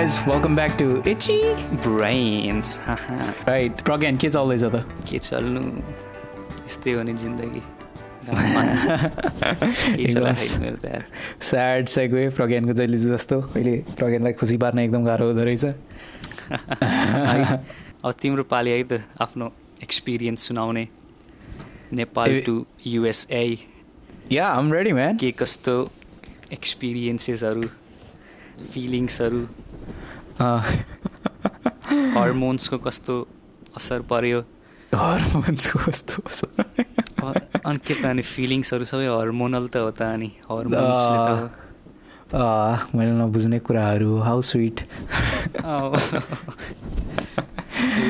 guys, 0.00 0.16
welcome 0.26 0.54
back 0.56 0.72
to 0.78 0.84
Itchy. 1.04 1.40
Brains 1.84 2.68
Right, 3.48 3.82
Pragyan 3.84 4.16
के 4.16 4.28
चल्दैछ 4.30 4.62
त 4.64 4.80
के 5.10 5.18
चल्नु 5.18 5.62
यस्तै 6.64 6.92
हो 6.92 7.02
नि 7.02 7.12
जिन्दगी 7.22 7.62
स्याड 11.48 11.92
सेगवे 11.94 12.28
प्रज्ञानको 12.38 12.72
जहिले 12.80 12.98
जस्तो 13.02 13.40
अहिले 13.42 13.76
प्रज्ञानलाई 14.00 14.32
खुसी 14.40 14.56
पार्न 14.64 14.78
एकदम 14.78 15.04
गाह्रो 15.04 15.26
हुँदो 15.28 15.44
रहेछ 15.44 15.64
अब 18.04 18.12
तिम्रो 18.22 18.44
पालि 18.48 18.70
है 18.70 18.82
त 18.84 19.04
आफ्नो 19.20 19.52
एक्सपिरियन्स 19.82 20.48
सुनाउने 20.48 20.84
नेपाल 22.00 22.40
टु 22.46 22.54
युएसए 22.88 23.48
या 24.32 24.48
आम 24.58 24.72
रेडी 24.72 24.92
म्यान 25.00 25.16
के 25.24 25.30
कस्तो 25.42 25.76
एक्सपिरियन्सेसहरू 26.52 27.68
फिलिङ्सहरू 28.72 29.42
हर्मोन्सको 32.16 32.76
कस्तो 32.86 33.14
असर 33.76 34.00
पर्यो 34.10 34.40
हर्मोन्सको 34.94 35.78
कस्तो 35.78 36.22
असर 36.28 36.50
अनि 37.66 37.78
के 37.86 37.94
त 37.94 38.04
अनि 38.12 38.22
फिलिङ्सहरू 38.24 38.84
सबै 38.92 39.06
हर्मोनल 39.06 39.64
त 39.68 39.76
हो 39.84 39.90
त 39.90 40.02
अनि 40.16 40.30
हर्मोन्सले 40.50 41.18
त 42.32 42.34
मैले 42.96 43.12
नबुझ्ने 43.20 43.58
कुराहरू 43.66 44.10
हाउ 44.28 44.38
स्विट। 44.50 44.78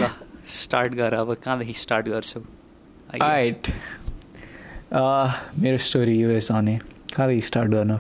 ल 0.01 0.03
स्टार्ट 0.55 0.91
गर 0.95 1.13
अब 1.15 1.29
कहाँदेखि 1.35 1.75
स्टार्ट 1.83 2.05
गर्छौ। 2.09 2.41
आइट 3.25 3.61
मेरो 5.63 5.79
स्टोरी 5.89 6.15
युएस 6.21 6.51
आउने 6.53 6.77
कहाँदेखि 7.17 7.43
स्टार्ट 7.49 7.69
गर्न 7.71 7.93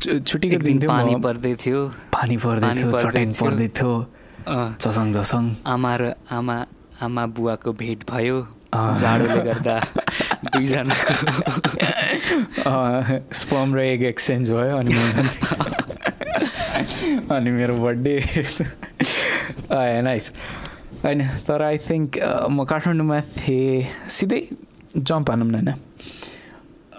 छु- 0.00 0.20
छुट्टीको 0.22 0.54
एक 0.54 0.62
दिन 0.62 0.78
पानी 0.88 1.14
पर्दै 1.16 1.54
थियो 1.56 1.80
पानी 2.12 2.36
पर्दै 2.36 2.70
थियो 2.74 2.90
पर्दै 2.92 3.08
चट्याङ 3.08 3.32
थियो। 3.32 3.44
पर्दै 3.44 3.68
थियो 3.70 3.92
अँ, 4.46 4.76
झसङ 4.80 5.12
झसङ। 5.14 5.44
आमा 5.66 5.92
र 5.96 6.12
आमा 6.30 6.56
आमा 7.02 7.22
बुवाको 7.32 7.72
भेट 7.74 8.00
भयो। 8.10 8.38
जाडोले 8.74 9.40
गर्दा 9.44 9.76
दुईजनाको 10.52 11.14
स्पम 13.32 13.74
र 13.74 13.78
एग 13.86 14.02
एक्सचेन्ज 14.04 14.50
भयो 14.50 14.76
अनि 14.76 14.92
अनि 17.30 17.50
मेरो 17.50 17.74
बर्थडे। 17.78 18.14
नाइस 20.02 20.30
होइन 21.04 21.20
तर 21.46 21.62
आई 21.62 21.78
थिङ्क 21.78 22.18
म 22.50 22.64
काठमाडौँमा 22.64 23.20
थिएँ 23.38 23.86
सिधै 24.10 24.40
जम्प 24.98 25.30
हानौँ 25.30 25.46
न 25.46 25.54
होइन? 25.56 25.70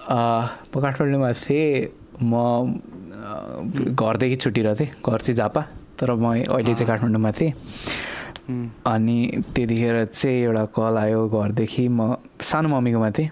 म 0.10 0.80
काठमाडौँमा 0.82 1.32
थिएँ। 1.34 1.90
म 2.22 2.34
घरदेखि 3.96 4.36
छुट्टिरहेको 4.36 4.80
थिएँ। 4.80 4.92
घर 5.02 5.20
चाहिँ 5.26 5.38
झापा 5.38 5.62
तर 6.00 6.14
म 6.14 6.26
अहिले 6.46 6.74
चाहिँ 6.74 6.88
काठमाडौँमा 6.88 7.32
थिएँ। 7.32 7.54
अनि 8.86 9.18
त्यतिखेर 9.56 10.06
चाहिँ 10.14 10.38
एउटा 10.46 10.66
कल 10.78 10.98
आयो 10.98 11.22
घरदेखि। 11.30 11.88
म 11.90 12.16
सानो 12.38 12.70
मम्मीकोमा 12.70 13.10
थिएँ। 13.18 13.30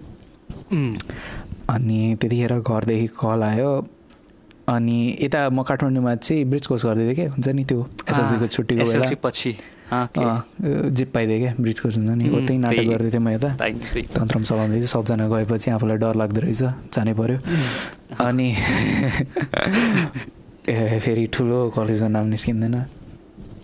अनि 1.70 2.00
त्यतिखेर 2.22 2.54
घरदेखि 2.60 3.08
कल 3.22 3.44
आयो। 3.44 3.72
अनि 4.74 4.98
यता 5.22 5.50
म 5.50 5.62
काठमाडौँमा 5.62 6.16
चाहिँ 6.16 6.44
ब्रिज 6.50 6.66
कोर्स 6.68 6.86
गर्दै 6.86 7.04
थिएँ 7.06 7.16
क्या 7.16 7.30
हुन्छ 7.32 7.48
नि 7.54 7.64
त्यो 7.70 7.80
एसएलसीको 8.10 8.48
छुट्टीको 8.48 9.16
पछि। 9.22 9.52
जिप 10.98 11.10
पाइदिएँ 11.14 11.40
क्या 11.40 11.54
ब्रिज 11.60 11.80
कोर्स 11.80 11.98
हुन्छ 11.98 12.10
नि 12.10 12.26
उतै 12.30 12.56
नाटक 12.58 12.76
त्यही। 12.76 12.88
गर्दै 12.92 13.10
थिएँ 13.14 13.24
म 13.24 13.30
यता 13.36 13.50
त्यही। 13.60 14.02
तन्त्रम 14.18 14.44
चलाउँदै 14.50 14.78
थिएँ 14.84 14.92
सबजना 14.96 15.26
गएपछि 15.34 15.68
आफूलाई 15.76 15.98
डर 16.04 16.16
लाग्दो 16.22 16.40
रहेछ 16.46 16.62
जानै 16.94 17.14
पर्यो 17.20 17.38
अनि 18.28 18.48
ए 20.70 21.00
फेरि 21.04 21.26
ठुलो 21.34 21.60
कलेजमा 21.76 22.10
नाम 22.16 22.26
निस्किँदैन 22.34 22.76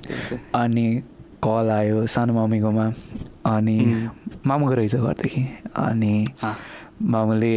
त्यही। 0.07 0.38
अनि 0.61 0.85
कल 1.44 1.67
आयो 1.72 1.97
सानो 2.13 2.31
मम्मीकोमा 2.34 2.85
अनि. 3.56 3.78
मामुको 4.40 4.73
रहेछ 4.73 4.96
घरदेखि 4.96 5.41
अनि 5.75 6.13
मामुले 7.11 7.56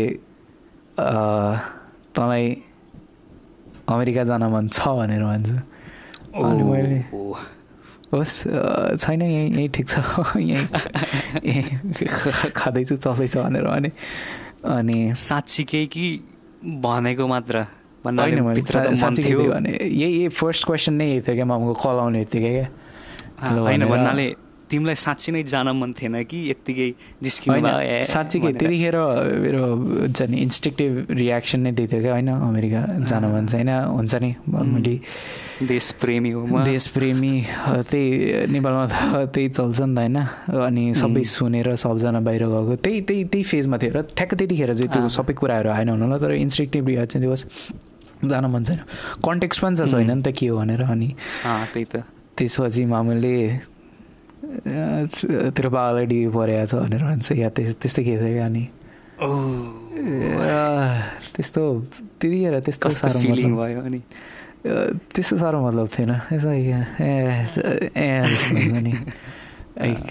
तँलाई 0.99 2.45
अमेरिका 3.89 4.23
जान 4.29 4.43
मन 4.55 4.69
छ 4.69 4.79
भनेर 4.99 5.23
भन्छ 5.23 5.51
अनि 6.43 6.63
मैले 6.63 6.99
होस् 8.13 8.35
छैन 9.01 9.23
यहीँ 9.23 9.51
यहीँ 9.51 9.69
ठिक 9.69 9.89
छ। 9.89 9.99
यहीँ 10.37 10.69
यहीँ 11.45 11.79
खाँदैछु 12.57 12.97
चल्दैछ 12.97 13.37
भनेर 13.37 13.65
भने। 13.65 13.91
अनि 14.65 15.15
साँच्चीकै 15.17 15.87
कि 15.87 16.07
भनेको 16.65 17.27
मात्र? 17.27 17.67
थियो। 18.05 19.41
थियो 19.41 19.53
भने। 19.53 19.71
यही 19.71 20.01
यही 20.01 20.29
फर्स्ट 20.29 20.67
क्वेसन 20.67 20.93
नै 20.95 21.07
यही 21.07 21.21
थियो 21.21 21.35
क्या 21.35 21.45
मामुको 21.45 21.75
कल 21.83 21.97
आउने 21.99 22.19
बित्तिकै 22.19 22.53
क्या। 22.53 22.69
होइन 23.49 23.85
भन्नाले 23.87 24.35
तिमीलाई 24.73 24.97
साँच्ची 24.97 25.29
नै 25.33 25.43
जान 25.53 25.69
मन 25.77 25.93
थिएन 25.93 26.17
कि 26.25 26.39
यत्तिकै 26.51 26.89
जिस्किनु 27.23 27.53
होइन 27.53 27.65
भयो 27.69 27.81
ए 27.85 28.03
साँच्ची 28.09 28.37
के 28.41 28.47
भनेर। 28.47 28.59
त्यतिखेर 28.59 28.97
मेरो 29.45 29.63
हुन्छ 30.01 30.21
नि 30.33 30.37
इन्स्टिक्टिभ 30.49 30.91
रियाक्सन 31.21 31.61
नै 31.61 31.73
त्यही 31.77 31.89
थियो 31.93 32.01
क्या 32.03 32.13
होइन 32.13 32.31
अमेरिका 32.33 32.81
जान 33.05 33.25
मन 33.35 33.47
छैन 33.53 33.71
हुन्छ 33.93 34.15
नि 34.25 34.31
मैले 34.49 34.97
देश 35.63 35.91
प्रेमी 36.03 36.31
हो 36.33 36.41
म 36.47 36.65
देश 36.65 36.87
प्रेमी 36.97 37.35
त्यही 37.93 38.07
नेपालमा 38.51 38.85
त 38.89 39.31
त्यही 39.35 39.49
चल्छ 39.55 39.81
नि 39.83 39.95
त 39.95 39.99
होइन 40.01 40.17
अनि 40.67 40.85
सबै. 40.97 41.23
सुनेर 41.23 41.69
सबजना 41.77 42.21
बाहिर 42.27 42.43
गएको 42.51 42.75
त्यही 42.83 43.01
त्यही 43.07 43.23
त्यही 43.31 43.45
फेजमा 43.53 43.77
थियो 43.79 43.93
र 43.93 44.03
ठ्याक्क 44.17 44.35
त्यतिखेर 44.41 44.75
चाहिँ 44.75 44.91
त्यो। 44.95 45.09
सबै 45.19 45.35
कुराहरू 45.39 45.69
आएन 45.71 45.89
होला 45.95 46.17
तर 46.19 46.33
इन्स्ट्रिक्टिभ 46.41 46.83
रियाक्सन 46.89 47.21
त्यो 47.23 47.37
जान 48.31 48.45
मन 48.55 48.63
छैन 48.65 48.81
कन्टेक्स्ट 49.23 49.63
पनि 49.63 49.77
छैन 49.77 50.11
नि 50.11 50.23
त 50.23 50.35
के 50.35 50.47
हो 50.51 50.57
भनेर 50.59 50.83
अनि 50.83 51.09
त्यही 51.47 51.85
त 51.85 52.03
त्यसपछि 52.39 52.85
मामुले 52.91 53.35
तेरो 55.57 55.71
बाबालाई 55.71 56.07
डिबी 56.07 56.29
परेको 56.37 56.67
छ 56.67 56.75
भनेर 56.85 57.03
भन्छ 57.03 57.33
या 57.33 57.49
त्यस 57.57 57.75
त्यस्तै 57.83 58.03
के 58.05 58.15
थियो 58.21 58.45
अनि 58.45 58.65
त्यस्तो 61.35 61.63
त्यतिखेर 62.21 62.55
त्यस्तो 62.61 62.89
साह्रो 62.91 63.19
भयो 63.57 63.81
अनि? 63.81 64.01
त्यस्तो 65.15 65.37
साह्रो 65.37 65.59
मतलब 65.67 65.87
थिएन। 65.95 66.13
यसो 66.33 66.51
नि 68.83 68.93
लाइक 69.79 70.05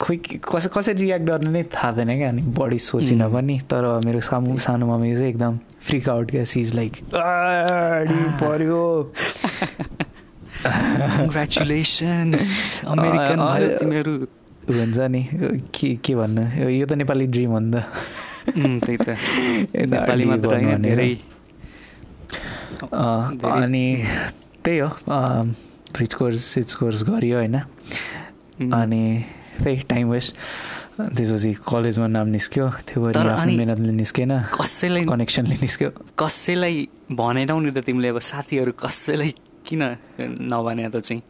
खोइ 0.00 0.16
कस 0.42 0.66
कसरी 0.74 0.94
रियाक्ट 1.00 1.24
गर्ने 1.26 1.50
नै 1.50 1.62
थाहा 1.70 1.90
थिएन 1.96 2.10
क्या 2.18 2.28
अनि 2.28 2.42
बढी 2.58 2.78
सोचिनँ. 2.78 3.30
पनि 3.32 3.56
तर 3.70 3.84
मेरो 4.04 4.20
सामु 4.20 4.58
सानो 4.58 4.86
मम्मी 4.86 5.14
चाहिँ 5.14 5.28
एकदम 5.28 5.58
फ्रिक 5.86 6.08
आउट 6.08 6.30
क्या। 6.30 6.44
सिज 6.44 6.74
लाइक 6.74 6.92
पऱ्यो। 8.42 8.84
कङ्ग्रेचुलेसन्स 10.64 12.44
अमेरिकन 12.84 13.38
भयो 13.40 13.68
तिमीहरू 13.80 14.12
हुन्छ 14.70 14.98
नि। 15.12 15.22
के 15.74 15.88
के 16.04 16.12
भन्नु? 16.14 16.42
यो 16.68 16.84
त 16.86 16.92
नेपाली 17.00 17.26
ड्रिम 17.32 17.50
हो 17.50 17.58
नि 17.58 17.70
त। 17.72 17.76
त्यही 18.84 18.96
त। 18.96 19.08
नेपाली 19.90 20.24
मात्र 20.30 20.52
होइन। 20.54 20.82
धेरै। 20.82 21.12
अनि 22.84 23.84
त्यही 24.64 24.78
हो 24.78 24.88
ब्रिज 25.96 26.12
कोर्स 26.14 26.40
सिज 26.54 26.74
कोर्स 26.80 27.00
गरियो 27.08 27.36
होइन। 27.40 27.56
अनि 28.60 29.02
त्यही 29.60 29.76
टाइम 29.88 30.06
वेस्ट 30.12 30.30
त्यसपछि 31.00 31.50
कलेजमा 31.64 32.06
नाम 32.12 32.26
निस्क्यो 32.36 32.66
त्यो 32.88 33.00
मिहिनेतले 33.00 33.92
निस्केन 34.04 34.32
कसैलाई 34.52 35.04
कनेक्सनले 35.08 35.56
निस्क्यो। 35.64 35.88
कसैलाई 36.20 36.76
भनेनौ 37.16 37.56
नि 37.60 37.70
त 37.72 37.78
तिमीले 37.88 38.08
अब 38.12 38.18
साथीहरू 38.20 38.72
कसैलाई 38.76 39.32
किन 39.70 39.82
नभने 40.50 40.88
त 40.90 40.96
चाहिँ? 41.06 41.22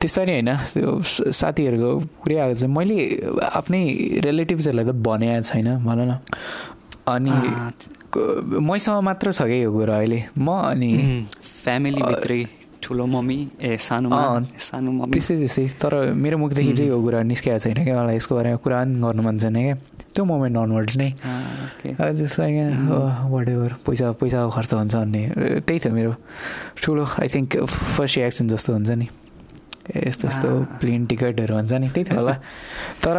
त्यसरी 0.00 0.32
होइन। 0.32 0.50
त्यो 0.72 0.88
साथीहरूको 1.34 1.90
कुरै 2.22 2.36
आएको 2.38 2.54
चाहिँ 2.54 2.74
मैले 2.74 2.96
आफ्नै 3.42 3.82
रिलेटिभ्सहरूलाई 4.24 4.86
त 4.86 4.94
भनेको 4.94 5.42
छैन 5.50 5.68
भन 5.84 5.98
न। 6.06 6.12
अनि 7.10 7.34
मैसँग 8.70 9.02
मात्र 9.02 9.32
छ 9.32 9.42
क्या 9.50 9.58
यो 9.66 9.70
कुरा 9.72 9.96
अहिले। 9.98 10.20
म 10.38 10.48
अनि 10.70 10.90
उम्, 10.94 11.24
फ्यामिलीभित्रै 11.64 12.42
ठुलो 12.82 13.04
मम्मी 13.06 13.38
ए 13.60 13.76
सानोमा 13.76 14.16
अँ, 14.16 14.46
सानो 14.56 14.90
मम्मी। 14.90 15.12
त्यस्तै 15.12 15.36
त्यस्तै। 15.36 15.66
तर 15.82 15.92
मेरो 16.16 16.36
मुखदेखि 16.38 16.72
चाहिँ 16.72 16.90
यो 16.90 16.96
कुरा 17.02 17.22
निस्केको 17.28 17.58
छैन 17.60 17.78
क्या। 17.84 17.94
मलाई 17.98 18.16
यसको 18.16 18.32
बारेमा 18.34 18.58
कुरा 18.64 18.76
पनि 18.84 19.00
गर्नु 19.04 19.22
मन 19.22 19.36
छैन 19.42 19.56
क्या। 19.58 19.74
त्यो 20.14 20.24
मोमेन्ट 20.24 20.56
अनवर्ड्स 20.58 20.96
नै. 20.96 21.08
जसलाई 22.20 22.52
वाट 23.30 23.48
एभर 23.48 23.72
पैसा 23.86 24.12
पैसाको 24.20 24.50
खर्च 24.50 24.74
हुन्छ 24.74 24.94
भन्ने 24.94 25.22
त्यही 25.66 25.78
थियो 25.80 25.92
मेरो 25.94 26.12
ठुलो 26.82 27.04
आई 27.20 27.28
थिङ्क 27.34 27.56
फर्स्ट 27.96 28.16
रियाक्सन 28.16 28.48
जस्तो 28.48 28.72
हुन्छ 28.72 28.90
नि। 28.90 29.08
यस्तो 29.90 30.28
यस्तो। 30.28 30.48
प्लेन 30.80 31.06
टिकटहरू 31.06 31.54
हुन्छ 31.54 31.72
नि 31.72 31.88
त्यही 31.94 32.04
थियो 32.10 32.18
होला। 32.18 32.34
तर 33.02 33.16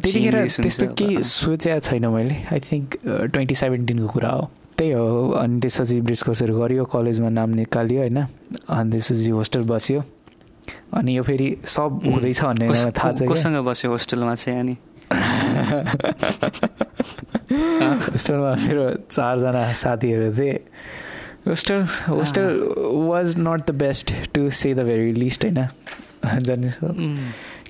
त्यतिखेर 0.00 0.36
त्यस्तो 0.64 0.86
केही। 0.98 1.22
सोचेको 1.22 1.80
छैन 1.80 2.06
मैले। 2.12 2.36
आई 2.52 2.60
थिङ्क 2.60 2.86
ट्वेन्टी 3.32 3.54
सेभेन्टिनको 3.54 4.08
कुरा 4.08 4.28
हो। 4.28 4.44
त्यही 4.76 4.92
हो 4.92 5.30
अनि 5.40 5.60
त्यसपछि 5.60 6.00
ब्रिज 6.08 6.20
कोर्सहरू 6.24 6.52
गरियो 6.60 6.84
कलेजमा 6.88 7.28
नाम 7.28 7.50
निकालियो 7.60 8.00
होइन। 8.00 8.18
अनि 8.20 8.90
त्यसपछि 8.90 9.30
होस्टेल 9.30 9.62
बस्यो। 9.68 10.00
अनि 10.96 11.10
यो 11.16 11.22
फेरि 11.22 11.48
सब 11.64 12.00
हुँदैछ 12.04 12.40
भन्ने 12.42 12.66
थाहा 12.96 13.12
छ 13.12 13.64
बस्यो 13.68 13.90
होस्टेलमा 13.90 14.34
चाहिँ 14.34 14.60
अनि? 14.60 14.76
होस्टेलमा 17.20 18.52
मेरो 18.66 18.84
चारजना 19.10 19.62
साथीहरू 19.82 20.28
थिए 20.38 20.54
hostel 21.46 21.80
hostel 22.08 22.46
was 23.08 23.34
not 23.38 23.60
the 23.66 23.74
best 23.82 24.12
to 24.34 24.48
say 24.60 24.74
the 24.74 24.80
very 24.88 25.12
least 25.14 25.44
होइन 25.44 25.66
जाने 26.40 26.68
उम्, 26.84 27.18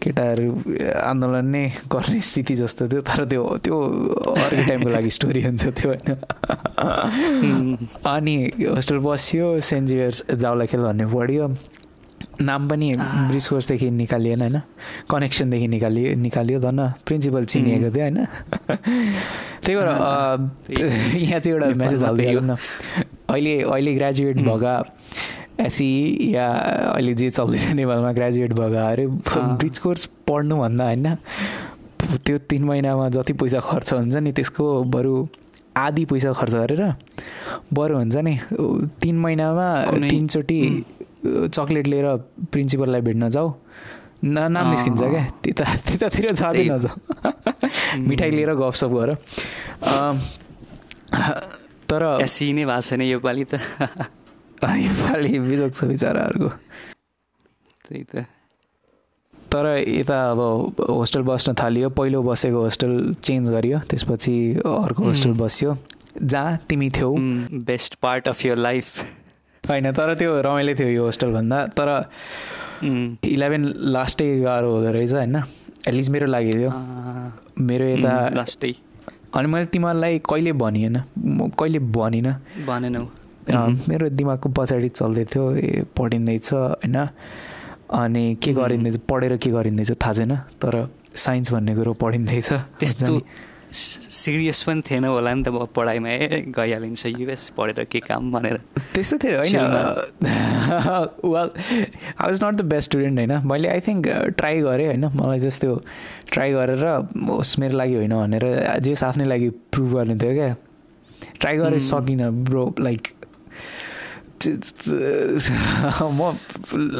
केटाहरू 0.02 0.50
आन्दोलन 1.06 1.46
नै 1.54 1.64
गर्ने 1.92 2.20
स्थिति 2.28 2.54
जस्तो 2.56 2.88
थियो 2.88 3.00
तर 3.08 3.24
त्यो 3.30 3.42
त्यो 3.64 3.76
अर्को 3.80 4.62
टाइमको 4.68 4.88
लागि 4.90 5.10
स्टोरी 5.16 5.42
हुन्छ 5.42 5.64
त्यो 5.78 5.88
होइन 5.90 6.08
अनि 8.06 8.36
होस्टेल 8.66 8.98
बस्यो 9.06 9.46
सेन्ट 9.70 9.88
जेभियर्स 9.88 10.18
जाउला 10.36 10.64
खेल 10.66 10.80
भन्ने 10.82 11.06
पढ्यो 11.14 11.46
नाम 12.40 12.68
पनि 12.68 12.88
ब्रिज 13.28 13.46
कोर्सदेखि 13.48 13.90
निकालिएन 13.90 14.40
होइन? 14.40 14.58
कनेक्सनदेखि 15.10 15.68
निकालियो 15.68 16.14
निकालियो 16.16 16.60
धन्न। 16.60 16.88
प्रिन्सिपल 17.06 17.44
चिनिएको 17.44 17.90
थियो 17.94 18.04
होइन? 18.04 18.18
त्यही 19.64 19.76
भएर। 19.76 19.88
यहाँ 21.16 21.40
चाहिँ 21.40 21.54
एउटा 21.54 21.66
मेसेज 21.76 22.00
त्यही 22.00 22.06
हालिदियो 22.06 22.40
हो। 22.40 22.46
न। 22.46 22.56
अहिले 23.30 23.60
अहिले 23.60 23.94
ग्रेजुएट 23.94 24.36
भएका 24.36 24.74
एसी 25.60 25.90
या 26.34 26.46
अहिले 26.96 27.14
जे 27.14 27.30
चल्दैछ 27.30 27.66
नेपालमा 27.76 28.12
ग्रेजुएट 28.12 28.52
भएकाहरू 28.52 29.10
अँ। 29.10 29.56
ब्रिज 29.58 29.78
कोर्स 29.78 30.04
पढ्नुभन्दा 30.28 30.84
होइन? 30.84 31.14
त्यो 32.24 32.38
तिन 32.38 32.64
महिनामा 32.64 33.08
जति 33.08 33.32
पैसा 33.32 33.60
खर्च 33.60 33.92
हुन्छ 33.92 34.14
नि 34.14 34.32
त्यसको 34.32 34.84
बरु 34.84 35.26
आधी 35.76 36.04
पैसा 36.04 36.32
खर्च 36.32 36.54
गरेर 36.54 36.94
बरु 37.72 37.96
हुन्छ 37.96 38.16
नि 38.16 38.38
तिन 39.00 39.18
महिनामा 39.18 39.68
तिनचोटि 40.08 40.60
चक्लेट 41.26 41.86
लिएर 41.86 42.16
प्रिन्सिपललाई 42.52 43.00
भेट्न 43.00 43.28
जाऊ। 43.30 43.52
न 44.24 44.38
नाम। 44.52 44.70
निस्किन्छ 44.70 45.00
क्या। 45.00 45.24
त्यता 45.44 45.64
त्यतातिर 45.86 46.30
जाँदै। 46.32 46.64
नजाऊ। 46.68 46.96
मिठाई 48.08 48.30
लिएर 48.30 48.54
गफसप 48.54 48.90
गर। 48.92 49.14
तर 51.88 52.02
एसी 52.22 52.52
नै 52.52 52.64
भएको 52.64 52.80
छैन 52.80 53.02
योपालि 53.02 53.44
त। 53.44 53.54
योपालि 54.64 55.38
बिजोग 55.38 55.72
छ 55.72 55.84
बिचराहरूको। 55.84 56.48
त्यही 57.88 58.04
त। 58.04 58.26
तर 59.50 59.66
यता 59.88 60.18
अब 60.30 60.40
होस्टेल 60.88 61.22
बस्न 61.22 61.54
थालियो। 61.54 61.88
पहिलो 61.90 62.22
बसेको 62.22 62.60
होस्टेल 62.60 63.14
चेन्ज 63.14 63.50
गरियो। 63.50 63.78
त्यसपछि 63.90 64.36
अर्को 64.62 65.02
होस्टेल 65.02 65.32
बस्यो। 65.34 65.76
जहाँ 66.22 66.58
तिमी 66.68 66.90
थियौ। 66.90 67.14
Best 67.66 67.94
part 67.94 68.28
of 68.28 68.44
your 68.46 68.56
life. 68.56 68.86
होइन 69.68 69.92
तर 69.92 70.14
त्यो 70.14 70.40
रमाइलो 70.46 70.74
थियो 70.78 70.88
यो 70.88 71.02
होस्टेलभन्दा 71.04 71.58
तर 71.78 71.88
इलेभेन 73.24 73.62
लास्टै 73.94 74.28
गाह्रो 74.40 74.68
हुँदो 74.74 74.90
रहेछ 74.92 75.12
होइन? 75.12 75.36
एटलिस्ट 75.88 76.10
मेरो 76.10 76.26
लागि 76.26 76.52
थियो 76.52 76.70
मेरो 77.60 77.84
यता 77.88 78.12
लास्टै 78.34 78.72
अनि 79.30 79.46
मैले 79.48 79.66
तिमीहरूलाई 79.70 80.18
कहिले 80.26 80.52
भनिएन 80.58 80.96
म 81.18 81.48
कहिले 81.58 81.78
भनिनँ। 81.78 82.34
भनेनौ। 82.66 83.04
मेरो 83.88 84.08
दिमागको 84.18 84.48
पछाडि 84.58 84.88
चल्दै 84.90 85.24
थियो 85.30 85.44
ए 85.54 85.84
पढिँदैछ 85.96 86.52
होइन? 86.52 86.96
अनि 87.94 88.24
के. 88.42 88.52
गरिँदैछ 88.52 88.96
पढेर 89.10 89.36
के 89.36 89.50
गरिँदैछ 89.50 89.90
थाहा 90.02 90.12
छैन। 90.12 90.36
तर 90.58 90.74
साइन्स 91.14 91.52
भन्ने 91.52 91.74
कुरो 91.76 91.92
पढिँदैछ। 92.02 92.52
त्यस्तो 92.78 93.12
सिरियस 93.72 94.62
पनि 94.62 94.82
थिएन 94.90 95.04
होला 95.04 95.34
नि 95.34 95.42
त 95.42 95.48
अब 95.48 95.68
पढाइमा 95.76 96.08
ए 96.08 96.44
गइहालिन्छ 96.56 97.06
युएस 97.06 97.48
पढेर 97.56 97.84
के 97.90 98.00
काम 98.00 98.30
भनेर। 98.32 98.56
त्यस्तो 98.94 99.16
थियो 99.24 99.38
होइन 99.38 99.60
well 101.24 101.50
I 102.18 102.26
was 102.26 102.44
not 102.44 102.54
the 102.54 102.64
best 102.72 102.90
student 102.90 103.18
होइन 103.18 103.46
मैले 103.46 103.68
आई 103.68 103.80
थिङ्क 103.80 104.08
ट्राई 104.38 104.60
गरेँ 104.60 104.86
होइन 104.86 105.04
मलाई 105.14 105.38
जस्तो 105.40 105.74
ट्राई 106.32 106.52
गरेर 106.52 106.84
होस् 107.28 107.58
मेरो 107.60 107.76
लागि 107.78 107.94
होइन 107.94 108.14
भनेर 108.14 108.44
जे 108.80 108.90
होस् 108.90 109.04
आफ्नै 109.04 109.24
लागि 109.24 109.48
प्रुभ 109.72 109.94
गर्ने 109.94 110.16
थियो 110.16 110.34
क्या। 110.34 110.54
ट्राई 111.40 111.56
गरेँ 111.56 111.78
Hmm. 111.78 111.88
सकिनँ 111.90 112.30
ब्रो 112.44 112.62
लाइक 112.80 113.08
म 114.46 116.32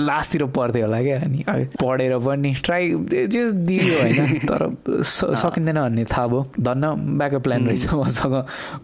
लास्टतिर 0.09 0.45
पढ्थेँ 0.57 0.83
होला 0.83 1.01
क्या 1.03 1.19
अनि 1.21 1.41
पढेर 1.81 2.19
पनि 2.21 2.51
ट्राई 2.65 2.85
जे 3.33 3.43
दियो 3.53 3.95
होइन 4.01 4.19
तर 4.45 4.61
सकिँदैन 5.03 5.79
भन्ने 5.81 6.05
थाहा 6.05 6.27
भयो। 6.27 6.41
धन्न 6.61 6.85
ब्याकअप 7.19 7.43
प्लान 7.43 7.67
रहेछ 7.67 7.95
मसँग 7.95 8.35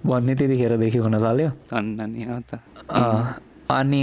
भन्ने 0.07 0.35
त्यतिखेरदेखि 0.35 0.99
हुन 0.99 1.15
थाल्यो। 1.23 1.51
अनि 3.71 4.03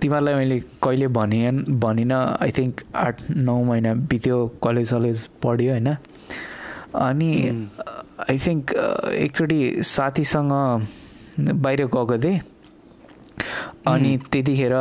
तिमीहरूलाई 0.00 0.34
मैले 0.34 0.58
कहिले 0.82 1.06
भनिएन 1.10 1.56
भनिनँ 1.84 2.20
आई 2.40 2.50
थिङ्क 2.58 2.74
आठ 2.94 3.16
नौ 3.30 3.62
महिना 3.64 3.94
बित्यो 4.08 4.36
कलेज 4.64 4.86
सलेज 4.90 5.18
पढ्यो 5.42 5.72
होइन। 5.72 5.88
अनि. 6.94 7.32
आई 8.30 8.38
थिङ्क 8.38 8.62
एकचोटि 9.14 9.60
साथीसँग 9.82 10.52
बाहिर 11.62 11.80
गएको 11.86 12.18
थिएँ। 12.18 12.40
अनि 13.86 14.10
त्यतिखेर 14.32 14.74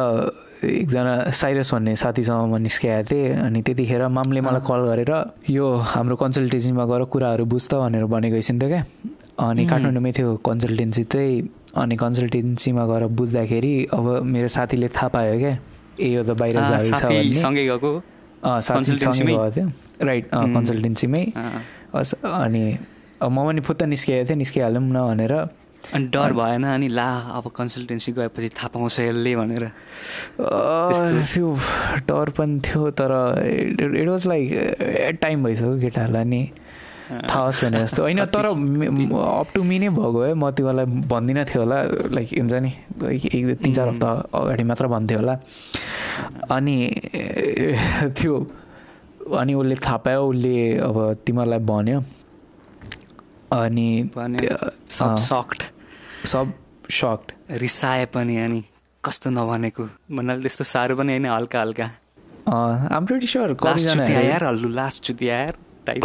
एकजना 0.62 1.14
साइरस 1.34 1.74
भन्ने 1.74 1.96
साथीसँग 1.98 2.54
म 2.54 2.58
निस्किएको 2.62 3.04
थिएँ 3.10 3.34
अनि 3.46 3.60
त्यतिखेर 3.66 4.08
मामले 4.14 4.42
मलाई। 4.46 4.62
कल 4.62 4.82
गरेर 4.90 5.12
यो 5.50 5.66
हाम्रो 5.94 6.16
कन्सल्टेन्सीमा 6.22 6.86
गएर 6.86 7.04
कुराहरू 7.10 7.46
बुझ्छ 7.50 7.74
भनेर 7.74 8.06
भनेको 8.06 8.38
थियो 8.38 8.68
क्या। 8.70 8.82
अनि. 9.42 9.66
काठमाडौँमै 9.66 10.12
थियो 10.14 10.30
कन्सल्टेन्सी 10.46 11.04
चाहिँ 11.10 11.50
अनि 11.82 11.96
कन्सल्टेन्सीमा 11.98 12.84
गएर 12.86 13.04
बुझ्दाखेरि 13.18 13.74
अब 13.90 14.06
मेरो 14.22 14.48
साथीले 14.54 14.88
थाहा 14.94 15.08
पायो 15.10 15.38
क्या 15.40 15.58
ए 15.98 16.08
यो 16.14 16.22
त 16.24 16.38
बाहिर 16.38 16.62
सँगै 17.42 17.66
गएको? 17.66 17.92
थियो। 19.50 19.68
राइट. 20.06 20.26
कन्सल्टेन्सीमै। 20.30 21.24
अनि 21.98 22.64
म 23.22 23.38
पनि 23.46 23.62
फुत्त 23.66 23.82
निस्किएको 23.84 24.30
थिएँ 24.30 24.38
निस्किहालौँ 24.38 24.82
न 24.82 24.98
भनेर। 25.10 25.34
अनि 25.94 26.06
डर 26.14 26.34
भएन 26.34 26.64
अनि 26.64 26.88
ला 26.88 27.10
अब 27.38 27.52
कन्सल्टेन्सी 27.58 28.12
गएपछि 28.12 28.50
थाहा 28.50 28.68
पाउँछ 28.74 29.00
यसले 29.00 29.36
भनेर? 29.36 29.64
त्यो 30.40 31.48
डर 32.08 32.30
पनि 32.38 32.60
थियो 32.66 32.90
तर 32.92 33.12
इट 33.42 34.08
वाज 34.08 34.28
लाइक 34.28 35.18
टाइम 35.22 35.44
भइसक्यो 35.44 35.80
केटाहरूलाई 35.82 36.24
नि। 36.24 36.42
थाहा 37.12 37.44
होस् 37.44 37.64
भने 37.66 37.80
जस्तो। 37.80 38.02
होइन 38.02 38.26
तर 38.34 38.46
अप 38.46 39.48
टु 39.56 39.64
मी 39.64 39.80
नै 39.80 39.90
भएको 39.90 40.20
है। 40.22 40.34
म 40.34 40.52
तिमीलाई 40.56 40.86
भन्दिनँ 41.12 41.44
थियो 41.44 41.60
होला 41.62 41.78
लाइक 42.16 42.30
हुन्छ 42.40 42.54
नि। 42.54 42.72
लाइक 43.04 43.26
एक 43.36 43.58
तिन 43.60 43.74
चार. 43.74 43.88
हप्ता 43.90 44.10
अगाडि 44.32 44.64
मात्र 44.64 44.88
भन्थ्यो 44.88 45.18
होला। 45.20 45.36
अनि 46.56 46.78
त्यो 48.16 48.34
अनि 49.38 49.54
उसले 49.54 49.76
थाहा 49.76 49.98
पायो 50.08 50.24
उसले 50.24 50.56
अब 50.80 50.98
तिमीहरूलाई 51.26 51.60
भन्यो। 51.60 52.00
अनि 53.54 54.10
सब 54.90 55.16
सक्ड 55.20 55.64
सब 56.28 56.54
सक्ड 56.92 57.32
रिसाए 57.62 58.06
पनि 58.14 58.38
अनि 58.38 58.64
कस्तो 59.04 59.30
नभनेको 59.30 59.84
भन्नाले 60.12 60.42
त्यस्तो 60.42 60.64
साह्रो 60.64 60.96
पनि 60.96 61.12
होइन 61.12 61.26
हल्का 61.26 61.62
हल्का। 61.62 61.88
आम 62.96 63.06
प्रिटी 63.06 63.28
स्योर 63.28 63.50
यार 64.10 64.44
हल्लु 64.44 64.70
लास्ट 64.70 65.04
चुति 65.04 65.30
यार 65.30 65.54
टाइप 65.88 66.02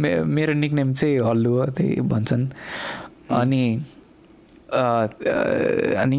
मे 0.00 0.10
मेरो 0.24 0.52
निकनेम 0.54 0.92
चाहिँ 0.92 1.18
हल्लु 1.28 1.50
हो 1.52 1.66
त्यही 1.76 2.00
भन्छन्। 2.12 2.44
अनि 3.30 3.64
अनि 6.02 6.18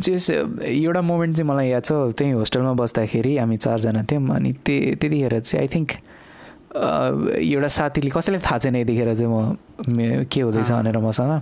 जेस 0.00 0.30
एउटा 0.30 1.00
मोमेन्ट 1.02 1.36
चाहिँ 1.36 1.48
मलाई 1.50 1.68
याद 1.68 1.84
छ 1.84 1.92
त्यहीँ 2.18 2.34
होस्टेलमा 2.34 2.72
बस्दाखेरि 2.80 3.36
हामी 3.38 3.56
चारजना 3.56 4.02
थियौँ 4.10 4.28
अनि 4.36 4.52
ते 4.66 4.76
त्यतिखेर 4.94 5.40
चाहिँ 5.40 5.60
आई 5.62 5.68
थिङ्क 5.74 5.90
एउटा 6.72 7.68
साथीले 7.68 8.10
कसैलाई 8.10 8.40
थाहा 8.40 8.58
छैन 8.58 8.76
यतिखेर 8.76 9.14
चाहिँ 9.14 9.28
म 9.28 10.24
के 10.24 10.40
हुँदैछ। 10.40 10.70
भनेर 10.72 10.98
मसँग। 10.98 11.32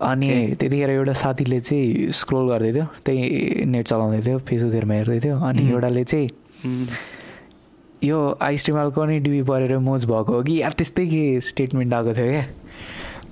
अनि. 0.00 0.56
त्यतिखेर 0.56 0.90
एउटा 0.90 1.12
साथीले 1.12 1.60
चाहिँ 1.60 2.10
स्क्रोल 2.12 2.48
गर्दै 2.48 2.72
थियो 2.72 2.86
त्यही 3.04 3.64
नेट 3.68 3.84
चलाउँदै 3.86 4.20
थियो 4.26 4.38
फेसबुकहरूमा 4.48 4.94
हेर्दै 4.94 5.20
थियो। 5.20 5.36
अनि. 5.36 5.60
एउटाले 5.70 6.04
चाहिँ 6.04 6.28
यो 8.04 8.18
आइस्ट्रिमालको 8.40 9.04
नै 9.04 9.18
डिबी 9.20 9.42
परेर 9.44 9.76
मोज 9.78 10.04
भएको 10.08 10.32
हो 10.32 10.42
कि? 10.42 10.62
यार 10.62 10.72
त्यस्तै 10.72 11.06
के 11.06 11.40
स्टेटमेन्ट 11.44 11.92
आएको 11.94 12.12
थियो 12.16 12.30
क्या? 12.32 12.44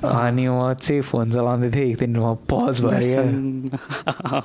अनि 0.04 0.44
म 0.48 0.74
चाहिँ 0.76 1.02
फोन 1.02 1.30
चलाउँदै 1.32 1.70
थिएँ 1.72 1.90
एक 1.90 1.98
दिन 1.98 2.16
म 2.20 2.36
पज 2.52 2.84
भयो 2.84 3.00
क्या। 3.16 4.44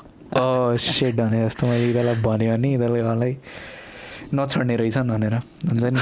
सेट 0.79 1.15
भने 1.15 1.45
जस्तो 1.45 1.67
मैले 1.67 1.83
यिनीहरूलाई 1.83 2.15
भन्यो 2.23 2.55
भने 2.55 2.67
यिनीहरूले 2.71 3.03
मलाई। 3.03 3.33
नछोड्ने 4.33 4.75
रहेछन् 4.75 5.09
भनेर। 5.09 5.35
हुन्छ 5.69 5.83
नि। 5.83 6.01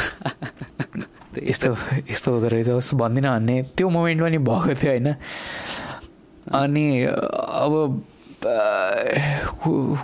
यस्तो 1.50 1.69
यस्तो 2.11 2.31
हुँदो 2.31 2.47
रहेछ। 2.47 2.69
होस् 2.69 2.93
भन्दिनँ 2.95 3.31
भन्ने। 3.31 3.55
त्यो 3.77 3.89
मोमेन्ट 3.89 4.21
पनि 4.21 4.38
भएको 4.38 4.73
थियो 4.75 4.91
होइन? 4.91 5.07
अनि 6.51 6.85
अब 7.05 7.73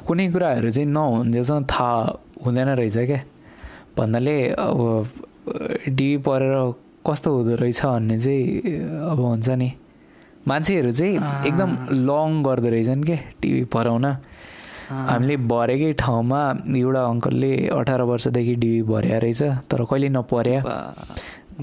कुनै 0.08 0.26
कुराहरू 0.32 0.70
चाहिँ 0.72 0.90
नहुन्जेलसम्म 0.90 1.64
थाहा 1.66 2.20
हुँदैन 2.46 2.70
रहेछ 2.80 2.98
क्या। 2.98 3.22
भन्नाले 3.98 4.38
अब 4.60 4.80
डिबी 5.90 6.18
परेर 6.24 6.56
कस्तो 7.08 7.30
हुँदो 7.36 7.56
रहेछ 7.56 7.82
भन्ने 7.86 8.20
चाहिँ 8.20 8.46
अब 9.12 9.20
हुन्छ 9.20 9.50
नि। 9.50 9.72
मान्छेहरू 10.48 10.92
चाहिँ 10.92 11.16
एकदम 11.48 11.70
लङ 12.08 12.44
गर्दो 12.44 12.70
रहेछन् 12.70 13.04
के 13.04 13.16
टिभी 13.42 13.64
पराउन 13.68 14.06
हामीले 14.90 15.38
भरेकै 15.38 15.94
ठाउँमा 15.94 16.56
एउटा 16.78 17.04
अङ्कलले 17.04 17.68
अठार 17.68 18.02
वर्षदेखि 18.02 18.56
डिबी 18.56 18.82
भर्या 18.82 19.18
रहेछ 19.18 19.42
तर 19.42 19.84
कहिले 19.84 20.10
नपर्या। 20.10 20.94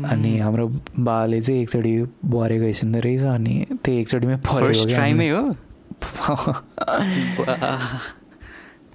अनि 0.05 0.39
हाम्रो 0.39 0.73
बाले 0.99 1.41
चाहिँ 1.41 1.63
एकचोटि 1.63 2.07
बरेको 2.25 2.65
हिँड्दो 2.65 3.01
रहेछ 3.01 3.23
अनि 3.23 3.67
त्यही 3.85 3.99
एकचोटिमै 3.99 5.29
हो? 5.29 5.57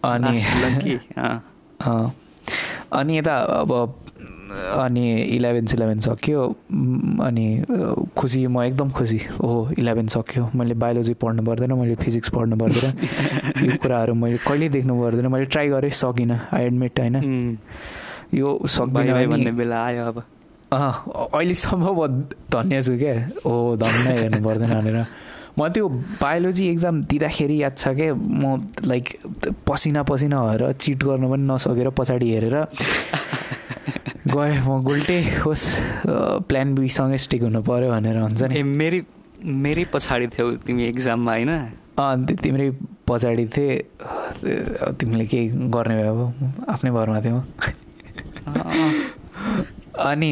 अनि। 0.03 0.97
अनि 2.93 3.17
यता 3.17 3.35
अब 3.35 3.95
अनि 4.49 5.05
इलेभेन 5.35 5.65
सिलेभेन 5.65 5.99
सक्यो। 5.99 6.41
अनि 7.23 7.45
खुसी 8.17 8.45
म 8.47 8.61
एकदम 8.63 8.89
खुसी। 8.91 9.19
ओहो 9.41 9.71
इलेभेन 9.79 10.07
सक्यो। 10.07 10.49
मैले 10.55 10.73
बायोलोजी 10.73 11.13
पढ्नु 11.13 11.43
पर्दैन 11.45 11.73
मैले 11.73 11.95
फिजिक्स 11.95 12.29
पढ्नु 12.29 12.55
पर्दैन। 12.57 12.91
यो 13.65 13.77
कुराहरू 13.81 14.13
मैले 14.13 14.37
कहिले 14.47 14.69
देख्नु 14.69 14.93
पर्दैन। 15.01 15.27
मैले 15.27 15.45
ट्राई 15.45 15.67
गरेँ 15.69 15.91
सकिनँ। 15.91 16.39
आई 16.53 16.65
एडमिट 16.65 16.99
होइन? 16.99 17.15
यो 18.33 18.59
सक्दिनँ 18.65 19.25
भन्ने 19.27 19.51
बेला 19.51 19.77
आयो 19.85 20.05
अब। 20.07 20.17
अहिलेसम्म 20.73 21.85
म 21.97 22.07
धन्य 22.51 22.81
छु 22.81 22.97
क्या। 22.97 23.15
ओ 23.45 23.75
धन्न 23.75 24.07
हेर्नु 24.17 24.39
पर्दैन 24.45 24.73
भनेर। 24.79 25.05
म 25.59 25.67
त्यो 25.67 25.87
बायोलोजी 26.21 26.67
एक्जाम 26.69 27.01
दिँदाखेरि 27.03 27.55
याद 27.63 27.73
छ 27.77 27.87
क्या 27.97 28.13
म 28.15 28.69
लाइक 28.85 29.05
पसिना 29.67 30.03
पसिना 30.07 30.37
भएर 30.45 30.71
चिट 30.79 31.03
गर्नु 31.03 31.27
पनि 31.31 31.43
नसकेर 31.51 31.89
पछाडि 31.99 32.27
हेरेर 32.31 32.55
गएँ 34.29 34.55
म 34.61 34.81
गुल्टे 34.83 35.17
होस् 35.41 35.65
प्लान 36.49 36.67
बीसँगै 36.75 37.17
स्टिक 37.17 37.41
हुनु 37.43 37.61
पऱ्यो 37.61 37.89
भनेर 37.91 38.17
हुन्छ 38.21 38.41
नि। 38.43 38.53
ए 38.59 38.63
मेरै 38.63 39.01
मेरै 39.39 39.85
पछाडि 39.93 40.27
थियौ 40.33 40.45
तिमी 40.65 40.83
एक्जाममा 40.85 41.31
होइन? 41.31 41.51
अँ 41.99 42.15
तिम्रै 42.43 42.69
पछाडि 43.07 43.45
थिएँ। 43.55 43.75
तिमीले 44.99 45.25
केही 45.25 45.47
गर्ने 45.73 45.95
भयो 45.99 46.13
अब? 46.13 46.19
आफ्नै 46.69 46.91
भरमा 46.91 47.19
थियौ। 47.21 47.39
अनि 49.99 50.31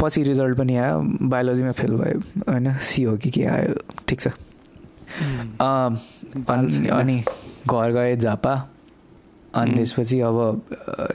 पछि 0.00 0.22
रिजल्ट 0.22 0.56
पनि 0.58 0.76
आयो। 0.76 1.00
बायोलोजीमा 1.28 1.72
फेल 1.72 1.92
भयो 1.96 2.18
होइन? 2.48 2.66
सी 2.80 3.02
हो 3.02 3.16
कि 3.16 3.30
के 3.30 3.44
आयो? 3.44 3.74
ठिक 4.08 4.20
छ। 4.20 4.28
अनि 5.60 7.16
घर 7.66 7.90
गएँ 7.92 8.16
झापा। 8.16 8.54
अनि. 9.54 9.74
त्यसपछि 9.74 10.20
अब 10.20 10.38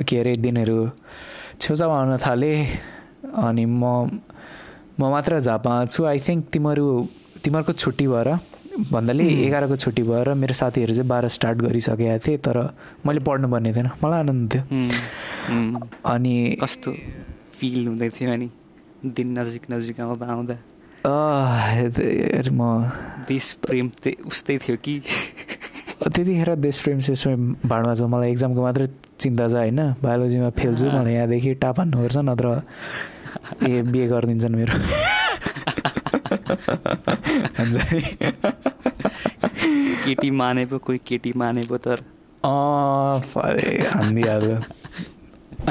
के 0.08 0.20
अरे 0.20 0.36
दिनहरू 0.36 0.80
छेउछाउ 1.62 1.92
आउन 1.92 2.18
थालेँ 2.18 2.58
अनि 3.46 3.66
म 3.66 3.84
म 5.00 5.02
मात्र 5.12 5.40
झापा 5.40 5.86
छु 5.86 6.04
आई 6.06 6.20
थिङ्क 6.20 6.42
तिमीहरू 6.54 6.86
तिमीहरूको 7.44 7.74
छुट्टी 7.74 8.08
भएर 8.08 8.30
भन्दाले. 8.92 9.24
एघारको 9.48 9.76
छुट्टी 9.76 10.04
भएर 10.04 10.34
मेरो 10.40 10.54
साथीहरू 10.54 10.94
चाहिँ 10.94 11.08
बाह्र 11.08 11.28
स्टार्ट 11.36 11.58
गरिसकेका 11.60 12.18
थिएँ 12.26 12.38
तर 12.44 12.58
मैले 13.08 13.20
पढ्नु 13.28 13.48
पर्ने 13.52 13.74
थिएन 13.76 13.88
मलाई 14.04 14.20
आनन्द 14.20 14.52
थियो। 14.52 14.64
अनि 16.12 16.34
कस्तो 16.62 16.92
फिल 17.60 17.88
हुँदै 17.88 18.10
थियो 18.16 18.36
नि 18.36 18.50
दिन 19.06 19.28
नजिक 19.40 19.64
नजिक 19.72 20.00
आउँदा 20.00 20.26
आउँदा 20.32 20.56
म 22.52 22.62
देश 23.28 23.46
प्रेम 23.64 23.88
उस्तै 24.28 24.58
थियो 24.64 24.78
कि 24.84 24.96
त्यतिखेर 26.08 26.56
देश 26.56 26.80
प्रेम 26.82 27.00
सेस 27.04 27.24
प्रेम 27.24 27.42
भाडमा 27.66 27.94
छ। 27.96 28.02
मलाई 28.08 28.32
एक्जामको 28.32 28.62
मात्रै 28.62 28.88
चिन्ता 29.20 29.48
छ 29.50 29.54
होइन? 29.54 29.80
बायोलोजीमा 30.04 30.50
फेल 30.56 30.76
छु 30.80 30.86
मलाई 30.96 31.14
यहाँदेखि 31.14 31.54
टाप 31.60 31.80
हान्नुपर्छ 31.80 32.18
नत्र 32.24 32.48
ए 33.68 33.82
बिहे 33.92 34.08
गरिदिन्छन् 34.08 34.56
मेरो। 34.56 34.74
केटी 40.04 40.30
माने 40.32 40.66
पो 40.66 40.78
कोही 40.80 41.00
केटी 41.08 41.32
माने 41.36 41.62
पो 41.70 41.78
तर 41.78 42.00
अँ, 42.46 43.20
फरे 43.20 43.84
हानिदिइहाल्यो 43.92 44.58
ए, 45.60 45.70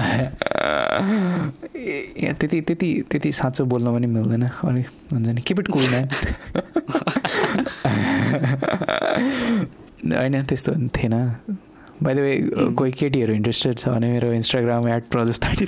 यहाँ 2.23 2.35
त्यति 2.37 2.61
त्यति 2.61 2.89
त्यति 3.11 3.31
साँचो 3.33 3.65
बोल्न 3.65 3.95
पनि 3.95 4.07
मिल्दैन। 4.07 4.45
अलिक 4.45 4.87
हुन्छ 5.13 5.29
नि 5.29 5.41
किप 5.41 5.61
इट 5.61 5.69
कुल 5.73 5.85
होइन 10.05 10.43
त्यस्तो 10.43 10.73
थिएन। 10.97 11.15
बाई 12.03 12.15
द 12.15 12.19
वे 12.19 12.35
कोही 12.79 12.93
केटीहरू 12.93 13.35
इन्ट्रेस्टेड 13.35 13.79
छ 13.79 13.89
भने 13.89 14.13
मेरो 14.13 14.33
इन्स्टाग्राम 14.33 14.89
एट 14.89 15.05
प्रजस 15.11 15.39
थर्टी 15.43 15.67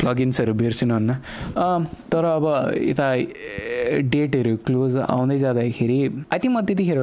प्लगिन्सहरू 0.00 0.52
बिर्सिनुहुन्न। 0.54 1.14
तर 2.12 2.24
अब 2.24 2.46
यता 2.78 3.08
डेटहरू 4.12 4.56
क्लोज 4.66 4.96
आउँदै 5.08 5.38
जाँदाखेरि 5.38 5.98
आई 6.32 6.38
थिङ्क 6.38 6.54
म 6.54 6.60
त्यतिखेर 6.68 7.00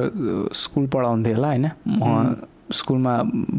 स्कुल 0.54 0.86
पढाउँथेँ 0.94 1.34
होला 1.34 1.48
होइन? 1.48 1.66
म 1.86 2.00
स्कुलमा 2.72 3.14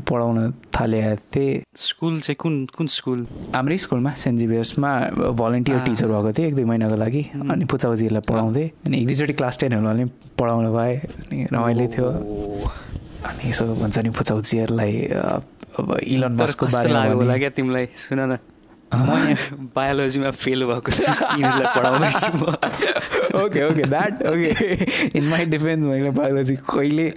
पढाउन 0.10 0.52
थालेको 0.76 1.16
थिएँ। 1.34 1.64
स्कुल 1.78 2.20
चाहिँ 2.20 2.36
कुन 2.40 2.54
कुन 2.78 2.88
स्कुल? 2.88 3.20
हाम्रै 3.56 3.78
स्कुलमा 3.78 4.12
सेन्ट 4.14 4.40
जिभियर्समा 4.40 4.92
भलन्टियर। 5.40 5.80
टिचर 5.86 6.08
भएको 6.08 6.32
थिएँ 6.38 6.48
एक 6.48 6.56
दुई 6.56 6.66
महिनाको 6.66 6.96
लागि। 6.96 7.22
अनि 7.52 7.66
पुचाउजीहरूलाई 7.66 8.26
पढाउँथेँ 8.30 8.70
अनि 8.86 8.96
एक 8.98 9.06
दुईचोटि 9.08 9.34
क्लास 9.34 9.58
टेनहरूलाई 9.60 9.96
पनि 9.96 10.12
पढाउनु 10.40 10.74
पाएँ 10.74 10.96
अनि 10.98 11.38
रमाइलो 11.54 11.88
थियो। 11.94 12.08
अनि 13.24 13.50
यसो 13.50 13.66
भन्छ 13.82 13.98
नि 13.98 14.10
पुचाउजीहरूलाई 14.10 14.94
अब 15.80 15.98
इलन 16.04 16.34
मस्कको 16.42 16.66
बारेमा 16.74 17.04
होला 17.18 17.38
क्या 17.38 17.50
तिमीलाई? 17.58 17.86
सुन 17.98 18.20
न। 18.20 18.38
म 18.94 19.10
यहाँ 19.18 19.70
बायोलोजीमा 19.76 20.32
फेल 20.32 20.66
भएको 20.66 20.92
छु 20.92 21.12
यिनीहरूलाई 21.12 21.70
पढाउँदैछु 21.76 22.32
म। 22.38 22.44
Okay 23.44 23.62
okay 23.68 23.84
that 23.90 24.14
okay 24.28 24.52
in 25.18 25.24
my 25.30 25.46
defence 25.54 25.86
मैले 25.86 26.10
बायोलोजी 26.14 26.56
कहिले 26.70 27.08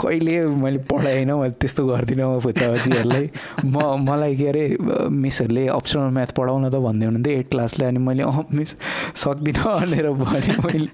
कहिले 0.00 0.34
मैले 0.62 0.78
पढाएन 0.90 1.30
मैले 1.32 1.54
त्यस्तो 1.60 1.86
गर्दिनँ 1.86 2.26
म 2.26 2.40
पुचाजीहरूलाई 2.40 3.30
म 3.64 3.76
मलाई 4.08 4.36
के 4.36 4.46
अरे 4.48 4.64
मिसहरूले 5.12 5.66
अप्सनल 5.68 6.10
म्याथ 6.16 6.30
पढाउन 6.38 6.68
त 6.70 6.80
भन्दै 6.80 7.06
हुनुहुन्थ्यो 7.06 7.38
एट 7.38 7.48
क्लासले 7.50 7.84
अनि 7.86 8.00
मैले 8.00 8.22
अँ 8.24 8.44
मिस 8.52 8.76
सक्दिनँ 9.14 9.64
भनेर 9.80 10.08
भने 10.16 10.52
मैले 10.64 10.88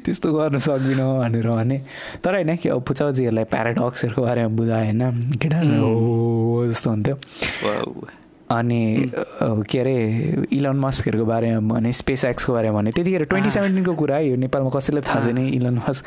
त्यस्तो 0.00 0.32
गर्नु 0.32 0.58
सक्दिनँ 0.58 1.08
भनेर 1.20 1.48
भने। 1.50 1.78
तर 2.24 2.34
होइन 2.34 2.56
कि 2.56 2.68
अब 2.68 2.80
पुचाजीहरूलाई 2.88 3.44
प्याराडक्सहरूको 3.52 4.22
बारेमा 4.22 4.48
बुझाएँ 4.56 4.84
होइन 4.86 5.36
केटाहरू 5.36 5.74
हो 5.76 6.66
जस्तो 6.68 6.90
हुन्थ्यो। 6.90 7.14
अनि 8.50 9.10
के 9.42 9.78
अरे 9.78 9.96
इलन 10.52 10.76
मस्कहरूको 10.78 11.24
बारेमा 11.26 11.74
भने 11.74 11.92
स्पेस 11.92 12.24
एक्सको 12.24 12.52
बारेमा 12.52 12.78
भने 12.78 12.90
त्यतिखेर 12.90 13.24
ट्वेन्टी 13.24 13.50
सेभेन्टिनको 13.50 13.94
कुरा 13.94 14.18
यो 14.18 14.36
नेपालमा 14.36 14.70
कसैलाई 14.70 15.02
थाहा 15.02 15.20
छैन 15.26 15.38
इलन 15.38 15.82
मस्क 15.88 16.04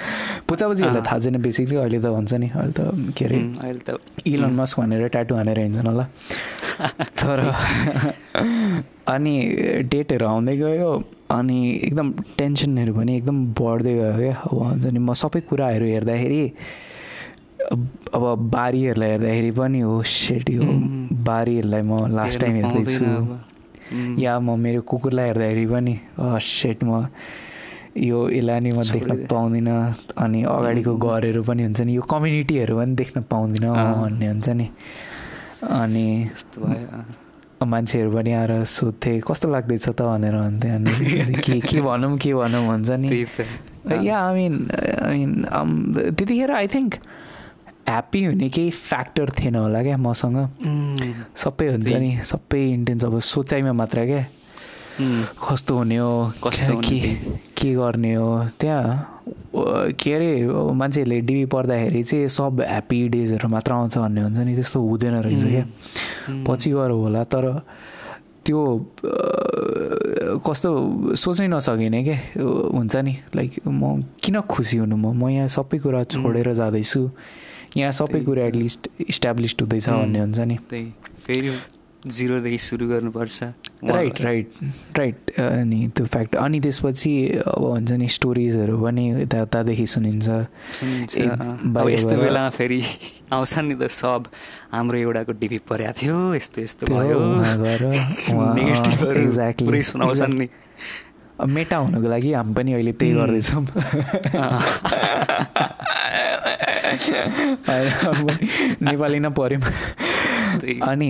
पुचापुचीहरूलाई 0.48 1.01
थाहा 1.01 1.19
छैन 1.19 1.41
बेसिकली 1.41 1.75
अहिले 1.75 2.00
त 2.00 2.05
भन्छ 2.15 2.34
नि 2.34 2.50
अहिले 2.55 2.72
त 2.72 3.13
के 3.17 3.25
अरे 3.25 3.39
अहिले 3.60 3.81
त 3.84 4.00
इलन 4.27 4.55
मस्क 4.55 4.79
भनेर 4.79 5.08
ट्याटु 5.08 5.36
हानेर 5.36 5.60
हिँड्छन् 5.60 5.88
होला। 5.88 6.05
तर 7.19 7.39
अनि 9.08 9.36
डेटहरू 9.91 10.25
आउँदै 10.25 10.55
गयो 10.58 10.91
अनि 11.31 11.58
एकदम 11.84 12.12
टेन्सनहरू 12.38 12.93
पनि 12.93 13.15
एकदम 13.17 13.46
बढ्दै 13.51 13.93
गयो 13.93 14.13
क्या। 14.15 14.36
अब 14.48 14.58
हुन्छ 14.63 14.86
नि 14.86 15.00
म 15.00 15.13
सबै 15.13 15.41
कुराहरू 15.50 15.86
हेर्दाखेरि 15.86 16.43
अब 17.60 17.80
अब 18.16 18.24
बारीहरूलाई 18.56 19.10
हेर्दाखेरि 19.10 19.51
पनि 19.51 19.80
हो 19.80 20.01
सेट 20.04 20.50
यो. 20.50 20.63
बारीहरूलाई 21.28 21.82
म 21.82 22.08
लास्ट 22.16 22.39
टाइम 22.42 22.56
हेर्दैछु 22.56 23.06
या 24.24 24.39
म 24.39 24.58
मेरो 24.60 24.82
कुकुरलाई 24.88 25.28
हेर्दाखेरि 25.28 25.66
पनि 25.68 25.94
सेट 26.39 26.84
म 26.84 27.06
यो 27.98 28.20
यसलाई 28.30 28.60
नि 28.63 28.70
म 28.72 28.82
देख्न। 28.96 29.28
पाउँदिनँ 29.28 29.78
अनि 30.24 30.39
अगाडिको. 30.48 30.92
घरहरू 30.96 31.42
पनि 31.44 31.62
हुन्छ 31.63 31.82
नि 31.84 31.92
यो 31.96 32.01
कम्युनिटीहरू 32.08 32.74
पनि 32.80 32.94
देख्न 32.96 33.18
पाउँदिनँ। 33.28 33.72
भन्ने 33.75 34.28
हुन्छ 34.28 34.50
नि 34.50 34.68
अनि। 35.68 36.08
मान्छेहरू 37.60 38.10
पनि 38.16 38.32
आएर 38.39 38.63
सोध्थे 38.63 39.20
कस्तो 39.28 39.48
लाग्दैछ 39.51 39.86
त 39.92 40.01
भनेर 40.01 40.36
भन्थे 40.36 40.68
अनि 40.80 41.36
के 41.44 41.60
के 41.60 41.82
भनौँ 41.88 42.16
के 42.24 42.34
भनौँ 42.34 42.63
भन्छ 42.68 42.89
नि। 43.04 43.10
Yeah 44.08 44.16
I 44.16 44.48
mean 44.48 44.56
I 44.72 45.25
mean 45.25 46.13
त्यतिखेर 46.16 46.51
आई 46.51 46.68
थिङ्क 46.72 46.96
ह्याप्पी 47.89 48.24
हुने 48.24 48.50
केही 48.53 48.69
फ्याक्टर 48.69 49.29
थिएन 49.38 49.55
होला 49.55 49.81
क्या 49.84 49.98
मसँग। 49.98 50.38
सबै 51.34 51.67
हुन्छ। 51.74 51.89
नि 51.89 52.12
सबै 52.22 52.62
इन्टेन्स 52.77 53.03
अब 53.05 53.19
सोचाइमा 53.19 53.74
मात्र 53.74 54.05
क्या। 54.05 54.24
कस्तो 55.41 55.74
हुने 55.77 55.98
हो 55.98 56.34
के। 56.46 57.00
के 57.58 57.69
गर्ने 57.74 58.13
हो? 58.13 58.29
त्यहाँ 58.60 59.93
के 59.96 60.13
अरे 60.13 60.29
मान्छेहरूले 60.75 61.19
डिबी 61.25 61.46
पढ्दाखेरि 61.50 62.03
चाहिँ 62.03 62.27
सब 62.27 62.62
ह्याप्पी 62.62 62.98
डेजहरू 63.10 63.48
मात्र 63.50 63.72
आउँछ 63.74 63.98
भन्ने 63.98 64.22
हुन्छ 64.22 64.39
नि 64.39 64.53
त्यस्तो 64.55 64.79
हुँदैन 64.79 65.15
रहेछ 65.24 65.43
क्या। 65.43 65.65
पछि 66.46 66.69
गएर 66.72 66.91
होला 66.91 67.24
तर 67.25 67.46
त्यो 68.46 68.60
कस्तो 70.46 70.69
सोच्नै 71.15 71.48
नसकिने 71.48 72.00
क्या 72.03 72.17
हुन्छ 72.75 72.96
नि। 72.96 73.13
लाइक 73.36 73.51
म 73.67 74.03
किन 74.22 74.36
खुसी 74.51 74.77
हुनु 74.84 74.96
म? 74.96 75.15
म 75.15 75.29
यहाँ 75.29 75.48
सबै 75.48 75.77
कुरा 75.79 76.03
छोडेर 76.12 76.53
जाँदैछु। 76.53 77.01
यहाँ 77.78 77.92
सबै 77.92 78.24
कुरा। 78.24 78.44
एटलिस्ट 78.44 78.88
इस्टाब्लिस्ड 79.10 79.62
हुँदैछ. 79.62 79.90
भन्ने 79.90 80.20
हुन्छ 80.20 80.40
नि। 80.40 80.58
त्यही। 80.70 80.94
फेरि 81.26 81.58
जिरोदेखि 82.08 82.58
सुरु 82.58 82.88
गर्नुपर्छ। 82.88 83.44
राइट 83.84 84.22
राइट 84.22 84.52
राइट 84.98 85.40
अनि 85.40 85.92
त्यो 85.96 86.06
फ्याक्ट 86.06 86.36
अनि 86.36 86.60
त्यसपछि 86.60 87.42
अब 87.48 87.64
हुन्छ 87.64 87.92
नि 87.92 88.08
स्टोरिजहरू 88.08 88.84
पनि 88.84 89.22
यताउतादेखि 89.22 89.88
सुनिन्छ। 89.88 90.30
यस्तो 91.90 92.18
बेलामा 92.18 92.50
फेरि 92.50 92.82
आउँछ 93.34 93.60
नि 93.60 93.76
त 93.76 93.88
सब। 93.92 94.24
हाम्रो 94.72 94.98
एउटाको 94.98 95.32
डिपी 95.32 95.58
परेको 95.70 95.94
थियो 96.02 96.36
यस्तो 96.36 96.62
यस्तो 96.62 96.88
भयो। 96.88 97.20
पुरै 99.60 99.84
सुनाउँछन् 99.84 100.40
नि। 100.40 100.48
मेटा 101.40 101.78
हुनुको 101.78 102.08
लागि 102.08 102.34
हामी 102.34 102.54
पनि 102.54 102.74
अहिले 102.74 102.92
त्यही. 102.92 103.14
गर्दैछौँ। 103.16 103.66
नेपाली 108.81 109.19
नै 109.19 109.29
पऱ्यौँ 109.39 109.62
अनि 110.84 111.10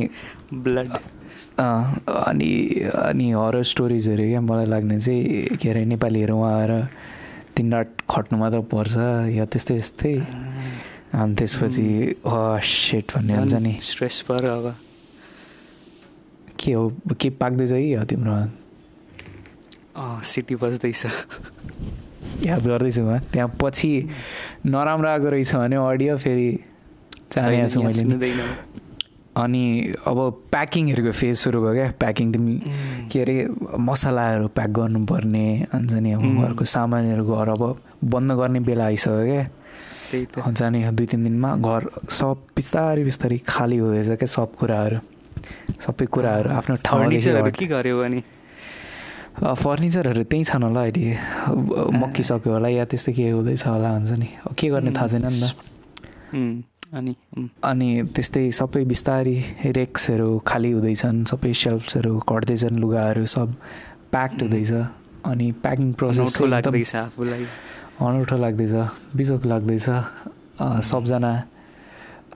ब्लड 0.54 0.92
अनि 1.60 2.52
अनि 2.96 3.32
हरर 3.32 3.64
स्टोरिजहरू 3.64 4.24
क्या 4.24 4.42
मलाई 4.42 4.66
लाग्ने 4.66 5.00
चाहिँ 5.00 5.58
के 5.58 5.70
अरे 5.70 5.86
नेपालीहरू 5.86 6.36
उहाँ 6.36 6.54
आएर 6.60 6.72
रात 7.60 7.90
खट्नु 8.10 8.38
मात्र 8.40 8.60
पर्छ 8.72 8.96
या 9.36 9.46
त्यस्तै 9.46 9.76
त्यस्तै 9.76 10.14
अनि 11.12 11.36
त्यसपछि 11.36 11.88
सेट 12.64 13.06
भन्ने 13.16 13.34
हुन्छ 13.36 13.56
नि 13.60 13.74
स्ट्रेस 13.82 14.22
पऱ्यो 14.30 14.52
अब 14.54 14.66
के 16.56 16.72
हो 16.74 16.84
के 17.20 17.30
पाक्दैछ 17.36 17.72
कि 17.72 17.94
हो 17.94 18.04
तिम्रो 18.06 18.38
सिटी 20.24 20.56
बज्दैछ 20.56 21.06
याद 22.46 22.68
गर्दैछु 22.68 23.02
म। 23.04 23.20
त्यहाँ 23.32 23.50
पछि 23.62 23.92
नराम्रो 24.66 25.08
आएको 25.10 25.30
रहेछ 25.30 25.54
भने 25.56 25.76
अडियो 25.76 26.18
फेरि 26.18 26.50
चाहेको 27.32 27.70
छु 27.70 27.80
मैले। 27.84 28.34
अनि 29.40 29.64
अब 30.08 30.20
प्याकिङहरूको 30.52 31.12
फेज 31.16 31.36
सुरु 31.38 31.62
भयो 31.62 31.74
क्या। 31.74 31.88
प्याकिङ 32.00 32.32
तिमी. 32.34 32.56
के 33.12 33.18
अरे 33.22 33.36
मसलाहरू 33.80 34.48
प्याक 34.52 34.70
गर्नुपर्ने 34.70 35.46
हुन्छ 35.74 35.94
नि 35.94 36.12
अब. 36.12 36.24
घरको 36.44 36.66
सामानहरू 36.66 37.24
घर 37.24 37.50
अब 37.56 37.64
बन्द 38.04 38.32
गर्ने 38.40 38.60
बेला 38.68 38.86
आइसक्यो 38.86 39.24
क्या। 39.26 39.44
त्यही 40.12 40.26
त। 40.26 40.44
हुन्छ 40.44 40.62
नि 40.74 40.80
दुई 40.92 41.06
तिन 41.06 41.24
दिनमा 41.24 41.56
घर 41.56 41.82
सब 42.10 42.38
बिस्तारै 42.56 43.04
बिस्तारै 43.04 43.38
खाली 43.48 43.78
हुँदैछ 43.78 44.10
क्या 44.20 44.28
सब 44.28 44.56
कुराहरू। 44.60 45.00
सबै 45.80 46.06
कुराहरू 46.12 46.50
आफ्नो 46.50 46.76
ठाउँमा 46.84 47.50
के 47.56 47.66
गर्यो 47.68 48.00
अनि? 48.02 48.20
फर्निचरहरू 49.40 50.24
त्यहीँ 50.28 50.46
छन् 50.46 50.64
होला 50.64 50.82
अहिले। 50.82 51.12
मक्किसक्यो 51.96 52.52
होला 52.54 52.68
या 52.70 52.86
त्यस्तै 52.92 53.12
के 53.16 53.30
हुँदैछ 53.30 53.66
होला 53.68 53.90
हुन्छ 53.90 54.12
नि। 54.20 54.30
के 54.58 54.68
गर्ने 54.70 54.92
थाहा 54.92 55.08
छैन 55.08 55.26
नि 55.32 55.40
त। 55.40 55.44
अनि 56.90 57.14
अनि 57.64 57.90
त्यस्तै 58.16 58.44
सबै 58.60 58.84
बिस्तारी 58.92 59.36
रेक्सहरू 59.78 60.30
खाली 60.44 60.72
हुँदैछन् 60.72 61.26
सबै 61.32 61.54
सेल्फ्सहरू 61.54 62.14
घट्दैछन् 62.20 62.80
लुगाहरू 62.84 63.26
सब 63.26 63.50
प्याक्ड 64.12 64.40
हुँदैछ। 64.44 64.72
अनि 65.26 65.48
प्याकिङ 65.64 65.88
प्रोसेस 65.94 66.20
अनौठो 66.20 66.46
लाग्दैछ 66.46 66.96
आफूलाई। 66.96 67.46
अनौठो 68.02 68.38
लाग्दैछ 68.38 68.74
बिजोक 69.16 69.46
लाग्दैछ। 69.46 69.88
सबजना 70.90 71.32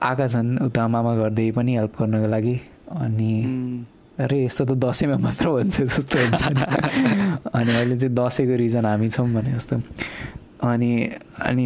आएका 0.02 0.26
छन् 0.28 0.50
उता 0.64 0.82
मामा 0.88 1.12
घरदेखि 1.16 1.50
पनि 1.56 1.72
हेल्प 1.76 1.92
गर्नको 2.00 2.28
लागि। 2.34 2.56
अनि 3.02 3.32
अरे 4.14 4.44
यस्तो 4.44 4.64
त 4.64 4.72
दसैँमा 4.78 5.16
मात्र 5.18 5.46
हुन्थ्यो 5.46 5.86
जस्तो 5.86 6.16
हुन्छ 6.22 6.42
अनि 7.58 7.70
अहिले 7.74 7.96
चाहिँ 7.98 8.14
दसैँको 8.14 8.54
रिजन 8.56 8.86
हामी 8.86 9.08
छौँ 9.10 9.26
भने 9.26 9.52
जस्तो। 9.58 9.76
अनि 10.62 10.90
अनि 11.42 11.64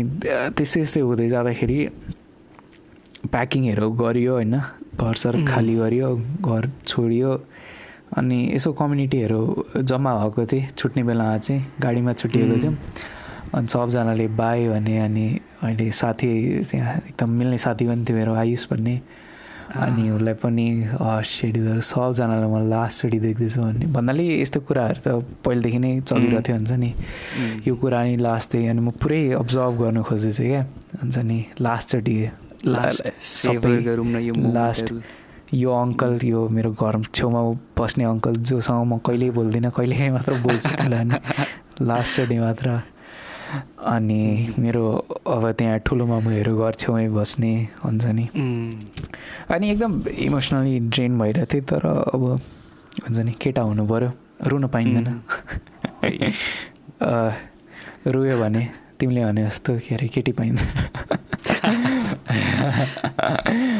त्यस्तै 0.56 0.80
त्यस्तै 0.80 1.00
हुँदै 1.00 1.28
जाँदाखेरि 1.28 1.78
प्याकिङहरू 3.28 3.90
गरियो 3.92 4.32
होइन। 4.32 4.54
घरसर 4.96 5.34
उम्. 5.36 5.46
खाली 5.46 5.74
गरियो 5.76 6.08
घर 6.40 6.70
छोडियो। 6.86 7.30
अनि 8.16 8.38
यसो 8.56 8.72
कम्युनिटीहरू 8.72 9.42
जम्मा 9.84 10.12
भएको 10.16 10.46
थिएँ। 10.46 10.66
छुट्ने 10.72 11.02
बेलामा 11.04 11.38
चाहिँ 11.38 11.60
गाडीमा 11.80 12.12
छुट्टिएको 12.12 12.52
उम्. 12.52 12.62
थियौँ। 12.62 12.76
अनि 13.54 13.68
सबजनाले 13.68 14.26
बाई 14.40 14.68
भने 14.68 14.98
अनि 14.98 15.26
अहिले 15.62 15.90
साथी 15.92 16.30
त्यहाँ 16.64 16.96
एकदम 16.96 17.30
मिल्ने 17.30 17.58
साथी 17.58 17.84
पनि 17.86 18.04
थियो 18.08 18.16
मेरो 18.16 18.34
आयुष 18.34 18.72
भन्ने। 18.72 19.27
अनि 19.68 20.10
उसलाई 20.10 20.34
पनि 20.34 20.66
सेडिजहरू 21.28 21.80
सबजनालाई 21.80 22.48
म 22.48 22.68
लास्टचोटि 22.72 23.18
देख्दैछु 23.20 23.60
भन्ने। 23.60 23.86
भन्नाले 23.92 24.24
यस्तो 24.40 24.60
कुराहरू 24.64 25.00
त 25.04 25.08
पहिलेदेखि 25.44 25.78
नै 25.78 25.90
चलिरहेको 26.00 26.40
थियो 26.40 26.56
हुन्छ 26.56 26.72
नि। 26.72 26.90
यो 27.68 27.74
कुरा 27.76 28.00
नि 28.04 28.16
लास्ट 28.16 28.54
थिएँ 28.54 28.68
अनि 28.70 28.80
म 28.80 28.90
पुरै 28.96 29.20
अब्जर्भ 29.36 29.72
गर्नु 29.80 30.02
खोज्दैछु 30.08 30.42
क्या। 30.42 30.62
हुन्छ 31.04 31.16
नि 31.20 31.38
लास्ट 31.60 31.94
यो 34.24 34.32
लास्ट। 34.56 34.92
यो 35.54 35.70
अङ्कल 35.72 36.18
यो 36.24 36.48
मेरो 36.48 36.70
घर 36.72 36.94
छेउमा 37.12 37.40
बस्ने 37.76 38.04
अङ्कल 38.04 38.32
जोसँग 38.48 38.84
म 38.84 38.98
कहिल्यै 39.04 39.30
बोल्दिनँ 39.30 39.70
कहिलेकाहीँ 39.70 40.12
मात्र 40.12 40.32
बोल्छु 40.44 40.68
त्यसलाई 40.70 41.00
अनि। 41.00 41.16
लास्टचोटि 41.88 42.38
मात्र। 42.38 42.68
अनि 43.48 44.20
मेरो 44.58 44.84
अब 45.26 45.44
त्यहाँ 45.58 45.78
ठुलो 45.86 46.04
मामुहरू 46.06 46.52
घर 46.58 46.72
छेउमै 46.80 47.08
बस्ने 47.08 47.52
हुन्छ 47.84 48.04
नि। 48.06 48.24
अनि 49.50 49.70
एकदम 49.70 49.92
इमोसनली 50.08 50.74
ड्रेन 50.92 51.12
भइरहेको 51.18 51.48
थिएँ 51.52 51.64
तर 51.64 51.84
अब 52.14 52.22
हुन्छ 53.04 53.18
नि 53.18 53.32
केटा 53.40 53.62
हुनु 53.62 53.84
पऱ्यो 53.86 54.10
रुन 54.46 54.64
पाइँदैन। 54.74 55.08
रोयो 58.12 58.36
भने 58.40 58.62
तिमीले 59.00 59.24
भने 59.24 59.42
जस्तो 59.46 59.72
के 59.78 59.94
अरे 59.94 60.08
केटी 60.08 60.32
पाइँदैन। 60.32 60.68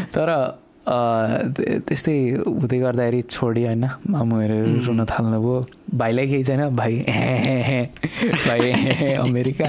तर 0.15 0.29
त्यस्तै 0.89 2.17
हुँदै 2.49 2.79
गर्दाखेरि 2.81 3.21
छोडियो 3.29 3.67
होइन 3.69 3.85
मामुहरू. 4.09 4.57
रुन 4.87 5.01
थाल्नुभयो। 5.05 5.57
भाइलाई 5.95 6.27
केही 6.29 6.45
छैन? 6.45 6.63
भाइ 6.77 6.95
भाइ 8.49 8.61
अमेरिका 9.21 9.67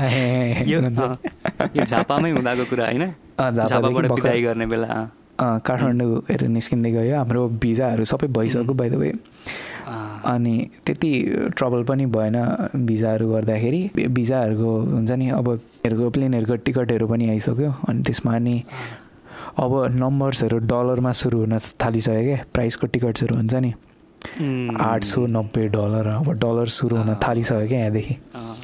झापामै 1.84 2.32
हुँदाको 2.32 2.63
कुरा 2.71 2.86
होइन? 2.86 3.03
गर्ने 4.43 4.65
बेला 4.65 4.88
काठमाडौँहरू 5.39 6.47
निस्किँदै 6.47 6.91
गयो। 6.91 7.15
हाम्रो 7.17 7.41
भिजाहरू 7.63 8.03
सबै 8.05 8.27
भइसक्यो 8.38 8.73
बाई 8.73 8.89
द 8.89 8.95
वे 8.95 9.12
अनि 10.32 10.55
त्यति 10.86 11.12
ट्रबल 11.58 11.84
पनि 11.84 12.05
भएन 12.15 12.38
भिजाहरू 12.88 13.25
गर्दाखेरि। 13.32 13.82
भिजाहरूको 14.08 14.71
हुन्छ 14.95 15.12
नि 15.12 15.27
अब 15.36 15.47
हेरको 15.86 16.10
प्लेनहरूको 16.15 16.55
टिकटहरू 16.65 17.05
पनि 17.08 17.29
आइसक्यो। 17.29 17.69
अनि 17.88 17.99
त्यसमा 18.03 18.36
अनि 18.36 18.55
अब 19.57 19.71
नम्बर्सहरू 19.97 20.57
डलरमा 20.69 21.12
सुरु 21.12 21.38
हुन 21.39 21.53
थालिसक्यो 21.81 22.21
क्या 22.23 22.39
प्राइसको 22.53 22.88
टिकट्सहरू 22.93 23.35
हुन्छ 23.35 23.53
नि। 23.55 23.71
उम्, 24.41 24.77
आठ 24.77 25.01
सौ 25.03 25.25
नब्बे 25.25 25.67
डलर 25.73 26.07
अब 26.07 26.27
डलर 26.43 26.67
सुरु 26.77 26.95
हुन 26.97 27.15
थालिसक्यो 27.23 27.67
क्या 27.67 27.79
यहाँदेखि? 27.79 28.15
अँ। 28.35 28.55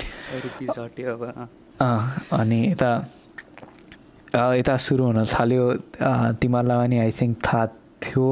अँ, 1.81 2.01
अनि 2.39 2.59
यता 2.71 2.91
यता 4.35 4.75
सुरु 4.77 5.03
हुन 5.03 5.25
थाल्यो 5.25 5.63
तिमीहरूलाई 6.41 6.77
पनि 6.87 6.97
आई 6.99 7.11
थिङ्क 7.11 7.37
थाहा 7.45 7.65
थियो। 8.03 8.29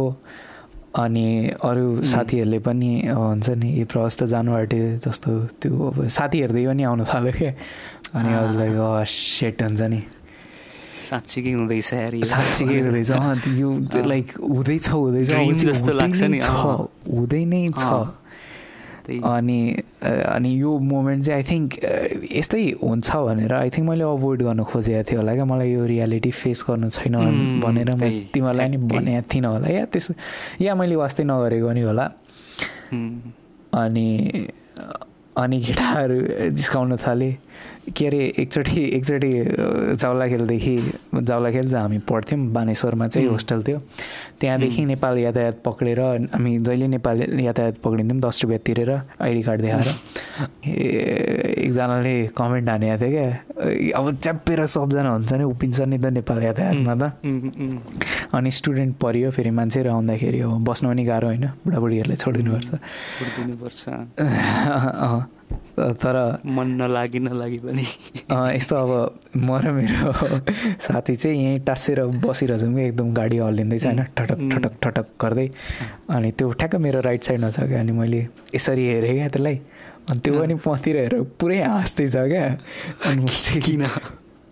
अनि 0.93 1.27
अरू 1.57 2.05
साथीहरूले 2.05 2.59
पनि 2.59 2.91
हुन्छ 3.09 3.49
नि 3.49 3.69
यो 3.79 3.85
प्रवास 3.89 4.13
त 4.17 4.23
जानु 4.29 4.53
आँट्यो 4.53 4.85
जस्तो 5.01 5.31
त्यो 5.57 5.73
अब 5.89 6.07
साथीहरूदेखि 6.07 6.67
पनि 6.67 6.83
आउनु 6.83 7.03
थाल्यो 7.09 7.31
क्या 7.33 7.51
अनि। 8.13 8.29
लाइक 8.59 8.77
सेट 9.09 9.61
हुन्छ 9.63 9.81
नि। 9.89 10.01
साँच्चीकै 11.09 11.51
हुँदैछ। 11.59 12.25
साँच्चीकै 12.31 12.79
हुँदैछ 12.79 13.09
यो। 13.59 13.69
लाइक 14.07 14.27
हुँदैछ 14.39 14.89
हुँदैछ 14.89 15.63
जस्तो 15.69 15.91
लाग्छ 15.93 16.21
नै। 16.31 16.39
हुँदै 16.39 17.43
नै 17.45 17.69
छ। 17.77 17.83
अनि 19.03 19.59
अनि 20.07 20.49
यो 20.61 20.71
मोमेन्ट 20.79 21.25
चाहिँ 21.25 21.35
आई 21.35 21.43
थिङ्क 21.43 21.69
यस्तै 22.31 22.63
हुन्छ 22.79 23.09
भनेर 23.11 23.53
आई 23.53 23.69
थिङ्क 23.75 23.87
मैले 23.89 24.03
अभोइड 24.07 24.41
गर्न 24.47 24.63
खोजेको 24.63 25.03
थिएँ 25.03 25.17
होला 25.19 25.33
क्या 25.35 25.45
मलाई 25.45 25.71
यो 25.75 25.83
रियालिटी 25.91 26.31
फेस 26.31 26.63
गर्नु 26.67 26.87
छैन 26.87 27.15
भनेर 27.59 27.89
म 27.99 28.31
तिमीहरूलाई 28.31 28.67
नि। 28.71 28.77
भनेको 28.79 29.27
थिइनँ 29.27 29.49
होला 29.59 29.67
या 29.75 29.85
त्यस 29.91 30.07
या 30.63 30.71
मैले 30.79 30.95
वास्तै 31.03 31.23
नगरेको 31.27 31.71
नि 31.75 31.81
होला 31.83 32.05
अनि 33.75 34.07
अनि 35.35 35.57
केटाहरू 35.67 36.17
जिस्काउन 36.55 36.95
थाले 37.03 37.29
के 37.95 38.05
अरे 38.07 38.17
एकचोटि 38.39 38.81
एकचोटि 38.95 39.31
अ, 39.39 39.93
जाउलाखेलदेखि 39.99 40.75
जाउलाखेल 41.15 41.67
जहाँ 41.69 41.83
हामी 41.83 41.97
पढ्थ्यौँ 42.09 42.39
बानेश्वरमा 42.53 43.07
चाहिँ. 43.07 43.27
होस्टल 43.27 43.63
थियो। 43.67 43.79
त्यहाँदेखि. 44.39 44.85
नेपाल 44.85 45.17
यातायात 45.19 45.61
पक्रेर 45.65 45.99
हामी 46.33 46.57
जहिले 46.59 46.87
नेपाल 46.87 47.39
यातायात 47.39 47.75
पक्रिन्थ्यौँ 47.83 48.19
दस 48.21 48.41
रुपियाँ 48.43 48.59
तिरेर 48.65 48.91
आइडी 49.21 49.41
कार्ड 49.43 49.61
देखाएर। 49.61 49.87
ए, 50.65 51.55
एकजनाले 51.67 52.15
कमेन्ट 52.37 52.69
हानेको 52.69 52.97
थियो 53.03 53.11
क्या। 53.11 53.99
अब 53.99 54.05
च्याप्पेर 54.23 54.65
सबजना 54.65 55.09
हुन्छ 55.13 55.33
नि 55.33 55.43
उभिन्छ 55.43 55.79
नि 55.91 55.97
त 55.99 56.05
नेपाल 56.17 56.43
यातायातमा 56.43 56.93
त। 56.95 57.03
अनि 58.33 58.51
स्टुडेन्ट 58.51 58.95
परियो 59.03 59.29
फेरि 59.31 59.51
मान्छेहरू 59.59 59.89
आउँदाखेरि 59.91 60.39
अब 60.39 60.63
बस्न 60.69 60.83
पनि 60.87 61.03
गाह्रो 61.03 61.27
होइन 61.27 61.45
बुढाबुढीहरूले 61.67 62.15
छोडिदिनुपर्छ। 62.15 62.69
तर 65.73 66.17
मन 66.45 66.67
नलागि 66.81 67.19
नलागि 67.19 67.57
पनि। 67.65 67.85
यस्तो 68.55 68.75
अब 68.75 68.91
म 69.35 69.57
र 69.57 69.71
मेरो 69.73 70.13
साथी 70.77 71.15
चाहिँ 71.15 71.37
यहीँ 71.43 71.59
टाँसेर 71.65 71.99
बसिरहेछौँ 72.21 72.73
कि 72.73 72.81
एकदम 72.81 73.13
गाडी 73.13 73.37
हल्लिँदैछ 73.37 73.85
होइन 73.85 74.01
ठटक. 74.13 74.37
ठटक 74.53 74.73
ठटक 74.83 75.05
गर्दै। 75.21 75.47
अनि 76.13 76.31
त्यो 76.37 76.51
ठ्याक्क 76.53 76.75
मेरो 76.77 76.99
राइट 77.01 77.23
साइडमा 77.23 77.49
छ 77.49 77.65
क्या 77.65 77.79
अनि 77.79 77.91
मैले 77.91 78.21
यसरी 78.53 78.85
हेरेँ 78.85 79.13
क्या 79.17 79.27
त्यसलाई। 79.33 79.57
अनि 80.09 80.19
त्यो 80.21 80.33
पनि 80.39 80.55
पतिर 80.61 80.95
हेरेर 80.97 81.21
पुरै 81.41 81.59
हाँस्दैछ 81.63 82.15
क्या। 82.15 82.45
अनि 83.09 83.25
किन? 83.65 83.83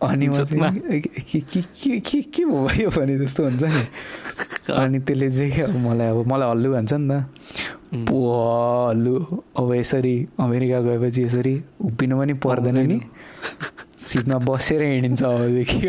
अनि 0.02 0.28
के 0.34 1.40
के 1.40 1.62
के 1.62 2.00
के 2.02 2.22
के 2.34 2.44
भयो 2.46 2.90
भने 2.90 3.18
जस्तो 3.22 3.44
हुन्छ 3.46 3.64
नि। 3.64 3.84
अनि 4.74 5.00
त्यसले 5.06 5.30
चाहिँ 5.30 5.52
क्या 5.54 5.68
मलाई 5.70 6.08
अब 6.08 6.26
मलाई 6.26 6.50
हल्लु 6.50 6.70
भन्छ 6.74 6.94
नि 6.98 7.06
त। 7.14 7.30
हल्लु 7.92 9.16
अब 9.60 9.74
यसरी 9.76 10.16
अमेरिका 10.40 10.80
गएपछि 10.82 11.22
यसरी 11.24 11.56
उभिनु 11.86 12.16
पनि 12.20 12.34
पर्दैन 12.40 12.78
नि 12.88 13.00
सिटमा 14.00 14.38
बसेर 14.48 14.82
हिँडिन्छ 14.84 15.24
अबदेखि 15.24 15.80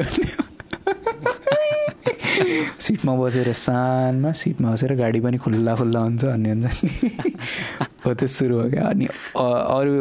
सिटमा 2.85 3.13
बसेर 3.17 3.53
सानमा 3.55 4.33
सिटमा 4.43 4.69
बसेर 4.73 4.95
गाडी 4.99 5.21
पनि 5.23 5.39
खुल्ला 5.39 5.73
खुल्ला 5.77 6.01
हुन्छ 6.01 6.25
भन्ने 6.25 6.51
हुन्छ 6.51 6.67
नि 6.85 6.91
हो 8.07 8.15
त्यो 8.19 8.29
सुरु 8.29 8.55
हो 8.61 8.67
क्या 8.71 8.85
अनि 8.91 9.07
अरू 9.39 9.95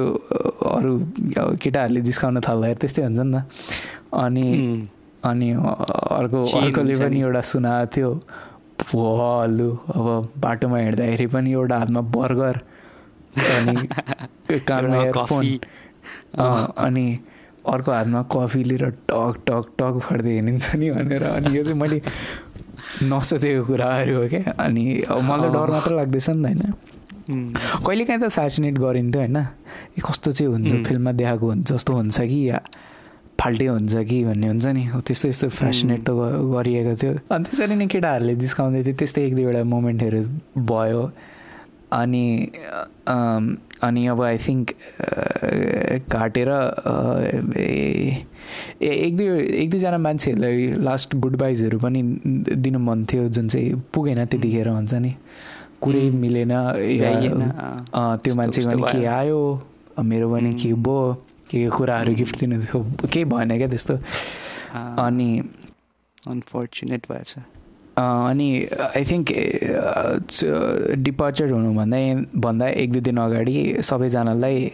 अरू 0.74 0.92
अब 1.38 1.58
केटाहरूले 1.62 2.02
जिस्काउन 2.02 2.42
थाल्दाखेरि 2.48 2.80
त्यस्तै 2.82 3.02
हुन्छ 3.06 3.20
नि 3.20 3.30
त 3.38 3.46
अनि. 4.14 4.48
अनि 5.22 5.50
अर्को 5.54 6.40
अर्कोले 6.60 6.94
पनि। 6.98 7.18
एउटा 7.22 7.42
सुनाएको 7.46 7.90
थियो 7.94 8.10
भलु 8.90 9.70
अब 9.96 10.08
बाटोमा 10.42 10.78
हिँड्दाखेरि 10.78 11.28
पनि 11.28 11.52
एउटा 11.52 11.78
हातमा 11.78 12.02
बर्गर 12.16 12.56
अनि 13.38 13.88
कानमा 14.70 15.02
अनि 16.86 17.06
अर्को 17.68 17.92
हातमा 17.92 18.22
कफी 18.32 18.64
लिएर 18.64 18.90
टक 19.10 19.34
टक 19.48 19.66
टक 19.80 20.00
फाड्दै 20.06 20.34
हिँडिन्छ 20.34 20.76
नि 20.76 20.90
भनेर 20.92 21.24
अनि 21.24 21.58
यो 21.58 21.64
चाहिँ 21.64 21.78
मैले 21.80 22.02
नसोचेको 23.06 23.64
कुराहरू 23.66 24.16
हो 24.18 24.28
क्या 24.28 24.54
अनि 24.60 24.84
अब 25.10 25.22
मलाई 25.30 25.50
डर। 25.50 25.70
मात्र 25.72 25.92
लाग्दैछ 25.96 26.30
नि 26.30 26.42
त 26.42 26.46
होइन. 26.46 26.74
कहिलेकाहीँ 27.86 28.22
त 28.22 28.30
फेसिनेट 28.34 28.76
गरिन्थ्यो 28.78 29.22
होइन 29.22 29.38
ए 29.38 30.02
कस्तो 30.02 30.32
चाहिँ 30.32 30.52
हुन्छ. 30.52 30.70
फिल्ममा 30.88 31.12
देखाएको 31.22 31.46
हुन्छ 31.48 31.72
जस्तो 31.72 31.94
हुन्छ 31.94 32.18
कि 32.22 32.40
फाल्टे 33.42 33.66
हुन्छ 33.66 33.94
कि 34.10 34.24
भन्ने 34.26 34.48
हुन्छ 34.48 34.66
नि। 34.78 34.84
त्यस्तो 35.08 35.28
यस्तो 35.30 35.48
फेसिनेट 35.50 36.02
त 36.06 36.10
गरिएको 36.56 36.94
थियो। 37.02 37.14
अनि 37.36 37.44
त्यसरी 37.50 37.76
नै 37.76 37.88
केटाहरूले 37.94 38.36
जिस्काउँदै 38.44 38.84
थियो 38.86 38.96
त्यस्तै 39.02 39.22
एक 39.28 39.36
दुईवटा 39.36 39.64
मोमेन्टहरू 39.74 40.22
भयो। 40.72 41.02
अनि 42.02 42.26
अनि 43.84 44.06
अब 44.08 44.22
आई 44.24 44.38
थिङ्क 44.38 44.68
काटेर 46.14 46.50
अ, 46.50 46.94
ए 47.58 48.22
ए- 48.82 48.98
एक 49.06 49.18
दुई 49.18 49.28
एक 49.64 49.70
दुईजना 49.72 49.98
मान्छेहरूलाई 49.98 50.68
लास्ट 50.88 51.16
गुड 51.24 51.36
बाइजहरू 51.42 51.80
पनि 51.80 52.02
दिनु 52.64 52.80
मन 52.80 53.06
थियो 53.12 53.28
जुन 53.36 53.48
चाहिँ 53.50 53.74
पुगेन 53.94 54.26
त्यतिखेर 54.26 54.68
हुन्छ 54.70 54.94
नि। 54.94 55.12
कुरै. 55.82 56.10
मिलेन 56.22 56.52
त्यो 58.22 58.34
उस्तो 58.48 58.70
पनि 58.70 58.82
के। 58.92 59.06
आयो 59.18 59.40
मेरो 60.12 60.28
पनि 60.34 60.52
के. 60.62 60.74
भयो 60.74 61.00
के 61.52 61.58
के 61.60 61.70
कुराहरू. 61.78 62.14
गिफ्ट 62.16 62.40
दिनु 62.40 62.62
थियो 62.64 62.80
केही 63.04 63.26
भएन 63.28 63.58
क्या 63.58 63.68
त्यस्तो 63.68 63.96
अनि 65.06 65.30
अनफर्चुनेट 66.32 67.02
भएछ 67.12 67.36
अनि 67.98 68.50
आई 68.96 69.04
थिङ्क 69.06 69.28
डिपार्चर 71.06 71.52
हुनुभन्दा 71.52 71.98
भन्दा 72.40 72.68
एक 72.84 72.92
दुई 72.92 73.02
दिन 73.02 73.18
अगाडि 73.18 73.56
सबैजनालाई 73.84 74.72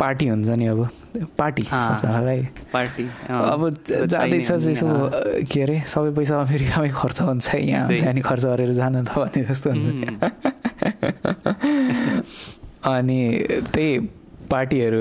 पार्टी 0.00 0.26
हुन्छ 0.28 0.48
नि 0.60 0.66
अब 0.68 0.80
पार्टी। 1.38 1.62
सबैजनालाई 1.62 2.40
पार्टी 2.72 3.04
अब 3.32 3.62
जाँदैछ 4.12 4.50
यसो 4.68 4.88
के 5.52 5.62
अरे 5.62 5.76
सबै 5.88 6.10
पैसा 6.16 6.40
अमेरिकामै 6.40 6.88
खर्च 6.92 7.20
हुन्छ 7.20 7.54
यहाँ। 7.54 7.88
अनि 8.12 8.20
खर्च 8.20 8.44
गरेर 8.44 8.72
जानु 8.76 9.00
त 9.08 9.16
भने 9.16 9.40
जस्तो 9.48 9.70
हुन्छ. 9.72 10.20
अनि 12.92 13.18
त्यही 13.72 13.90
पार्टीहरू 14.50 15.00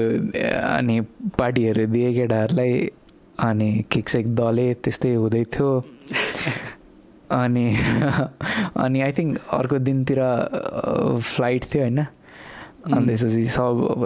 अनि 0.67 0.99
पार्टीहरू 1.39 1.85
दिए 1.85 2.13
केटाहरूलाई 2.13 2.73
अनि 3.39 3.69
केकसेक 3.91 4.35
दले 4.35 4.73
त्यस्तै 4.73 5.13
हुँदै 5.13 5.43
थियो 5.43 5.69
अनि 7.31 7.65
अनि 8.75 9.01
आई 9.01 9.11
थिङ्क 9.11 9.37
अर्को 9.51 9.77
दिनतिर 9.79 10.19
फ्लाइट 11.19 11.63
थियो 11.73 11.81
होइन 11.81 11.99
अनि. 11.99 13.05
त्यसपछि 13.07 13.47
सब 13.47 13.87
अब 13.91 14.01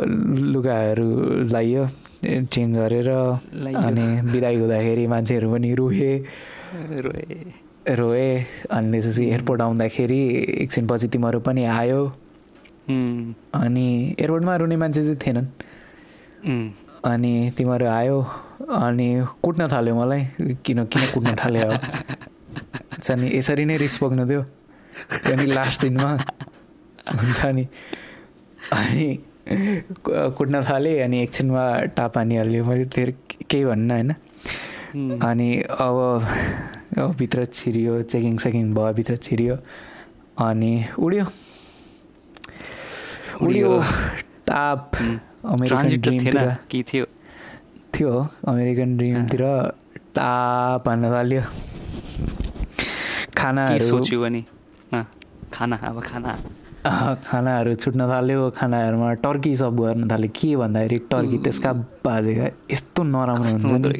लुगाहरू 0.53 1.09
लाइयो 1.51 1.87
चेन्ज 2.25 2.77
गरेर। 2.77 3.09
अनि 3.75 4.05
बिदाई 4.31 4.55
हुँदाखेरि 4.55 5.07
मान्छेहरू 5.07 5.51
पनि 5.51 5.73
रोए 5.73 6.13
रोए 7.05 7.95
रोए 7.95 8.29
अनि 8.71 8.91
त्यसपछि 8.91 9.29
एयरपोर्ट 9.29 9.61
आउँदाखेरि 9.61 10.21
एकछिनपछि 10.63 11.07
तिमीहरू 11.07 11.39
पनि 11.39 11.65
आयो. 11.65 12.01
अनि 12.89 13.87
एयरपोर्टमा 14.19 14.55
रुने 14.55 14.75
मान्छे 14.81 15.01
चाहिँ 15.03 15.17
थिएनन्. 15.25 15.47
अनि 17.05 17.33
तिमीहरू 17.57 17.85
आयो 17.87 18.17
अनि 18.81 19.07
कुट्न 19.43 19.67
थाल्यो 19.71 19.93
मलाई 19.95 20.21
किन 20.65 20.83
किन 20.91 21.03
कुट्न 21.13 21.35
थाल्यो 21.41 21.69
अब? 21.69 21.73
हुन्छ 22.91 23.07
नि 23.19 23.27
यसरी 23.37 23.65
नै 23.65 23.77
रिस 23.77 23.97
पुग्नु 24.01 24.23
थियो 24.29 24.41
त्यो 24.41 25.35
नि 25.37 25.45
लास्ट 25.53 25.81
दिनमा। 25.81 26.11
हुन्छ 27.19 27.39
नि। 27.55 27.63
अनि 28.73 29.07
कुट्न 30.37 30.55
थालेँ 30.69 30.99
अनि 31.05 31.17
एकछिनमा 31.23 31.63
टाप 31.97 32.17
हानिहाल्यो। 32.17 32.65
मैले 32.65 32.85
त्यो 32.85 33.05
केही 33.49 33.65
भन्न 33.65 33.91
होइन. 33.91 34.11
अनि 35.29 35.49
अब 35.61 35.97
अब 36.97 37.15
भित्र 37.17 37.45
छिरियो 37.45 38.01
चेकिङ 38.11 38.37
सेकिङ 38.43 38.73
भयो 38.73 38.93
भित्र 38.93 39.15
छिरियो। 39.15 39.55
अनि 40.41 40.73
उड्यो। 40.99 41.25
उड्यो। 43.41 43.71
टाप 44.47 44.91
ट्रान्जिट 44.95 46.07
थिएन 46.07 46.37
कि 46.69 46.83
थियो। 46.83 47.05
थियो 47.93 48.11
अमेरिकन 48.47 48.89
ड्रिमतिर 48.97 49.43
टाप 50.15 50.87
हान्न 50.89 51.11
थाल्यो। 51.11 51.41
खानाहरू 53.37 53.85
सोच्यो 53.85 54.17
भने? 54.21 54.41
खाना 55.53 55.75
अब 55.89 55.97
खाना। 56.03 56.31
खानाहरू 57.25 57.73
छुट्न 57.75 58.01
थाल्यो 58.11 58.49
खानाहरूमा 58.57 59.09
टर्की 59.23 59.55
सब 59.61 59.79
गर्न 59.79 60.07
थाल्यो। 60.11 60.31
के 60.35 60.55
भन्दाखेरि 60.61 60.97
टर्की 61.11 61.37
त्यसका 61.45 61.71
बाजेका 62.05 62.45
यस्तो 62.71 63.01
नराम्रो 63.03 63.47
हुन्छ 63.47 63.73
नि। 63.85 63.99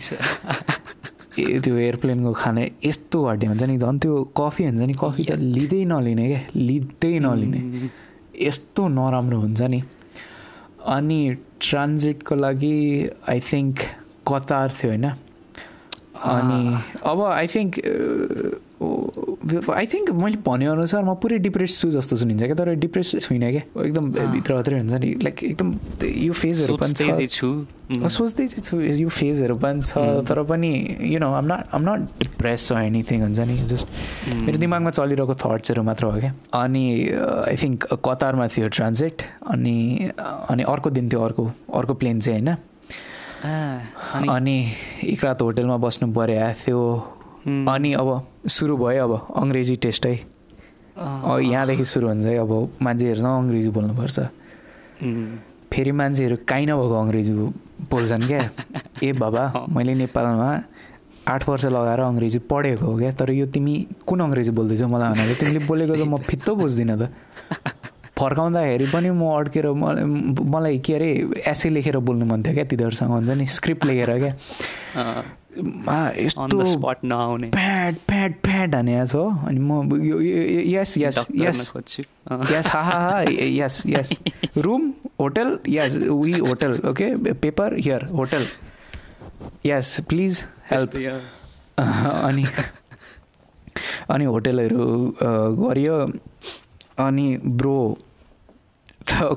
त्यो 1.63 1.75
एयरप्लेनको 1.78 2.32
खाना 2.34 2.62
यस्तो 2.84 3.17
घटिया 3.23 3.49
हुन्छ 3.52 3.63
नि। 3.63 3.75
झन् 3.78 3.99
त्यो 4.04 4.13
कफी 4.38 4.63
हुन्छ 4.67 4.82
नि। 4.89 4.93
कफी 5.04 5.23
त 5.23 5.32
लिँदै 5.56 5.82
नलिने 5.91 6.25
क्या 6.28 6.41
लिँदै 6.56 7.13
नलिने. 7.25 7.60
यस्तो 8.41 8.88
नराम्रो 8.88 9.39
हुन्छ 9.39 9.62
नि। 9.62 9.82
अनि 10.86 11.38
ट्रान्जिटको 11.62 12.36
लागि 12.36 13.10
आई 13.30 13.39
थिङ्क 13.39 13.80
कतार 14.28 14.69
थियो 14.69 14.91
होइन। 14.91 15.06
अनि 16.23 16.62
अब 17.04 17.21
आई 17.21 17.47
थिङ्क 17.47 17.80
आई 18.79 19.85
थिङ्क 19.91 20.09
मैले 20.15 20.37
भनेअनुसार 20.45 21.03
म 21.03 21.13
पुरै 21.19 21.37
डिप्रेस 21.43 21.79
छु 21.81 21.89
जस्तो 21.91 22.15
सुनिन्छ 22.15 22.43
क्या 22.43 22.55
तर 22.55 22.69
डिप्रेस 22.79 23.15
छुइनँ 23.27 23.51
क्या 23.51 23.63
एकदम 23.83 24.05
अँ। 24.07 24.31
भित्रभित्रै 24.31 24.77
हुन्छ 24.79 24.93
नि 25.03 25.09
लाइक 25.23 25.43
एकदम 25.43 25.67
यो 26.07 26.33
फेजहरू 26.33 26.77
पनि 26.79 26.93
छ 26.93 27.27
छु. 27.27 27.49
सोच्दै 27.91 28.47
चाहिँ 28.47 28.63
छु 28.63 28.75
यो 29.03 29.09
फेजहरू 29.09 29.55
पनि 29.59 29.83
छ. 29.83 30.23
तर 30.23 30.43
पनि 30.47 30.71
you 31.11 31.19
know 31.19 31.27
I'm 31.33 31.45
not 31.51 31.75
I'm 31.75 31.81
not 31.89 31.99
depress 32.23 32.71
anything 32.71 33.21
हुन्छ 33.21 33.39
नि 33.51 33.57
जस्ट. 33.67 33.87
मेरो 34.47 34.57
दिमागमा 34.63 34.91
चलिरहेको 34.95 35.35
थट्सहरू 35.43 35.83
मात्र 35.83 36.03
हो 36.05 36.19
क्या 36.23 36.33
अनि 36.63 36.85
आई 37.51 37.55
थिङ्क 37.59 37.99
कतारमा 37.99 38.47
थियो 38.47 38.67
ट्रान्जिट 38.79 39.21
अनि 39.51 39.77
अनि 40.23 40.63
अर्को 40.63 40.89
दिन 40.95 41.09
थियो 41.09 41.21
अर्को 41.27 41.51
अर्को 41.75 41.93
प्लेन 41.99 42.19
चाहिँ 42.19 42.41
होइन 42.41 44.29
अनि 44.29 44.57
एक 45.03 45.23
रात 45.23 45.41
होटेलमा 45.41 45.77
बस्नु 45.83 46.11
पऱ्यो 46.13 46.53
थियो. 46.63 46.81
अनि 47.47 47.93
अब 47.93 48.10
सुरु 48.47 48.78
भयो 48.78 49.08
अब 49.08 49.13
अङ्ग्रेजी 49.36 49.75
टेस्ट 49.86 50.06
है। 50.06 50.15
यहाँदेखि 50.97 51.86
सुरु 51.86 52.08
हुन्छ 52.08 52.25
है। 52.25 52.38
अब 52.38 52.52
मान्छेहरूसँग 52.82 53.38
अङ्ग्रेजी 53.39 53.69
बोल्नुपर्छ. 53.78 54.19
फेरि 55.71 55.91
मान्छेहरू 55.91 56.36
काहीँ 56.49 56.65
नभएको 56.67 56.95
अङ्ग्रेजी 56.99 57.34
बोल्छन् 57.91 58.28
क्या। 58.28 58.41
ए 59.04 59.12
बाबा 59.15 59.43
मैले 59.71 59.93
नेपालमा 60.04 60.49
आठ 61.28 61.41
वर्ष 61.49 61.65
लगाएर 61.71 61.99
अङ्ग्रेजी 61.99 62.39
पढेको 62.52 62.86
हो 62.86 62.97
क्या। 62.97 63.12
तर 63.15 63.32
यो 63.32 63.45
तिमी 63.54 63.73
कुन 64.08 64.19
अङ्ग्रेजी 64.19 64.52
बोल्दैछौ 64.52 64.88
मलाई 64.88 65.10
भनेर 65.15 65.36
तिमीले 65.39 65.60
बोलेको 65.67 65.93
त 65.95 66.04
म 66.04 66.17
फित्तो 66.17 66.56
बुझ्दिनँ 66.60 66.97
त। 66.99 67.02
फर्काउँदाखेरि 68.19 68.86
पनि 68.93 69.10
म 69.10 69.23
अड्केर 69.39 69.65
मलाई 69.82 70.03
मलाई 70.53 70.77
के 70.86 70.93
अरे 70.93 71.10
एसे 71.47 71.69
लेखेर 71.69 71.97
बोल्नु 72.03 72.25
मन 72.25 72.43
थियो 72.43 72.53
क्या 72.53 72.65
तिनीहरूसँग 72.71 73.12
हुन्छ 73.12 73.38
नि 73.39 73.45
स्क्रिप्ट 73.58 73.86
लेखेर 73.86 74.12
क्या। 74.19 74.34
यस्तो 76.17 76.93
नआउने। 77.03 77.47
प्याड 77.51 77.95
प्याड 78.08 78.34
प्याड 78.43 78.75
हाने 78.75 78.93
छ 79.08 79.15
अनि 79.47 79.60
म 79.60 79.71
यस 80.71 80.91
यस 80.97 81.17
यस 81.36 81.60
यस 82.51 82.67
हा 82.67 82.82
हा 82.82 82.97
हा 82.99 83.19
yes 83.29 83.82
yes 83.88 84.10
room 84.65 84.84
hotel 85.19 85.58
yes 85.69 85.95
we 85.95 86.34
hotel 86.39 86.71
okay 86.89 87.08
paper 87.34 87.77
here 87.79 88.05
hotel 88.17 88.45
yes 89.65 89.99
please 90.10 90.43
help. 90.71 90.91
अनि 91.79 92.45
अनि 94.10 94.25
होटेलहरू 94.25 94.86
गरियो। 95.63 95.97
अनि 96.99 97.27
ब्रो 97.60 97.79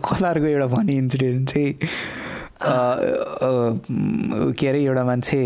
कतारको 0.07 0.47
एउटा 0.47 0.67
फनी 0.75 0.95
इन्सिडेन्ट 1.03 1.51
चाहिँ 1.51 1.73
के 4.59 4.69
अरे 4.69 4.81
एउटा 4.85 5.05
मान्छे 5.05 5.41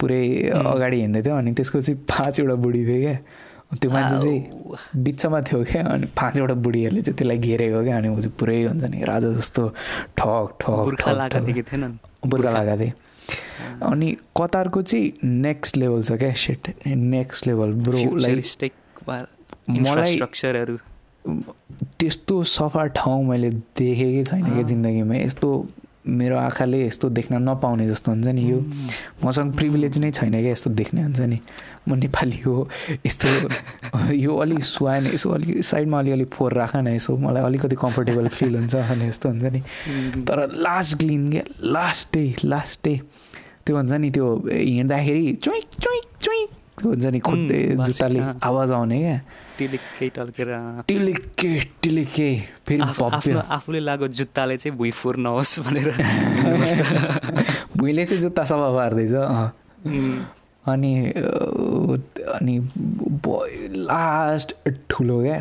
पुरै 0.00 0.22
अगाडि 0.54 1.00
हिँड्दै 1.00 1.22
थियो 1.22 1.34
अनि 1.36 1.52
त्यसको 1.58 1.80
चाहिँ 1.82 1.98
पाँचवटा 2.08 2.54
बुढी 2.64 2.82
थियो 2.86 3.00
क्या। 3.04 3.16
त्यो 3.80 3.90
मान्छे 3.92 4.16
चाहिँ 4.16 5.02
बिचमा 5.04 5.40
थियो 5.48 5.58
क्या 5.70 5.82
अनि 5.94 6.06
पाँचवटा 6.16 6.54
बुढीहरूले 6.64 7.02
चाहिँ 7.02 7.16
त्यसलाई 7.18 7.38
घेरेको 7.38 7.82
क्या 7.84 7.96
अनि 7.98 8.08
ऊ 8.08 8.16
चाहिँ 8.20 8.34
पुरै 8.40 8.58
हुन्छ 8.64 8.84
नि 8.94 9.02
राजा 9.10 9.28
जस्तो 9.38 9.62
ठक 10.16 10.56
ठक 10.60 10.76
बुर्खा 12.32 12.50
लगाएको 12.62 12.78
थिएँ 12.80 12.92
अनि 13.90 14.08
कतारको 14.40 14.82
चाहिँ 14.82 15.12
नेक्स्ट 15.44 15.76
लेभल 15.76 16.02
छ 16.08 16.12
क्या 16.22 16.32
सेट 16.46 16.72
नेक्स्ट 16.86 17.46
लेभल 17.46 17.72
ब्रो 17.84 17.98
मलाई- 19.98 20.18
त्यस्तो 21.98 22.42
सफा 22.44 22.86
ठाउँ 22.96 23.24
मैले 23.24 23.50
देखेकै 23.50 24.24
छैन 24.24 24.44
क्या 24.44 24.62
जिन्दगीमा। 24.62 25.14
यस्तो 25.14 25.48
मेरो 26.08 26.36
आँखाले 26.38 26.78
यस्तो 26.86 27.08
देख्न 27.10 27.42
नपाउने 27.48 27.86
जस्तो 27.88 28.10
हुन्छ 28.12 28.26
नि 28.26 28.42
यो। 28.50 28.58
मसँग 29.24 29.52
प्रिभिलेज 29.56 29.98
नै 29.98 30.10
छैन 30.10 30.32
क्या 30.32 30.52
यस्तो 30.52 30.70
देख्ने 30.70 31.02
हुन्छ 31.02 31.20
नि। 31.20 31.38
म 31.88 31.94
नेपाली 31.94 32.38
हो 32.40 32.68
यस्तो 33.06 33.28
यो 34.24 34.36
अलिक 34.36 34.62
सुहाएन 34.64 35.06
यसो 35.06 35.30
अलिक 35.30 35.64
साइडमा 35.64 35.98
अलिअलि 35.98 36.24
फोहोर 36.32 36.52
राख 36.54 36.76
न 36.76 36.88
यसो। 36.96 37.16
मलाई 37.16 37.42
अलिकति 37.42 37.76
कम्फर्टेबल 37.76 38.28
फिल 38.28 38.56
हुन्छ 38.56 38.74
भने 38.74 39.08
यस्तो 39.08 39.28
हुन्छ 39.28 39.52
नि। 39.52 39.60
तर 40.24 40.48
लास्ट 40.56 40.96
ग्लिन 40.98 41.28
क्या 41.30 41.42
लास्ट 41.76 42.14
डे 42.14 42.24
लास्ट 42.44 42.80
डे 42.84 43.00
त्यो 43.66 43.76
हुन्छ 43.76 43.92
नि 43.92 44.10
त्यो 44.10 44.26
हिँड्दाखेरि 44.48 45.32
चुइक 45.44 45.64
चुइक 45.80 46.04
चुइक 46.20 46.48
त्यो 46.78 46.88
हुन्छ 46.88 47.04
नि 47.04 47.18
खुट्टे 47.20 47.60
जुत्ताले। 47.84 48.20
आवाज 48.48 48.70
आउने 48.72 48.98
क्या। 48.98 49.20
टिलिक्कै 49.58 50.08
टल्केर 50.16 50.48
फेरि 52.66 52.82
आफू- 52.82 53.12
आफ्नो 53.12 53.40
आफूले 53.56 53.80
लागेको 53.80 54.08
जुत्ताले 54.18 54.56
चाहिँ 54.56 54.76
भुइँ 54.78 54.90
फोहोर 54.92 55.16
नहोस् 55.16 55.58
भनेर 55.66 55.88
भुइँले 57.78 58.04
चाहिँ 58.04 58.20
जुत्ता 58.22 58.44
सफा 58.44 58.68
पार्दैछ 58.76 59.14
अनि 60.68 60.92
अनि 62.34 62.54
लास्ट 63.88 64.54
ठुलो 64.90 65.20
क्या। 65.22 65.38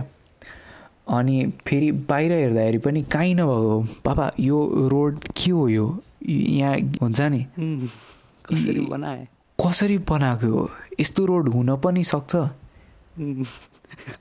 अनि 1.17 1.35
फेरि 1.67 1.91
बाहिर 2.09 2.31
हेर्दाखेरि 2.31 2.77
पनि 2.83 3.01
काहीँ 3.11 3.33
नभएको। 3.35 3.75
पापा 4.05 4.31
यो 4.39 4.57
रोड 4.91 5.23
के 5.37 5.51
हो 5.51 5.67
यो? 5.69 5.85
यहाँ 6.27 6.75
हुन्छ 7.01 7.19
नि। 7.31 7.41
कसरी 8.49 8.79
बनाए? 8.91 9.27
कसरी 9.59 9.97
बनाएको 10.09 10.69
यस्तो 10.99 11.25
रोड 11.25 11.49
हुन 11.53 11.75
पनि 11.83 12.03
सक्छ। 12.03 12.35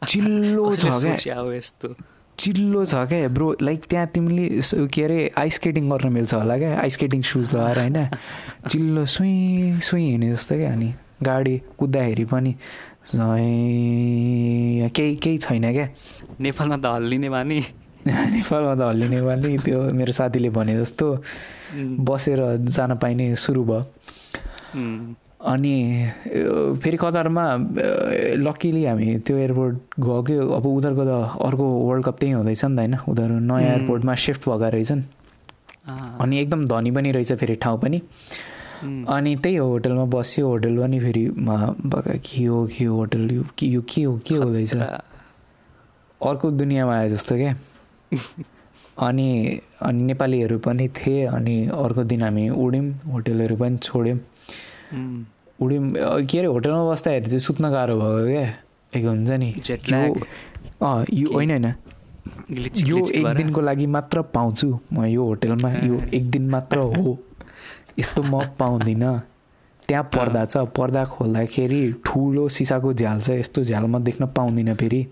चिल्लो 0.06 0.74
छ 0.74 0.92
क्या 1.22 1.40
यस्तो 1.54 1.94
चिल्लो 2.38 2.84
छ 2.84 3.04
क्या 3.08 3.28
ब्रो 3.28 3.54
लाइक 3.62 3.84
त्यहाँ 3.90 4.06
तिमीले 4.14 4.48
के 4.88 5.02
अरे 5.04 5.18
आइस 5.38 5.54
स्केटिङ 5.54 5.88
गर्न 5.90 6.12
मिल्छ 6.12 6.32
होला 6.34 6.58
क्या 6.58 6.78
आइस 6.80 6.94
स्केटिङ 6.94 7.22
सुज 7.22 7.54
लगाएर 7.54 7.78
होइन 7.78 7.98
चिल्लो 8.68 9.06
सुई 9.06 9.80
सुई 9.82 10.02
हिँड्ने 10.02 10.32
जस्तो 10.32 10.56
क्या 10.56 10.72
अनि 10.72 10.92
गाडी 11.22 11.60
कुद्दाखेरि 11.78 12.24
पनि 12.24 12.54
केही 14.90 15.16
केही 15.16 15.38
छैन 15.38 15.72
क्या 15.72 15.88
नेपालमा 16.40 16.76
त 16.76 16.94
हल्लिने 16.94 17.28
बानी 17.30 17.60
नेपालमा 18.08 18.74
त 18.74 18.80
हल्लिने 18.82 19.20
वाली 19.20 19.58
त्यो 19.58 19.82
मेरो 19.92 20.12
साथीले 20.12 20.50
भने 20.50 20.76
जस्तो 20.76 21.06
बसेर 22.02 22.40
जान 22.68 22.96
पाइने 22.98 23.34
सुरु 23.36 23.64
भयो 23.64 23.82
अनि 25.40 25.74
फेरि 26.82 26.96
कतारमा 26.96 27.44
लक्किली 28.40 28.84
हामी 28.84 29.18
त्यो 29.26 29.36
एयरपोर्ट 29.36 29.76
गयो। 30.00 30.48
अब 30.48 30.66
उनीहरूको 30.66 31.04
त 31.04 31.12
अर्को 31.44 31.64
वर्ल्ड 31.64 32.04
कप 32.04 32.16
त्यहीँ 32.20 32.34
हुँदैछ 32.34 32.64
नि 32.64 32.76
त 32.76 32.78
होइन? 32.80 32.94
उनीहरू 33.08 33.38
नयाँ. 33.38 33.60
एयरपोर्टमा 33.60 34.14
सिफ्ट 34.14 34.48
भएका 34.48 34.68
रहेछन्। 34.68 35.02
अनि 36.20 36.40
एकदम 36.40 36.64
धनी 36.66 36.90
पनि 36.90 37.12
रहेछ 37.12 37.32
फेरि 37.32 37.54
ठाउँ 37.62 37.78
पनि। 37.80 38.00
अनि 39.08 39.36
त्यही 39.36 39.56
हो 39.56 39.66
होटलमा 39.68 40.04
बस्यो। 40.16 40.48
होटल 40.48 40.76
पनि 40.78 41.00
फेरि 41.00 41.24
के 41.36 42.44
हो 42.44 42.66
के 42.66 42.84
हो 42.84 42.96
होटल? 42.96 43.30
यो 43.32 43.44
के 43.58 43.66
यो 43.66 43.82
के 43.82 44.02
हो 44.02 44.16
के 44.26 44.34
हुँदैछ। 44.34 44.74
अर्को 44.74 46.50
दुनियाँमा 46.50 46.96
आए 46.96 47.08
जस्तो 47.08 47.34
क्या। 47.36 47.54
अनि 49.06 49.60
अनि 49.82 50.02
नेपालीहरू 50.02 50.58
पनि 50.64 50.88
थिए। 50.88 51.24
अनि 51.26 51.56
अर्को 51.68 52.04
दिन 52.04 52.22
हामी 52.22 52.48
उड्यौँ। 52.48 52.90
होटलहरू 53.12 53.56
पनि 53.56 53.76
छोड्यौँ। 53.78 54.18
अ, 55.96 56.20
के 56.30 56.38
अरे 56.38 56.46
होटलमा 56.46 56.90
बस्दाखेरि 56.90 57.26
चाहिँ 57.26 57.40
सुत्न 57.40 57.70
गाह्रो 57.70 57.96
भयो 57.98 58.26
क्या 58.26 58.46
एक 58.92 59.04
हुन्छ 59.04 59.30
नि 59.30 59.50
यो. 60.06 60.14
अँ? 60.82 61.04
होइन 61.32 61.50
होइन 61.50 61.66
यो 62.86 62.96
एक। 63.14 63.26
दिनको 63.36 63.60
लागि 63.60 63.86
मात्र 63.86 64.22
पाउँछु। 64.34 64.68
म 64.92 65.04
यो 65.04 65.24
होटलमा 65.24 65.70
यो 65.84 66.00
एक 66.14 66.30
दिन 66.30 66.48
मात्र 66.50 66.78
हो। 66.78 67.18
यस्तो 67.98 68.22
म 68.22 68.40
पाउँदिनँ। 68.58 69.14
त्यहाँ 69.88 70.04
पर्दा 70.14 70.44
छ। 70.44 70.56
पर्दा 70.76 71.04
खोल्दाखेरि 71.04 71.82
ठुलो 72.06 72.48
सिसाको 72.48 72.92
झ्याल 72.92 73.20
छ। 73.20 73.30
यस्तो 73.40 73.64
झ्याल 73.64 73.84
म 73.86 74.02
देख्न 74.04 74.26
पाउँदिनँ 74.36 74.74
फेरि। 74.74 75.06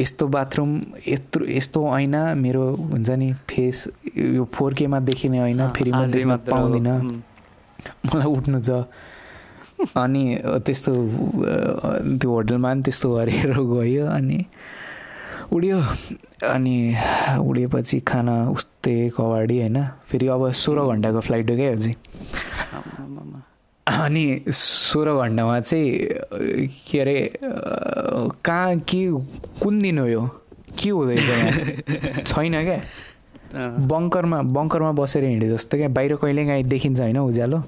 यस्तो 0.00 0.26
बाथरुम 0.28 0.70
यत्रो 1.08 1.46
यस्तो 1.48 1.80
ऐना 1.98 2.22
मेरो 2.34 2.64
हुन्छ 2.92 3.10
नि 3.10 3.32
फेस 3.48 3.88
यो 4.16 4.44
फोर 4.52 4.74
केमा 4.74 5.00
देखिने 5.00 5.38
ऐना 5.40 5.68
फेरि 5.76 5.92
म 5.92 6.06
देख्न। 6.06 6.36
पाउँदिनँ। 6.50 6.96
मलाई 8.06 8.28
उठ्नु 8.36 8.60
छ। 8.62 8.70
अनि 9.96 10.24
त्यस्तो 10.66 10.92
त्यो 12.18 12.30
होटलमा 12.30 12.68
पनि 12.72 12.82
त्यस्तो 12.82 13.06
गरेर 13.14 13.52
गयो 13.52 14.06
अनि 14.06 14.38
उड्यो। 15.52 15.78
अनि 16.48 16.76
उडेपछि 17.40 17.98
खाना 18.08 18.34
उस्तै 18.50 18.96
कवाडी 19.16 19.56
होइन। 19.60 19.78
फेरि 20.08 20.26
अब 20.32 20.42
सोह्र 20.52 20.78
घन्टाको 20.92 21.20
फ्लाइट 21.20 21.50
हो 21.50 21.56
क्या 21.56 21.70
आमामामा। 22.78 23.38
अनि 23.86 24.24
सोह्र 24.50 25.08
घन्टामा 25.22 25.60
चाहिँ 25.60 26.68
के 26.88 27.00
अरे 27.00 27.18
कहाँ 27.42 28.76
के 28.88 29.02
कुन 29.62 29.80
दिन 29.82 29.98
हो 29.98 30.06
यो? 30.06 30.24
के 30.78 30.90
हुँदैछ 30.90 32.26
छैन 32.26 32.54
क्या? 32.64 32.80
बङ्करमा 33.54 34.42
बङ्करमा 34.42 34.92
बसेर 34.92 35.24
हिँडे 35.24 35.48
जस्तो 35.48 35.76
क्या। 35.76 35.88
बाहिर 35.88 36.14
कहिलेकाहीँ 36.18 36.64
देखिन्छ 36.64 37.00
होइन 37.00 37.18
उज्यालो। 37.18 37.58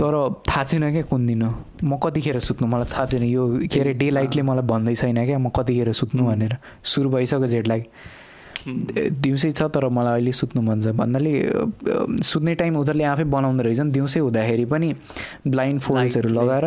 तर 0.00 0.14
थाहा 0.48 0.64
छैन 0.64 0.90
क्या 0.90 1.02
कुन 1.06 1.26
दिन 1.26 1.42
हो। 1.42 1.50
म 1.84 1.96
कतिखेर 2.02 2.38
सुत्नु? 2.40 2.66
मलाई 2.66 2.88
थाहा 2.90 3.06
छैन। 3.06 3.22
यो 3.22 3.42
के 3.70 3.80
अरे 3.80 3.92
डे 3.94 4.10
लाइटले 4.10 4.42
मलाई 4.42 4.66
भन्दै 4.66 4.94
छैन 4.94 5.24
क्या। 5.26 5.38
म 5.38 5.48
कतिखेर 5.54 5.92
सुत्नु 5.92 6.22
भनेर। 6.26 6.56
सुरु 6.82 7.10
भइसक्यो 7.10 7.46
जेट 7.46 7.66
लाइक 7.68 7.84
दिउँसै 9.22 9.50
छ 9.52 9.62
तर 9.74 9.88
मलाई 9.88 10.12
अहिले 10.18 10.32
सुत्नु 10.32 10.62
मन 10.62 10.80
छ। 10.80 10.94
भन्नाले 10.94 11.32
सुत्ने 12.22 12.54
टाइम 12.54 12.76
उनीहरूले 12.76 13.04
आफै 13.04 13.24
बनाउँदो 13.26 13.62
रहेछन्। 13.62 13.90
दिउँसै 13.90 14.20
हुँदाखेरि 14.20 14.64
पनि 14.66 14.88
ब्लाइन्ड 15.46 15.80
फोल्ड्सहरू. 15.82 16.28
लगाएर 16.30 16.66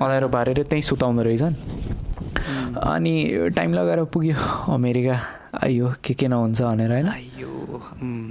अँध्यारो 0.00 0.28
पारेर 0.28 0.62
त्यहीँ 0.68 0.82
सुताउँदो 0.82 1.22
रहेछन्। 1.22 1.54
अनि 2.32 3.14
टाइम 3.56 3.74
लगाएर 3.74 4.04
पुग्यो। 4.12 4.36
अमेरिका। 4.74 5.16
आइयो 5.52 5.92
के 6.04 6.14
के 6.14 6.26
नहुन्छ 6.28 6.62
भनेर 6.62 6.90
होइन। 6.92 7.08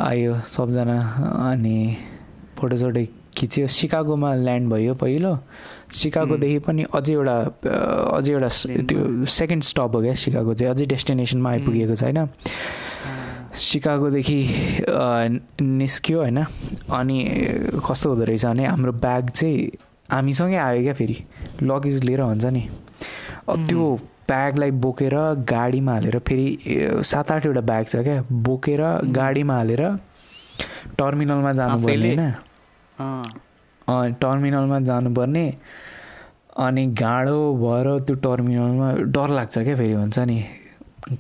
आयो 0.02 0.34
सबजना। 0.42 0.98
अनि 1.50 1.78
फोटोसोटो 2.58 3.06
खिच्यो। 3.38 3.68
सिकागोमा 3.68 4.30
ल्यान्ड 4.36 4.66
भयो 4.74 4.94
पहिलो। 4.98 5.38
सिकागोदेखि 5.94 6.60
पनि 6.66 6.84
अझै 6.94 7.14
एउटा 7.14 7.36
अझै 8.18 8.32
एउटा। 8.34 8.50
त्यो 8.90 9.26
सेकेन्ड 9.26 9.64
स्टप 9.64 9.92
हो 9.96 10.02
क्या 10.02 10.14
सिकागो 10.14 10.54
चाहिँ। 10.54 10.74
अझै 10.74 10.86
डेस्टिनेसनमा 10.86 11.50
आइपुगेको 11.50 11.96
छैन 11.96 12.18
अँ, 12.18 12.28
सिकागोदेखि 13.56 14.40
निस्क्यो 15.62 16.18
होइन। 16.20 16.40
अनि 16.90 17.18
कस्तो 17.86 18.10
हुँदो 18.10 18.24
रहेछ 18.26 18.46
भने 18.46 18.66
हाम्रो 18.66 18.92
ब्याग 18.92 19.30
चाहिँ 19.30 19.72
हामीसँगै 20.12 20.58
आयो 20.58 20.82
क्या 20.84 20.94
फेरि। 20.94 21.18
लगेज 21.64 22.04
लिएर 22.04 22.22
हुन्छ 22.22 22.46
नि। 22.46 22.64
त्यो 23.50 23.96
ब्यागलाई 24.30 24.72
बोकेर 24.84 25.16
गाडीमा 25.50 25.94
हालेर 25.94 26.18
फेरि 26.28 26.46
सात 27.04 27.32
आठवटा 27.32 27.62
ब्याग 27.62 27.86
छ 27.86 27.96
क्या 28.04 28.22
बोकेर 28.48 28.82
गाडीमा 29.16 29.56
हालेर 29.56 29.84
टर्मिनलमा 30.98 31.52
जानुपर्ने 31.54 32.12
आफैले? 32.12 32.28
होइन। 33.88 34.14
टर्मिनलमा 34.22 34.80
जानुपर्ने 34.90 35.46
अनि 36.58 36.86
गाडो 37.02 37.40
भएर 37.64 37.88
त्यो 38.08 38.16
टर्मिनलमा 38.24 38.88
डर 39.16 39.30
लाग्छ 39.30 39.58
क्या 39.58 39.76
फेरि 39.76 39.94
हुन्छ 39.94 40.20
नि। 40.20 40.40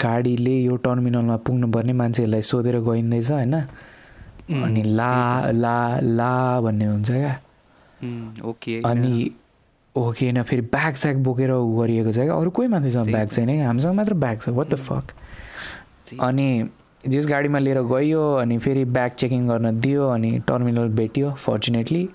गाडीले 0.01 0.55
यो 0.61 0.75
टर्मिनलमा 0.85 1.35
पुग्नुपर्ने 1.45 1.93
मान्छेहरूलाई 1.99 2.41
सोधेर 2.41 2.79
गइँदैछ 2.87 3.31
होइन। 3.31 3.55
अनि 4.63 4.81
ला 4.83 5.13
ला 5.51 5.77
ला 6.01 6.33
भन्ने 6.61 6.85
हुन्छ 6.85 7.11
क्या। 7.11 7.33
ओके 8.49 8.81
अनि 8.85 9.11
हो 9.95 10.11
कि 10.11 10.25
होइन 10.25 10.41
फेरि 10.43 10.61
ब्याग 10.61 10.93
स्याग 10.95 11.17
बोकेर 11.23 11.51
गरिएको 11.51 12.11
छ 12.11 12.17
क्या? 12.17 12.35
अरू 12.35 12.49
कोही 12.49 12.67
मान्छेसँग 12.67 13.05
ब्याग। 13.05 13.27
छैन 13.29 13.49
हामीसँग 13.61 13.95
मात्र 13.95 14.13
ब्याग 14.13 14.41
छ। 14.41 14.49
वाट 14.49 14.69
द 14.69 14.75
फक 14.75 15.11
अनि 16.21 16.69
जस 17.07 17.27
गाडीमा 17.27 17.59
लिएर 17.59 17.81
गयो 17.91 18.23
अनि 18.35 18.57
फेरि 18.57 18.85
ब्याग 18.85 19.11
चेकिङ 19.17 19.47
गर्न 19.47 19.79
दियो 19.79 20.07
अनि 20.09 20.31
टर्मिनल 20.47 20.87
भेट्यो 20.95 21.31
फर्चुनेटली 21.31 22.07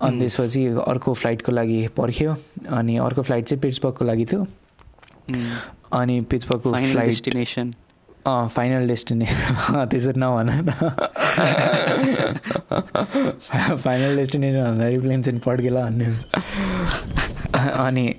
अनि. 0.00 0.18
त्यसपछि 0.18 0.66
अर्को 0.86 1.12
फ्लाइटको 1.14 1.52
लागि 1.52 1.86
पर्ख्यो। 1.96 2.36
अनि 2.72 2.96
अर्को 2.96 3.22
फ्लाइट 3.22 3.44
चाहिँ 3.44 3.60
पिट्सबर्गको 3.62 4.04
लागि 4.04 4.24
थियो। 4.32 4.46
अनि 5.92 6.20
पिट्सबर्गको 6.30 6.72
फ्लाइट 6.72 7.04
डेस्टिनेसन 7.04 7.72
अँ 8.26 8.48
फाइनल 8.48 8.88
डेस्टिने 8.88 9.26
त्यसरी 9.90 10.20
नभन 10.20 10.48
फाइनल 13.76 14.16
डेस्टिनेसन 14.16 14.64
भन्दाखेरि 14.64 14.98
प्लेन 14.98 15.22
चाहिँ 15.22 15.40
पड्केला 15.40 15.82
भन्ने 15.82 16.04
हुन्छ 16.04 17.68
अनि 17.68 18.14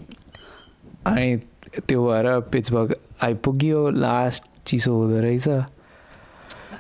अनि 1.08 1.40
त्यो 1.88 2.08
भएर 2.08 2.40
पिट्सबर्ग 2.40 2.96
आइपुग्यो 3.24 3.90
लास्ट 3.90 4.44
चिसो 4.66 4.94
हुँदो 4.94 5.22
रहेछ। 5.22 5.48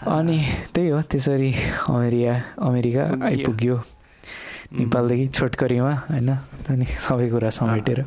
अनि 0.08 0.48
त्यही 0.76 0.90
हो 0.90 1.02
त्यसरी 1.02 1.56
अमेरिका 1.90 2.44
अमेरिका 2.62 3.06
पुग्यो। 3.06 3.26
आइपुग्यो। 3.26 3.84
नेपालदेखि 4.74 5.28
छोटकरीमा 5.28 5.94
होइन? 5.94 6.38
अनि 6.70 6.86
सबै 6.86 7.30
कुरा 7.30 7.50
समेटेर। 7.50 8.06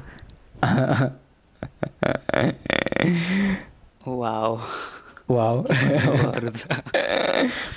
वाओ। 4.08 4.58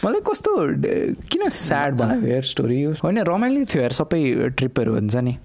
मलाई 0.05 0.21
कस्तो 0.29 0.51
किन 1.31 1.49
स्याड 1.49 1.93
बनाएको 1.93 2.27
यार 2.27 2.41
स्टोरी 2.41 2.83
होइन 3.03 3.17
रमाइलो 3.27 3.65
थियो 3.65 3.81
यार 3.81 3.91
सबै 3.91 4.49
ट्रिपहरू 4.57 4.93
हुन्छ 4.93 5.15
नि। 5.15 5.37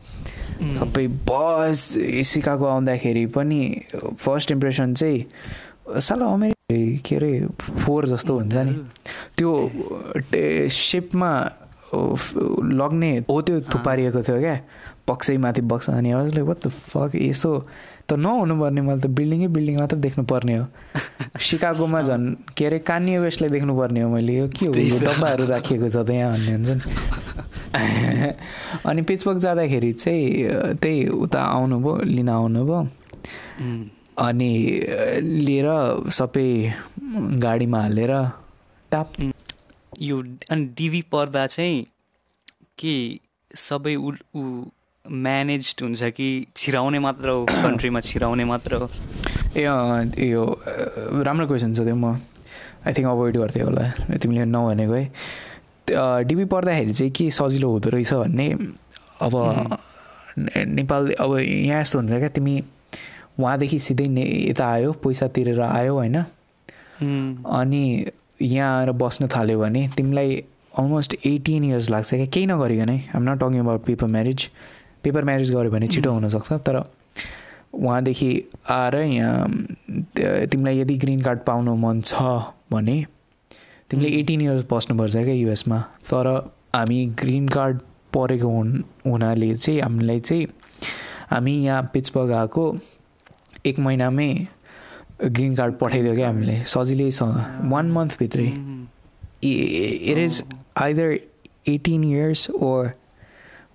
उम्, 0.63 0.75
सबै 0.79 1.07
बस 1.29 1.81
सिकागो 2.31 2.67
आउँदाखेरि 2.67 3.27
पनि 3.27 3.81
फर्स्ट 4.19 4.53
इम्प्रेसन 4.53 4.95
चाहिँ 4.95 6.01
साला 6.01 6.27
अमेरिका 6.27 7.03
के 7.09 7.17
अरे 7.17 7.47
फोर 7.85 8.07
जस्तो 8.09 8.39
हुन्छ 8.39 8.57
नि। 8.57 8.73
त्यो 9.37 9.71
टे- 10.31 10.71
सिपमा 10.73 11.33
लग्ने 12.81 13.17
हो 13.31 13.41
त्यो 13.43 13.61
थुपारिएको 13.61 14.23
थियो 14.23 14.39
क्या। 14.41 14.59
बक्सै 15.09 15.37
माथि 15.39 15.61
बक्स 15.63 15.91
अनि 15.91 16.11
आवाजले 16.11 16.41
वाट 16.43 16.67
द 16.67 16.69
फक 16.71 17.11
यसो 17.15 17.67
त 18.09 18.13
नहुनु 18.15 18.55
पर्ने 18.61 18.81
मैले 18.87 19.01
त 19.03 19.07
बिल्डिङै 19.19 19.49
बिल्डिङ 19.51 19.77
मात्र 19.79 19.97
देख्नु 20.07 20.25
पर्ने 20.31 20.57
हो। 20.57 20.67
सिकागोमा 21.47 22.03
झन् 22.03 22.27
के 22.57 22.67
अरे 22.67 22.79
कान्य 22.87 23.19
वेस्टलाई 23.19 23.51
देख्नु 23.51 23.77
पर्ने 23.79 24.01
हो 24.03 24.09
मैले। 24.15 24.37
यो 24.37 24.47
के 24.49 24.67
हो? 24.67 24.75
यो 24.75 24.99
डब्बाहरू 25.03 25.47
राखिएको 25.47 25.89
छ 25.91 25.97
त 26.07 26.11
यहाँ 26.11 26.33
भन्ने 26.33 26.53
हुन्छ 26.55 26.71
नि। 26.79 26.85
अनि 28.89 29.03
पिचबर्ग 29.03 29.39
जाँदाखेरि 29.39 29.93
चाहिँ 29.93 30.77
त्यही 30.79 31.07
उता 31.27 31.41
आउनुभयो 31.43 31.97
लिन 32.15 32.29
आउनुभयो। 32.29 32.81
अनि 34.19 34.53
लिएर 35.21 35.69
सबै 36.19 36.49
गाडीमा 37.43 37.81
हालेर 37.81 38.13
टाप। 38.93 39.13
यो 40.01 40.23
अनि 40.51 40.65
डिभी 40.79 41.03
पर्दा 41.13 41.47
चाहिँ 41.47 41.87
के 42.79 42.97
सबै 43.55 43.95
उ 43.95 44.13
ऊ 44.37 44.43
म्यानेज 45.11 45.75
हुन्छ 45.83 46.03
कि 46.17 46.47
छिराउने 46.57 46.99
मात्र 46.99 47.29
हो 47.29 47.45
कन्ट्रीमा 47.47 48.01
छिराउने 48.01 48.45
मात्र 48.45 48.75
हो? 48.75 48.89
ए 49.57 49.63
यो 50.29 50.45
राम्रो 51.25 51.47
क्वेसन 51.47 51.75
छ 51.75 51.81
त्यो 51.87 51.95
म। 51.95 52.17
आई 52.87 52.93
थिङ्क 52.93 53.09
अभोइड 53.09 53.37
गर्थेँ 53.37 53.63
होला 53.63 54.17
तिमीले 54.17 54.45
नभनेको 54.45 54.93
है। 54.93 55.05
डिबी 56.27 56.45
पर्दाखेरि 56.45 56.93
चाहिँ 56.93 57.13
के 57.13 57.31
सजिलो 57.31 57.71
हुँदो 57.71 57.89
रहेछ 57.91 58.13
भन्ने? 58.13 58.49
अब 59.23 59.35
नेपाल 60.39 61.13
अब 61.21 61.39
यहाँ 61.39 61.81
यस्तो 61.81 61.99
हुन्छ 61.99 62.13
क्या 62.13 62.29
तिमी 62.29 62.63
वहाँदेखि 63.39 63.79
सिधै 63.79 64.07
ने 64.09 64.23
यता 64.51 64.67
आयो 64.67 64.93
पैसा 65.05 65.27
तिरेर 65.29 65.61
आयो 65.61 65.95
होइन? 65.95 66.17
अनि 66.97 67.83
यहाँ 68.43 68.79
आएर 68.79 68.91
बस्न 68.93 69.29
थाल्यो 69.29 69.59
भने 69.61 69.89
तिमीलाई 69.97 70.43
अलमोस्ट 70.79 71.15
एटिन 71.27 71.65
इयर्स 71.65 71.91
लाग्छ 71.91 72.15
क्या। 72.15 72.27
केही 72.27 72.47
नगरिकनै 72.47 72.99
I'm 73.17 73.23
not 73.31 73.39
talking 73.41 73.61
about 73.61 73.85
paper 73.85 74.07
marriage 74.07 74.49
paper 75.07 75.25
marriage 75.25 75.51
गऱ्यो 75.55 75.71
भने 75.71 75.87
छिटो 75.89 76.13
हुनसक्छ 76.13 76.53
तर 76.67 76.83
उहाँदेखि 77.75 78.31
आएर 78.71 78.95
यहाँ 78.97 79.49
तिमीलाई 80.51 80.79
यदि 80.79 80.95
ग्रिन 80.99 81.21
कार्ड 81.23 81.41
पाउनु 81.47 81.75
मन 81.77 82.01
छ 82.05 82.23
भने 82.73 83.05
तिमीले 83.91 84.09
एटिन 84.19 84.41
इयर्स 84.41 84.65
बस्नुपर्छ 84.71 85.17
क्या 85.17 85.35
युएसमा। 85.35 85.79
तर 86.11 86.27
हामी 86.75 87.05
ग्रिन 87.21 87.49
कार्ड 87.49 87.79
परेको 88.15 88.49
हुन 88.49 88.85
हुनाले 89.07 89.55
चाहिँ 89.55 89.81
हामीलाई 89.81 90.21
चाहिँ 90.21 90.47
हामी 91.31 91.53
यहाँ 91.65 91.91
पिचबर्ग 91.93 92.33
आएको 92.33 92.65
एक 93.67 93.79
महिनामै 93.79 94.31
ग्रिन 95.23 95.55
कार्ड 95.57 95.75
पठाइदियो 95.81 96.15
क्या 96.15 96.27
हामीले 96.27 96.57
सजिलैसँग। 96.67 97.71
One 97.73 97.91
मन्थभित्रै 97.93 98.47
it 99.45 100.19
is 100.19 100.43
either 100.83 101.19
eighteen 101.69 102.05
years 102.05 102.51
or 102.51 102.91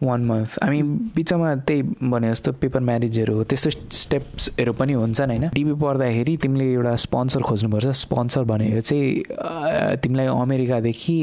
one 0.01 0.21
month 0.25 0.57
हामी 0.63 0.81
बिचमा 1.15 1.53
त्यही 1.67 1.81
भने 2.09 2.29
जस्तो 2.31 2.51
पेपर 2.61 2.79
म्यारिजहरू 2.89 3.33
हो 3.35 3.43
त्यस्तो 3.43 3.69
स्टेप्सहरू 3.93 4.73
पनि 4.73 4.93
हुन्छन् 4.93 5.29
होइन? 5.29 5.47
टिभी 5.53 5.73
पढ्दाखेरि 5.77 6.37
तिमीले 6.41 6.65
एउटा 6.73 6.95
स्पोन्सर 7.05 7.41
खोज्नुपर्छ। 7.41 7.87
स्पोन्सर 8.05 8.43
भनेको 8.49 8.81
चाहिँ 8.81 9.97
तिमीलाई 10.01 10.27
अमेरिकादेखि 10.27 11.17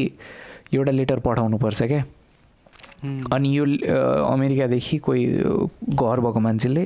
एउटा 0.74 0.92
लेटर 0.92 1.18
पठाउनुपर्छ 1.26 1.82
क्या? 1.82 2.02
अनि 3.34 3.48
यो 3.56 3.64
अमेरिकादेखि 4.26 4.96
कोही 5.06 5.26
घर 5.98 6.20
भएको 6.20 6.40
मान्छेले 6.40 6.84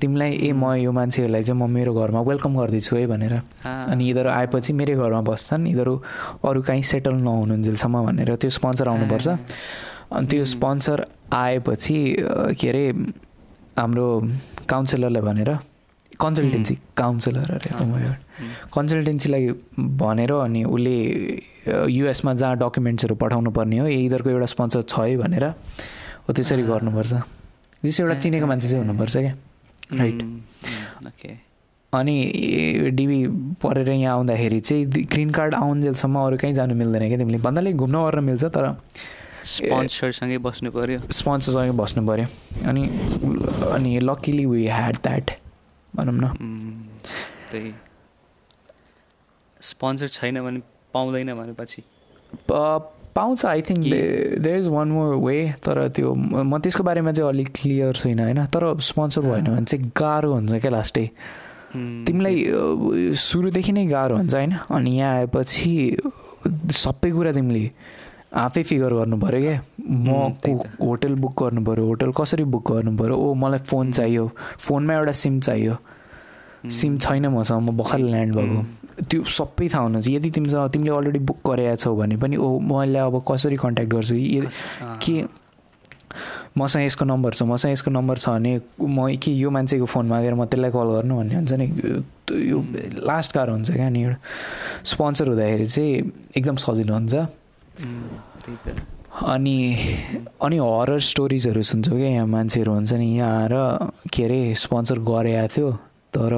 तिमीलाई 0.00 0.32
ए 0.32 0.52
म 0.52 0.72
यो 0.80 0.92
मान्छेहरूलाई 0.92 1.42
चाहिँ 1.44 1.60
म 1.60 1.70
मेरो 1.70 1.92
घरमा 1.94 2.20
वेलकम 2.24 2.52
गर्दैछु 2.58 2.96
है 2.96 3.06
भनेर। 3.06 3.34
अनि 3.66 4.04
यिनीहरू 4.04 4.30
आएपछि 4.30 4.72
मेरै 4.72 4.94
घरमा 4.96 5.20
बस्छन्। 5.28 5.66
यिनीहरू 5.66 5.94
अरू 6.48 6.60
कहीँ 6.62 6.82
सेटल 6.82 7.14
नहुनुन्जेलसम्म 7.20 7.96
भनेर 8.06 8.34
त्यो 8.40 8.50
स्पोन्सर 8.50 8.88
आउनुपर्छ। 8.88 9.28
अनि 10.12 10.26
त्यो 10.26 10.44
स्पोन्सर 10.44 11.06
आएपछि 11.32 11.98
के 12.60 12.68
अरे 12.68 12.84
हाम्रो 13.78 14.06
काउन्सिलरलाई 14.68 15.22
भनेर 15.22 15.50
कन्सल्टेन्सी 16.20 16.74
काउन्सिलर 16.96 17.50
अरे 17.54 17.70
oh. 17.74 17.88
कन्सल्टेन्सीलाई 18.74 19.48
भनेर 19.78 20.32
अनि 20.32 20.64
उसले 20.64 20.96
युएसमा 21.88 22.34
जहाँ 22.34 22.56
डकुमेन्ट्सहरू 22.58 23.14
पठाउनु 23.22 23.50
पर्ने 23.58 23.78
हो 23.78 23.86
यिनीहरूको 23.86 24.30
एउटा 24.30 24.46
स्पोन्सर 24.54 24.82
छ 24.82 24.98
है 25.00 25.16
भनेर 25.16 25.44
हो 25.44 26.32
त्यसरी 26.32 26.62
गर्नुपर्छ। 26.62 27.12
जस्तो 27.84 28.02
एउटा 28.04 28.18
चिनेको 28.20 28.46
मान्छे 28.46 28.68
चाहिँ 28.68 28.84
हुनुपर्छ 28.84 29.16
क्या? 29.16 29.34
राइट 30.00 30.18
अनि 31.92 32.16
डिबी 32.98 33.18
परेर 33.62 33.88
यहाँ 33.90 34.14
आउँदाखेरि 34.16 34.60
चाहिँ 34.60 34.84
ग्रिन 35.12 35.30
कार्ड 35.38 35.54
आउन्जेलसम्म 35.54 36.18
अरू 36.18 36.36
कहीँ 36.42 36.54
जानु 36.54 36.74
मिल्दैन 36.74 37.08
क्या 37.08 37.18
तिमीले? 37.18 37.38
भन्नाले 37.38 37.72
घुम्न 37.72 37.96
ओर्न 37.96 38.24
मिल्छ 38.24 38.44
तर 38.44 38.74
स्पोन्सरसँगै 39.44 40.38
बस्नु 40.38 40.70
पर्यो। 40.70 40.98
स्पोन्सरसँग 41.10 41.72
बस्नु 41.76 42.06
पऱ्यो 42.06 42.26
अनि 42.68 42.82
अनि 43.72 43.98
लकिली 44.00 44.46
वी 44.46 44.66
ह्याड 44.66 44.96
द्याट 44.96 45.30
भनौँ 45.96 46.14
न। 46.14 46.24
त्यही। 47.50 47.72
स्पोन्सर 49.60 50.08
छैन 50.08 50.40
भने 50.42 50.60
पाउँदैन 50.94 51.34
भनेपछि। 51.34 51.82
पाउँछ 52.50 53.44
I 53.44 53.62
think 53.62 53.84
there 54.40 54.58
is 54.58 54.68
one 54.68 54.88
more 54.88 55.14
way 55.24 55.36
तर 55.64 55.88
त्यो 55.88 56.14
म 56.14 56.58
त्यसको 56.58 56.82
बारेमा 56.82 57.12
चाहिँ 57.12 57.28
अलिक 57.30 57.48
क्लियर 57.54 57.94
छैन 57.96 58.20
होइन? 58.20 58.44
तर 58.46 58.78
स्पोन्सर 58.80 59.20
भएन 59.20 59.44
भने 59.44 59.64
चाहिँ 59.64 59.92
गाह्रो 59.96 60.32
हुन्छ 60.32 60.52
क्या 60.54 60.70
लास्टै 60.70 61.06
तिमीलाई 62.06 63.14
सुरुदेखि 63.16 63.72
नै 63.72 63.86
गाह्रो 63.86 64.16
हुन्छ 64.16 64.34
होइन? 64.34 64.52
अनि 64.70 64.90
यहाँ 64.98 65.16
आएपछि 65.16 65.72
सबै 66.72 67.10
कुरा 67.10 67.32
तिमीले 67.32 67.64
आफै 68.30 68.62
फिगर 68.62 68.92
गर्नु 68.94 69.16
पऱ्यो 69.18 69.40
क्या 69.40 69.60
म 69.90 70.08
होटल 70.80 71.14
बुक 71.22 71.42
गर्नु 71.42 71.60
पऱ्यो 71.66 71.84
होटल 71.86 72.10
कसरी 72.14 72.44
बुक 72.44 72.72
गर्नु 72.72 72.96
पऱ्यो? 72.96 73.16
ओ 73.16 73.34
मलाई 73.34 73.58
फोन 73.66 73.90
चाहियो। 73.92 74.30
फोनमा 74.58 74.94
एउटा 74.94 75.12
सिम 75.12 75.40
चाहियो। 75.40 75.76
सिम 76.70 76.98
छैन 76.98 77.26
मसँग 77.26 77.62
म 77.62 77.76
भर्खर 77.76 77.98
ल्यान्ड 77.98 78.34
भएको। 78.36 78.62
त्यो 79.10 79.24
सबै 79.24 79.68
थाहा 79.72 79.82
हुनु 79.82 80.00
चाहिँ 80.02 80.16
यदि 80.16 80.30
तिमीसँग 80.30 80.70
तिमीले 80.70 80.90
अलरेडी 80.96 81.18
बुक 81.26 81.38
गरेका 81.46 81.74
छौ 81.82 81.94
भने 81.96 82.16
पनि 82.22 82.36
ओ 82.36 82.58
मैले 82.60 82.98
अब 82.98 83.22
कसरी 83.28 83.56
कन्ट्याक्ट 83.56 83.92
गर्छु? 83.92 84.14
के? 85.02 85.24
मसँग 86.58 86.82
यसको 86.84 87.04
नम्बर 87.04 87.32
छ 87.34 87.42
मसँग 87.50 87.72
यसको 87.72 87.90
नम्बर 87.90 88.16
छ 88.18 88.28
भने 88.28 88.60
म 88.78 89.16
के 89.22 89.30
यो 89.32 89.50
मान्छेको 89.50 89.86
फोन 89.86 90.06
मागेर 90.06 90.34
म 90.34 90.44
त्यसलाई 90.44 90.70
कल 90.70 90.88
गर्नु 90.94 91.16
भन्ने 91.16 91.34
हुन्छ 91.34 91.52
नि? 91.52 91.66
यो 92.30 92.58
लास्ट 93.08 93.34
गाह्रो 93.34 93.52
हुन्छ 93.52 93.70
क्या 93.70 93.88
नि 93.88 94.02
एउटा। 94.02 94.18
स्पोन्सर 94.84 95.26
हुँदाखेरि 95.28 95.66
चाहिँ 95.66 96.12
एकदम 96.36 96.56
सजिलो 96.62 96.94
हुन्छ। 96.94 97.14
अनि 99.26 99.56
अनि 100.42 100.56
हरर 100.58 100.98
स्टोरिजहरू 101.00 101.62
सुन्छौँ 101.62 101.96
क्या 101.98 102.08
यहाँ 102.08 102.26
मान्छेहरू 102.26 102.72
हुन्छ 102.72 102.92
नि 102.92 103.06
यहाँ 103.16 103.40
आएर 103.40 103.54
के 104.12 104.24
अरे 104.24 104.54
स्पोन्सर 104.54 104.98
गरेको 105.08 105.46
थियो। 105.54 105.70
तर 106.14 106.32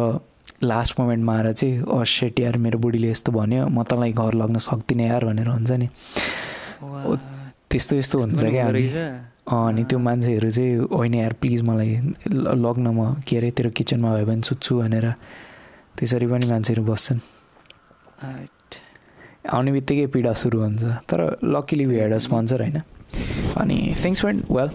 लास्ट 0.62 1.00
मोमेन्टमा 1.00 1.36
आएर 1.36 1.52
चाहिँ 1.52 1.82
अ 1.82 2.04
सेट 2.04 2.40
यार 2.40 2.56
मेरो 2.56 2.78
बुढीले 2.78 3.10
यस्तो 3.10 3.32
भन्यो। 3.32 3.66
म 3.68 3.82
तँलाई 3.82 4.12
घर 4.12 4.34
लग्न 4.34 4.58
सक्दिनँ 4.58 5.06
यार 5.06 5.24
भनेर 5.24 5.48
हुन्छ 5.48 5.70
नि। 5.72 5.88
त्यस्तो 7.70 7.96
यस्तो 7.96 8.18
हुन्छ 8.18 8.42
क्या 8.44 8.66
अनि 9.52 9.82
त्यो 9.84 9.98
मान्छेहरू 9.98 10.50
चाहिँ 10.50 10.78
होइन 10.86 11.14
यार 11.14 11.32
प्लिज 11.40 11.62
मलाई 11.66 11.90
लग्न 12.30 12.86
म। 12.86 13.20
के 13.26 13.36
अरे 13.36 13.50
तेरो 13.50 13.70
किचनमा 13.74 14.14
भयो 14.14 14.26
भने 14.26 14.42
सुत्छु 14.46 14.78
भनेर। 14.78 15.06
त्यसरी 15.98 16.26
पनि 16.26 16.46
मान्छेहरू 16.50 16.82
बस्छन्. 16.84 17.18
आउने 19.42 19.70
बित्तिकै 19.72 20.06
पीडा 20.14 20.32
सुरु 20.38 20.58
हुन्छ। 20.62 20.82
तर 21.10 21.20
luckily 21.44 21.84
we 21.90 21.96
had 21.98 22.12
a 22.12 22.18
sponsor 22.26 22.60
होइन? 22.62 22.78
अनि 23.60 23.78
थिङ्स 24.04 24.24
वेन्ट 24.24 24.40
वेल 24.50 24.70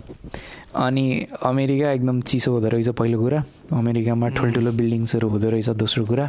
अनि 0.75 1.05
अमेरिका 1.41 1.91
एकदम 1.91 2.21
चिसो 2.21 2.51
हुँदो 2.53 2.67
रहेछ 2.69 2.89
पहिलो 2.99 3.17
कुरा। 3.21 3.39
अमेरिकामा 3.73 4.27
ठुल्ठुलो 4.37 4.71
बिल्डिङ्सहरू 4.71 5.27
हुँदो 5.29 5.49
रहेछ 5.49 5.69
दोस्रो 5.81 6.05
कुरा। 6.05 6.25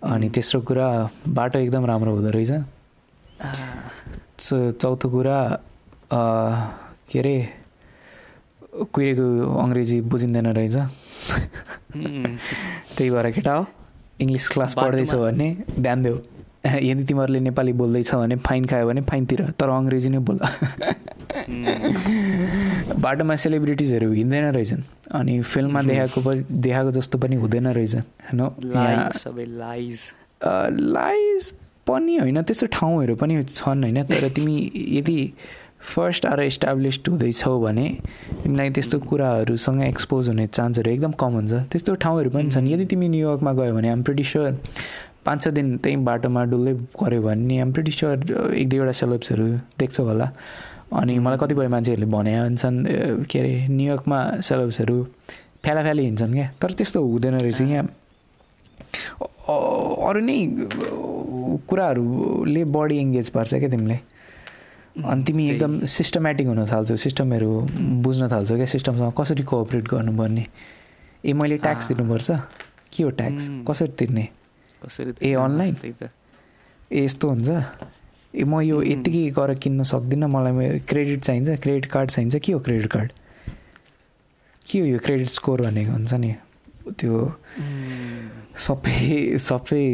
अनि 0.00 0.28
तेस्रो 0.34 0.60
कुरा 0.64 0.86
बाटो 1.28 1.58
एकदम 1.58 1.84
राम्रो 1.86 2.10
हुँदो 2.16 2.30
रहेछ। 2.34 2.52
चौथो 4.80 5.08
कुरा 5.08 5.38
के 6.10 7.18
अरे 7.18 7.36
कुहिरेको 8.92 9.26
अङ्ग्रेजी 9.62 10.00
बुझिँदैन 10.10 10.46
रहेछ। 10.56 10.76
त्यही 12.96 13.10
भएर 13.10 13.30
केटा 13.36 13.52
हो 13.52 13.66
इङ्ग्लिस 14.20 14.48
क्लास 14.48 14.74
पढ्दैछौ 14.74 15.18
भने 15.20 15.48
ध्यान 15.78 16.02
देऊ। 16.02 16.16
यदि 16.66 17.04
तिमीहरूले 17.04 17.40
नेपाली 17.40 17.72
बोल्दैछौ 17.72 18.20
भने 18.20 18.36
फाइन 18.36 18.64
खायो 18.64 18.86
भने 18.86 19.00
फाइनतिर 19.00 19.54
तर 19.60 19.68
अङ्ग्रेजी 19.68 20.08
नै 20.08 20.18
बोल। 20.18 20.40
बाटोमा 23.00 23.36
सेलिब्रिटिजहरू 23.36 24.12
हिँड्दैन 24.12 24.52
रहेछन्। 24.52 24.82
अनि 25.12 25.42
फिल्ममा 25.42 25.82
देखाएको 25.82 26.34
देखाएको 26.34 26.90
जस्तो 26.90 27.18
पनि 27.18 27.36
हुँदैन 27.36 27.66
रहेछ। 27.66 27.96
होइन 27.96 28.50
लाइज 29.58 30.12
लाइज 30.98 31.52
पनि 31.86 32.16
होइन 32.16 32.42
त्यस्तो 32.42 32.66
ठाउँहरू 32.66 33.16
पनि 33.16 33.42
छन् 33.42 33.84
होइन 33.84 34.04
तर 34.04 34.28
तिमी 34.28 34.72
यदि 34.76 35.32
फर्स्ट 35.80 36.26
आएर 36.26 36.40
इस्टाब्लिस्ड 36.40 37.08
हुँदैछौ 37.08 37.60
भने 37.60 37.98
तिमीलाई 38.42 38.70
त्यस्तो 38.70 39.00
कुराहरूसँग 39.00 39.82
एक्सपोज 39.82 40.28
हुने 40.28 40.46
चान्सहरू 40.46 40.90
एकदम 40.90 41.12
कम 41.12 41.32
हुन्छ 41.32 41.52
त्यस्तो 41.72 41.94
ठाउँहरू 41.94 42.30
पनि 42.30 42.50
छन्। 42.50 42.68
यदि 42.68 42.84
तिमी 42.84 43.08
न्युयोर्कमा 43.08 43.52
गयो 43.52 43.74
भने 43.74 43.88
आम 43.88 44.02
प्रिटी 44.02 44.24
स्योर 44.24 44.60
पाँच 45.26 45.42
छ 45.42 45.48
दिन 45.56 45.76
त्यहीँ 45.84 45.98
बाटोमा 46.04 46.44
डुल्दै 46.50 46.74
गऱ्यो 47.02 47.20
भने 47.22 47.60
आम 47.60 47.72
प्रिटी 47.72 47.92
स्योर 47.92 48.54
एक 48.56 48.68
दुईवटा 48.68 48.92
सेलेब्सहरू 49.00 49.46
देख्छौ 49.78 50.04
होला। 50.04 50.26
अनि 50.92 51.18
मलाई 51.18 51.38
कतिपय 51.38 51.68
मान्छेहरूले 51.68 52.06
भने 52.10 52.38
हुन्छन् 52.38 52.78
के 53.30 53.38
अरे 53.38 53.52
न्युयोर्कमा 53.68 54.18
सेलेब्सहरू 54.48 54.96
फ्याला 55.64 55.82
फ्याली 55.82 56.02
हिँड्छन् 56.04 56.32
क्या। 56.34 56.46
तर 56.62 56.70
त्यस्तो 56.72 56.98
हुँदैन 57.04 57.34
रहेछ 57.38 57.60
यहाँ। 57.60 57.84
अरू 60.08 60.20
नै 60.24 60.38
कुराहरूले 61.68 62.64
बढी 62.74 62.98
इङ्गेज 62.98 63.28
पार्छ 63.30 63.54
क्या 63.54 63.68
तिमीलाई 63.70 64.00
अनि 65.04 65.22
तिमी। 65.24 65.48
एकदम 65.50 65.84
सिस्टमेटिक 65.86 66.46
हुन 66.46 66.64
थाल्छौ 66.66 66.96
सिस्टमहरू 66.96 67.50
बुझ्न 68.04 68.28
थाल्छौ 68.32 68.56
क्या 68.56 68.66
सिस्टमसँग। 68.66 69.12
कसरी 69.20 69.42
कोअपरेट 69.46 69.84
गर्नुपर्ने? 69.88 70.46
ए 71.24 71.32
मैले 71.32 71.56
ट्याक्स 71.62 71.84
आ। 71.84 71.94
दिनुपर्छ? 71.94 72.30
के 72.92 73.02
हो 73.04 73.10
ट्याक्स. 73.20 73.48
कसरी 73.68 73.88
तिर्ने? 73.98 74.28
कसरी 74.82 75.12
ए, 75.22 75.34
online? 75.36 75.74
त्यही 75.80 75.94
त 76.00 76.10
ए 76.90 77.04
यस्तो 77.04 77.28
हुन्छ। 77.28 77.48
ए 78.34 78.44
म 78.44 78.60
यो. 78.60 78.82
यत्तिकै 78.82 79.30
गरेर 79.36 79.58
किन्न 79.58 79.82
सक्दिनँ। 79.92 80.28
मलाई 80.28 80.52
मेरो 80.52 80.78
क्रेडिट 80.88 81.20
चाहिन्छ। 81.24 81.48
क्रेडिट 81.62 81.86
कार्ड 81.92 82.10
चाहिन्छ। 82.10 82.36
के 82.44 82.52
हो 82.52 82.60
क्रेडिट 82.60 82.88
कार्ड? 82.90 83.10
के 84.66 84.78
हो 84.80 84.86
यो 84.86 84.98
क्रेडिट 84.98 85.28
स्कोर 85.28 85.58
भनेको 85.62 85.92
हुन्छ 85.92 86.12
नि? 86.14 86.32
त्यो 86.98 87.14
सबै 88.56 89.38
सबै 89.38 89.84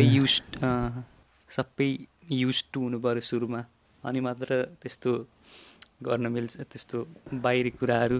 युज 0.00 0.34
सबै 1.50 1.88
युज 2.30 2.58
टु 2.72 2.78
हुनु 2.80 2.98
पऱ्यो 3.04 3.20
सुरुमा। 3.20 3.60
अनि 4.04 4.20
मात्र 4.20 4.80
त्यस्तो 4.80 5.10
गर्न 6.02 6.26
मिल्छ 6.32 6.56
त्यस्तो 6.72 6.98
बाहिरी 7.44 7.70
कुराहरू। 7.76 8.18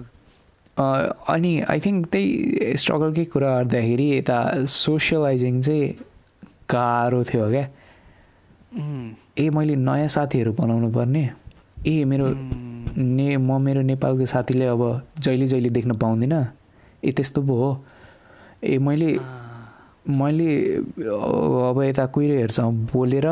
अनि 0.77 1.51
आई 1.69 1.79
थिङ्क 1.85 2.07
त्यही 2.11 2.77
स्ट्रगलकै 2.77 3.25
कुरा 3.33 3.49
गर्दाखेरि 3.57 4.07
यता 4.17 4.37
सोसियलाइजिङ 4.65 5.61
चाहिँ 5.61 5.87
गाह्रो 6.71 7.23
थियो 7.23 7.49
क्या। 7.51 7.65
ए 9.37 9.49
मैले 9.55 9.75
नयाँ 9.75 10.07
साथीहरू 10.07 10.51
बनाउनु 10.53 10.89
पर्ने। 10.91 11.23
ए 11.87 12.03
मेरो 12.05 12.27
ने 12.97 13.37
म 13.37 13.59
मेरो 13.61 13.81
नेपालको 13.81 14.25
साथीले 14.25 14.65
अब 14.65 14.83
जहिले 15.19 15.45
जहिले 15.47 15.69
देख्न 15.69 15.91
पाउँदिनँ। 15.97 16.43
ए 17.03 17.11
त्यस्तो 17.11 17.41
पो 17.41 17.53
हो। 17.55 17.71
ए 18.63 18.77
मैले 18.77 19.09
मैले 20.07 20.49
अब 21.67 21.81
यता 21.83 22.05
कुहिरेहरूसँग 22.15 22.73
बोलेर 22.93 23.27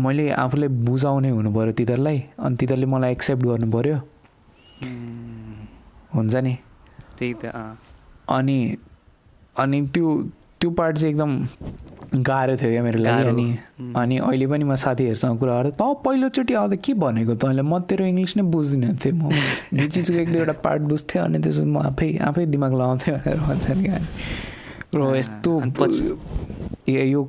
मैले 0.00 0.24
आफूले 0.30 0.68
बुझाउने 0.68 1.30
हुनु 1.30 1.50
पऱ्यो 1.52 1.72
तिनीहरूलाई। 1.72 2.18
अनि 2.38 2.56
तिनीहरूले 2.56 2.86
मलाई 2.94 3.12
एक्सेप्ट 3.12 3.42
गर्नु 3.46 3.70
पऱ्यो 3.72 3.96
हुन्छ 6.14 6.34
नि? 6.36 6.54
त्यही 7.18 7.32
त 7.42 7.44
अनि 8.28 8.58
अनि 9.56 9.78
त्यो 9.94 10.06
त्यो 10.60 10.70
पार्ट 10.70 10.96
चाहिँ 10.98 11.12
एकदम 11.12 11.32
गाह्रो 12.26 12.56
थियो 12.56 12.70
क्या 12.70 12.82
मेरो 12.82 12.98
लागि। 12.98 13.28
अनि 13.28 13.46
अनि 13.96 14.16
अहिले 14.18 14.46
पनि 14.46 14.64
म 14.64 14.74
साथीहरूसँग 14.74 15.38
कुरा 15.38 15.54
गरेँ 15.60 15.72
त 15.76 15.82
पहिलोचोटि 16.04 16.54
आउँदा 16.54 16.76
के 16.84 16.92
भनेको 16.94 17.34
तैँले 17.36 17.62
म 17.62 17.78
तेरो 17.88 18.04
इङ्ग्लिस 18.04 18.36
नै 18.36 18.42
बुझ्दिनँ 18.52 18.96
थिएँ 19.00 19.12
म। 19.12 19.28
यो 19.76 19.86
चिजको 19.88 20.16
एक 20.16 20.28
दुईवटा 20.32 20.54
पार्ट 20.64 20.82
बुझ्थेँ 20.92 21.20
अनि 21.22 21.38
त्यसो 21.44 21.64
म 21.64 21.76
आफै 21.92 22.08
आफै 22.28 22.44
दिमाग 22.52 22.72
लगाउँथेँ 22.72 23.14
भनेर 23.16 23.38
भन्छ 23.46 23.66
नि 23.70 23.82
क्या 23.84 24.00
र 24.96 25.00
यस्तो 25.16 25.50
अनि 25.60 26.94
यो 27.12 27.20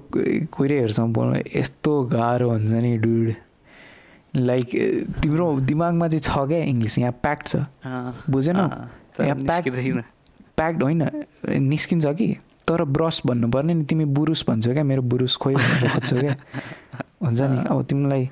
कोइरेहरूसँग 0.56 1.14
बोल्नु 1.14 1.36
यस्तो 1.56 1.92
गाह्रो 2.16 2.48
हुन्छ 2.50 2.74
नि 2.74 2.98
डुड। 3.04 3.28
लाइक 4.38 4.70
तिम्रो 5.24 5.60
दिमागमा 5.60 6.08
चाहिँ 6.08 6.22
छ 6.22 6.48
क्या 6.48 6.58
इङ्ग्लिस 6.58 6.98
यहाँ 7.00 7.12
प्याक्ड 7.12 7.48
छ। 7.48 7.56
बुझेनौ? 8.30 8.60
यहाँ 8.60 8.92
प्याक- 9.18 9.42
निस्किँदैन। 9.42 10.02
प्याक्ड 10.58 10.84
होइन। 10.84 11.10
निस्किन्छ 11.50 12.06
कि? 12.08 12.38
तर 12.68 12.84
ब्रस 12.84 13.22
भन्नुपर्ने 13.26 13.74
नि 13.74 13.86
तिमी 13.86 14.06
बुरुस 14.06 14.46
भन्छौ 14.50 14.74
क्या 14.74 14.84
मेरो 14.84 15.02
बुरुस 15.02 15.36
खोइ 15.36 15.56
भनेर 15.56 15.90
खोज्छौ 15.90 16.18
क्या। 16.18 16.36
हुन्छ 17.26 17.42
नि? 17.42 17.58
अब 17.70 17.86
तिमीलाई 17.86 18.30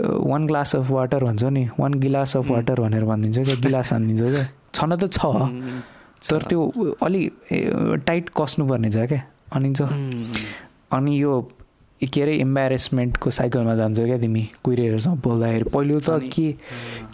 वान 0.00 0.46
ग्लास 0.46 0.76
अफ 0.76 0.90
वाटर 0.90 1.24
भन्छौ 1.24 1.50
नि 1.50 1.68
वान 1.80 1.94
गिलास 1.94 2.36
अफ. 2.36 2.50
वाटर 2.50 2.80
भनेर 2.80 3.04
भनिदिन्छौ 3.04 3.42
क्या 3.44 3.54
गिलास 3.54 3.92
हानिदिन्छौ 3.92 4.24
क्या। 4.24 4.44
छन 4.74 4.96
त 4.96 5.12
छ। 5.12 5.18
तर। 6.30 6.42
त्यो 6.42 6.96
अलि 7.02 7.30
टाइट 8.06 8.30
कसनुपर्ने 8.40 8.90
छ 8.90 8.96
क्या। 8.96 9.22
अनि 9.52 9.74
अनि 10.92 11.22
यो 11.22 11.52
के 12.06 12.22
अरे 12.22 12.34
इम्बारेसमेन्टको 12.40 13.30
साइकलमा 13.30 13.74
जान्छौ 13.76 14.04
क्या 14.06 14.18
तिमी 14.18 14.42
कुहिरेहरूसँग 14.64 15.20
बोल्दाखेरि। 15.22 15.64
पहिलो 15.74 15.98
त 16.00 16.20
के 16.32 16.46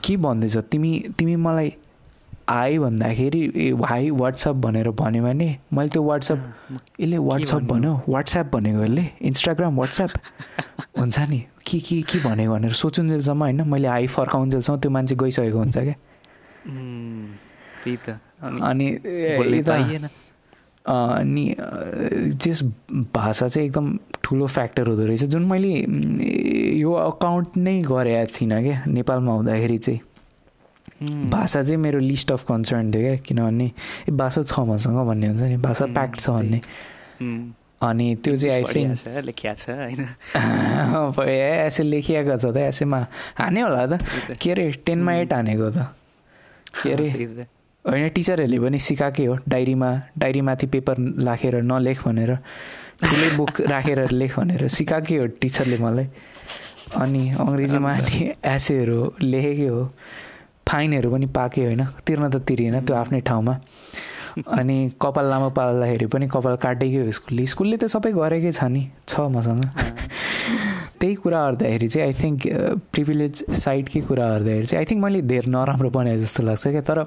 के 0.04 0.16
भन्दैछ? 0.16 0.56
तिमी 0.70 0.92
तिमी 1.18 1.36
मलाई 1.36 1.72
हाई 2.48 2.78
भन्दाखेरि 2.78 3.40
ए 3.56 3.74
हाई 3.82 4.10
वाट्सएप 4.10 4.56
भनेर 4.62 4.90
भन्यो 4.94 5.22
भने 5.22 5.48
मैले 5.74 5.88
त्यो 5.90 6.02
वाट्सएप 6.02 6.38
यसले 7.00 7.18
वाट्सएप? 7.18 7.62
भन्यो? 7.72 7.92
वाट्सएप 8.08 8.46
भनेको 8.54 8.82
यसले? 8.84 9.04
इन्स्टाग्राम 9.26 9.76
वाट्सएप 9.76 10.10
हुन्छ 10.98 11.18
नि? 11.18 11.40
के 11.66 11.78
के 11.80 12.00
के 12.02 12.18
भनेको 12.28 12.52
भनेर 12.52 12.72
सोचुन्जेलसम्म 12.72 13.40
होइन 13.42 13.62
मैले 13.68 13.88
हाई 13.88 14.06
फर्काउन्जेलसम्म 14.06 14.78
त्यो 14.80 14.90
मान्छे 14.90 15.14
गइसकेको 15.18 15.58
हुन्छ 15.58 15.78
क्या। 15.78 15.94
त्यही 17.82 17.96
त। 17.96 18.18
अनि? 18.42 18.86
अनि 20.86 21.44
त्यस 22.42 22.62
भाषा 23.14 23.48
चाहिँ 23.48 23.68
एकदम 23.68 23.98
ठुलो 24.22 24.46
फ्याक्टर 24.46 24.86
हुँदो 24.86 25.06
रहेछ 25.06 25.24
जुन 25.24 25.44
मैले 25.44 25.72
यो 26.78 26.92
अकाउन्ट 26.92 27.56
नै 27.56 27.82
गरेको 27.82 28.32
थिइनँ 28.40 28.62
क्या 28.62 28.84
नेपालमा 28.86 29.32
हुँदाखेरि 29.32 29.78
चाहिँ। 29.78 30.00
भाषा 31.30 31.62
चाहिँ 31.62 31.76
मेरो 31.76 31.98
लिस्ट 31.98 32.32
अफ 32.32 32.42
कन्सर्न 32.48 32.90
थियो 32.94 33.02
क्या 33.02 33.16
किनभने 33.16 33.66
ए 34.08 34.12
भाषा 34.12 34.42
छ 34.42 34.58
मसँग 34.58 34.98
भन्ने 35.06 35.26
हुन्छ 35.26 35.42
नि 35.42 35.56
भाषा 35.56 35.86
प्याक्ड 35.86 36.20
छ 36.20 36.30
भन्ने। 36.30 36.60
अनि 37.82 38.14
त्यो 38.24 38.36
चाहिँ 38.36 38.54
आई 38.56 38.74
थिङ्क 38.74 38.96
छ, 38.98 39.08
लेखिया 39.24 39.54
छ 39.54 39.70
होइन? 39.70 40.00
ए 41.28 41.66
ऐसे 41.66 41.82
लेखिएको 41.82 42.38
छ 42.38 42.54
त 42.54 42.56
ऐसेमा 42.56 43.06
हाने 43.36 43.60
होला 43.60 43.86
त। 43.86 44.00
के 44.40 44.50
अरे 44.50 44.70
टेनमा 44.86 45.12
एट 45.14 45.32
हानेको 45.32 45.70
त। 45.70 45.92
के 46.82 46.92
अरे। 46.92 47.46
होइन 47.86 48.08
टिचरहरूले 48.10 48.58
पनि 48.58 48.78
सिकाएकै 48.78 49.24
हो। 49.26 49.34
डायरीमा 49.48 49.90
डायरीमाथि 50.18 50.66
पेपर 50.66 50.96
राखेर 51.22 51.54
नलेख 51.62 52.02
भनेर 52.04 52.32
ठुलै 53.02 53.30
बुक 53.36 53.60
राखेर 53.72 54.10
लेख 54.10 54.38
भनेर 54.38 54.68
सिकाएकै 54.68 55.16
हो 55.16 55.26
टिचरले 55.40 55.78
मलाई। 55.78 56.06
अनि 57.02 57.22
अङ्ग्रेजीमा 57.38 57.92
एसेहरू 58.54 58.98
लेखेकै 59.22 59.68
हो। 59.68 59.82
फाइनहरू 60.66 61.10
पनि 61.10 61.26
पाएकै 61.30 61.62
होइन 61.64 61.82
तिर्न 62.06 62.24
त 62.28 62.36
तिरिएन 62.42 62.76
त्यो 62.86 62.94
आफ्नै 62.96 63.20
ठाउँमा। 63.22 63.54
अनि 64.36 64.76
कपाल 65.00 65.26
लामो 65.30 65.48
पाल्दाखेरि 65.56 66.06
पनि 66.12 66.26
कपाल 66.28 66.56
काटेकै 66.58 66.98
हो 66.98 67.10
स्कुलले। 67.10 67.46
स्कुलले 67.46 67.76
त 67.76 67.84
सबै 67.86 68.12
गरेकै 68.12 68.52
छ 68.52 68.64
नि 68.66 68.82
छ 69.06 69.30
मसँग। 69.30 69.62
त्यही 71.00 71.14
कुरा 71.22 71.40
गर्दाखेरि 71.46 71.88
चाहिँ 71.88 72.06
आई 72.06 72.14
थिङ्क 72.18 72.40
प्रिभिलेज 72.92 73.34
साइडकै 73.62 74.00
कुरा 74.10 74.26
गर्दाखेरि 74.28 74.66
चाहिँ 74.66 74.80
आई 74.82 74.86
थिङ्क 74.90 75.00
मैले 75.04 75.20
धेर 75.32 75.46
नराम्रो 75.54 75.90
बनाएँ 75.90 76.18
जस्तो 76.18 76.42
लाग्छ 76.42 76.64
क्या। 76.68 76.82
तर 76.82 76.98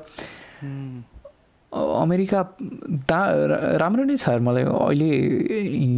अमेरिका 0.60 2.40
दा 3.10 3.20
राम्रो 3.80 4.04
नै 4.04 4.18
छ 4.18 4.30
मलाई 4.42 4.64
अहिले 4.64 5.10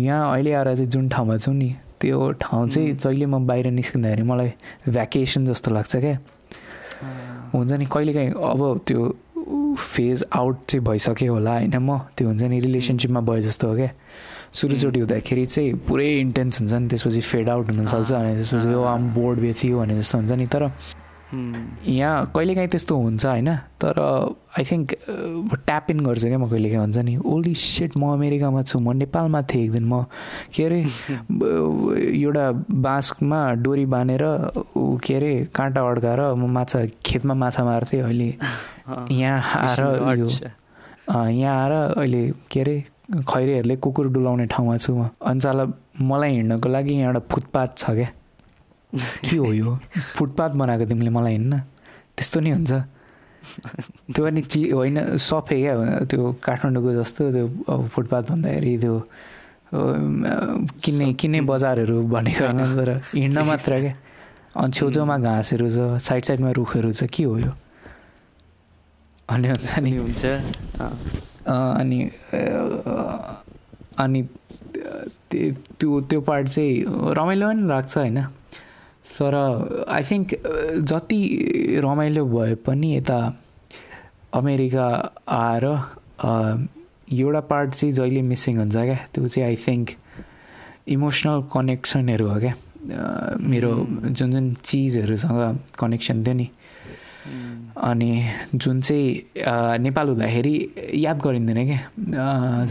यहाँ 0.05 0.31
अहिले 0.33 0.51
आएर 0.53 0.75
चाहिँ 0.75 0.89
जुन 0.89 1.09
ठाउँमा 1.09 1.37
छु 1.37 1.51
नि 1.51 1.69
त्यो 2.01 2.31
ठाउँ 2.41 2.69
चाहिँ 2.69 2.93
जहिले 2.97 3.25
म 3.25 3.45
बाहिर 3.47 3.71
निस्किँदाखेरि 3.71 4.23
मलाई 4.23 4.51
भ्याकेसन 4.89 5.45
जस्तो 5.45 5.71
लाग्छ 5.71 5.95
क्या। 5.95 6.17
हुन्छ 7.53 7.71
नि 7.71 7.85
कहिलेकाहीँ 7.85 8.31
अब 8.31 8.61
त्यो 8.87 9.01
फेज 9.77 10.25
आउट 10.33 10.57
चाहिँ 10.69 10.83
भइसक्यो 10.85 11.33
होला 11.33 11.51
होइन 11.51 11.77
म? 11.77 11.97
त्यो 12.17 12.27
हुन्छ 12.27 12.41
नि 12.43 12.59
रिलेसनसिपमा 12.59 13.21
भयो 13.21 13.41
जस्तो 13.41 13.67
हो 13.67 13.75
क्या। 13.75 13.89
सुरुचोटि 14.53 14.99
हुँदाखेरि 14.99 15.45
चाहिँ 15.45 15.73
पुरै 15.87 16.09
इन्टेन्स 16.19 16.59
हुन्छ 16.59 16.73
नि 16.73 16.87
त्यसपछि 16.89 17.21
फेड 17.21 17.49
आउट 17.49 17.65
हुनसक्छ 17.71 18.11
अनि 18.11 18.33
त्यसपछि 18.35 18.73
आम 18.93 19.13
बोर्ड 19.13 19.39
बेथियो 19.39 19.79
भने 19.79 19.93
जस्तो 19.99 20.17
हुन्छ 20.17 20.31
नि 20.31 20.45
तर 20.45 20.63
यहाँ 21.33 22.25
कहिलेकाहीँ 22.35 22.67
त्यस्तो 22.69 22.95
हुन्छ 22.97 23.25
होइन 23.25 23.55
तर 23.81 23.99
आई 24.57 24.63
थिङ्क 24.65 24.93
ट्याप 25.65 25.91
इन 25.91 25.99
गर्छु 26.05 26.27
क्या 26.27 26.37
म 26.37 26.49
कहिलेकाहीँ 26.49 26.81
हुन्छ 26.81 26.97
नि 26.99 27.15
ओल्डी 27.23 27.53
सेट 27.55 27.97
म 27.97 28.11
अमेरिकामा 28.13 28.63
छु 28.63 28.79
म 28.79 28.91
नेपालमा 28.93 29.41
थिएँ 29.47 29.63
एक 29.65 29.71
दिन 29.71 29.85
म 29.85 30.03
के 30.53 30.63
अरे 30.65 30.79
एउटा 32.21 32.45
बाँसमा 32.83 33.39
डोरी 33.63 33.85
बाँधेर 33.87 34.23
के 34.75 35.15
अरे 35.15 35.33
काँटा 35.55 35.81
अड्काएर 35.89 36.21
म 36.35 36.51
माछा 36.51 36.85
खेतमा 37.05 37.33
माछा 37.33 37.63
मार्थेँ 37.63 38.01
अहिले 38.01 38.29
यहाँ 39.13 39.41
आएर 39.61 40.17
यो 40.19 40.27
यहाँ 41.07 41.57
आएर 41.63 41.71
अहिले 41.71 42.29
के 42.51 42.59
अरे 42.61 42.83
खैरेहरूले 43.23 43.75
कुकुर 43.77 44.07
डुलाउने 44.11 44.45
ठाउँमा 44.47 44.77
छु 44.77 44.95
म 44.95 45.09
अन्चाला 45.21 45.65
मलाई 46.01 46.31
हिँड्नको 46.31 46.69
लागि 46.69 46.93
यहाँ 46.93 47.07
एउटा 47.07 47.27
फुटपाथ 47.31 47.77
छ 47.77 47.91
क्या। 47.91 48.07
के 48.93 49.37
हो 49.37 49.51
यो? 49.53 49.79
फुटपाथ 50.17 50.51
बनाएको 50.59 50.85
तिमीले 50.85 51.09
मलाई 51.09 51.33
हिँड्न 51.33 51.59
त्यस्तो 52.17 52.39
नि 52.39 52.49
हुन्छ। 52.51 52.71
त्यो 54.13 54.21
पनि 54.25 54.41
चि 54.41 54.59
होइन 54.69 55.17
सफे 55.17 55.57
क्या। 55.61 55.73
त्यो 56.11 56.21
काठमाडौँको 56.43 56.91
जस्तो 56.99 57.31
त्यो 57.31 57.45
अब 57.71 57.87
फुटपाथ 57.93 58.23
भन्दाखेरि 58.29 58.77
त्यो 58.83 58.95
किन्ने 59.73 61.13
किन्ने 61.15 61.39
बजारहरू 61.47 61.97
भनेको 62.11 62.43
होइन 62.45 62.59
तर 62.75 62.89
हिँड्न 63.15 63.39
मात्र 63.49 63.71
क्या। 63.81 63.95
अनि 64.59 64.71
छेउछेउमा 64.75 65.17
घाँसहरू 65.17 65.67
छ 65.71 66.03
साइड 66.03 66.23
साइडमा 66.27 66.51
रुखहरू 66.59 66.91
छ 66.91 67.07
के 67.07 67.23
हो 67.23 67.37
यो? 67.39 67.51
अनि 69.29 69.47
हुन्छ 69.47 69.79
नि। 69.79 69.91
हुन्छ। 69.95 70.23
अनि 71.47 71.99
अनि 73.95 74.21
त्यो 75.31 75.99
त्यो 76.09 76.19
पार्ट 76.21 76.47
चाहिँ 76.47 76.83
रमाइलो 77.15 77.47
पनि 77.47 77.63
लाग्छ 77.67 77.97
होइन। 77.97 78.19
तर 79.11 79.35
आई 79.87 80.03
थिङ्क 80.09 80.27
जति 80.89 81.19
रमाइलो 81.83 82.25
भए 82.25 82.55
पनि 82.65 82.95
यता 82.95 83.19
अमेरिका 84.33 84.87
आएर 85.27 85.65
एउटा 87.11 87.39
पार्ट 87.51 87.69
चाहिँ 87.75 87.93
जहिले 87.93 88.21
मिसिङ 88.31 88.57
हुन्छ 88.57 88.75
क्या? 88.75 88.99
त्यो 89.13 89.27
चाहिँ 89.27 89.47
आई 89.47 89.55
थिङ्क 89.67 89.89
इमोसनल 90.95 91.41
कनेक्सनहरू 91.53 92.27
हो 92.29 92.39
क्या? 92.39 92.53
मेरो 93.51 93.71
जुन 94.17 94.31
जुन 94.31 94.53
चिजहरूसँग 94.63 95.59
कनेक्सन 95.79 96.23
थियो 96.23 96.35
नि। 96.35 96.47
अनि 97.77 98.11
जुन 98.55 98.81
चाहिँ 98.81 99.77
नेपाल 99.83 100.07
हुँदाखेरि 100.07 100.55
याद 101.05 101.17
गरिँदैन 101.21 101.59
क्या? 101.67 101.79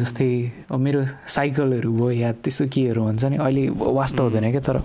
जस्तै 0.01 0.30
मेरो 0.72 1.05
साइकलहरू 1.36 1.93
भयो 1.93 2.11
याद 2.11 2.36
त्यस्तो 2.45 2.64
केहरू 2.74 3.03
हुन्छ 3.05 3.24
नि 3.24 3.36
अहिले 3.36 3.68
वास्तव 3.76 4.22
हुँदैन 4.24 4.51
क्या 4.51 4.61
तर। 4.66 4.76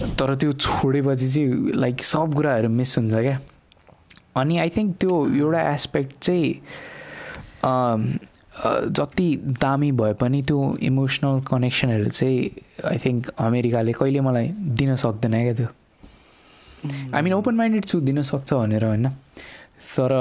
तर 0.00 0.34
त्यो 0.40 0.52
छोडेपछि 0.52 1.28
चाहिँ 1.28 1.72
लाइक 1.76 2.04
सब 2.04 2.34
कुराहरू 2.34 2.68
मिस 2.68 2.96
हुन्छ 2.98 3.14
क्या। 3.14 3.38
अनि 4.40 4.58
आई 4.58 4.68
थिङ्क 4.76 4.96
त्यो 5.00 5.14
एउटा 5.36 5.60
एस्पेक्ट 5.72 6.12
चाहिँ 6.22 6.48
जति 8.96 9.28
दामी 9.60 9.90
भए 10.00 10.12
पनि 10.20 10.42
त्यो 10.48 10.58
इमोसनल 10.88 11.40
कनेक्सनहरू 11.50 12.08
चाहिँ 12.08 12.38
आई 12.88 12.98
थिङ्क 13.04 13.28
अमेरिकाले 13.40 13.92
कहिले 13.92 14.20
मलाई 14.20 14.48
दिन 14.80 14.94
सक्दैन 14.96 15.34
क्या 15.42 15.54
त्यो। 15.60 15.68
आई 17.14 17.20
मिन 17.22 17.32
ओपन 17.32 17.54
माइन्डेड 17.54 17.84
छु 17.84 18.00
दिन 18.00 18.22
सक्छ 18.22 18.52
भनेर 18.52 18.84
होइन। 18.84 19.08
तर 19.08 20.12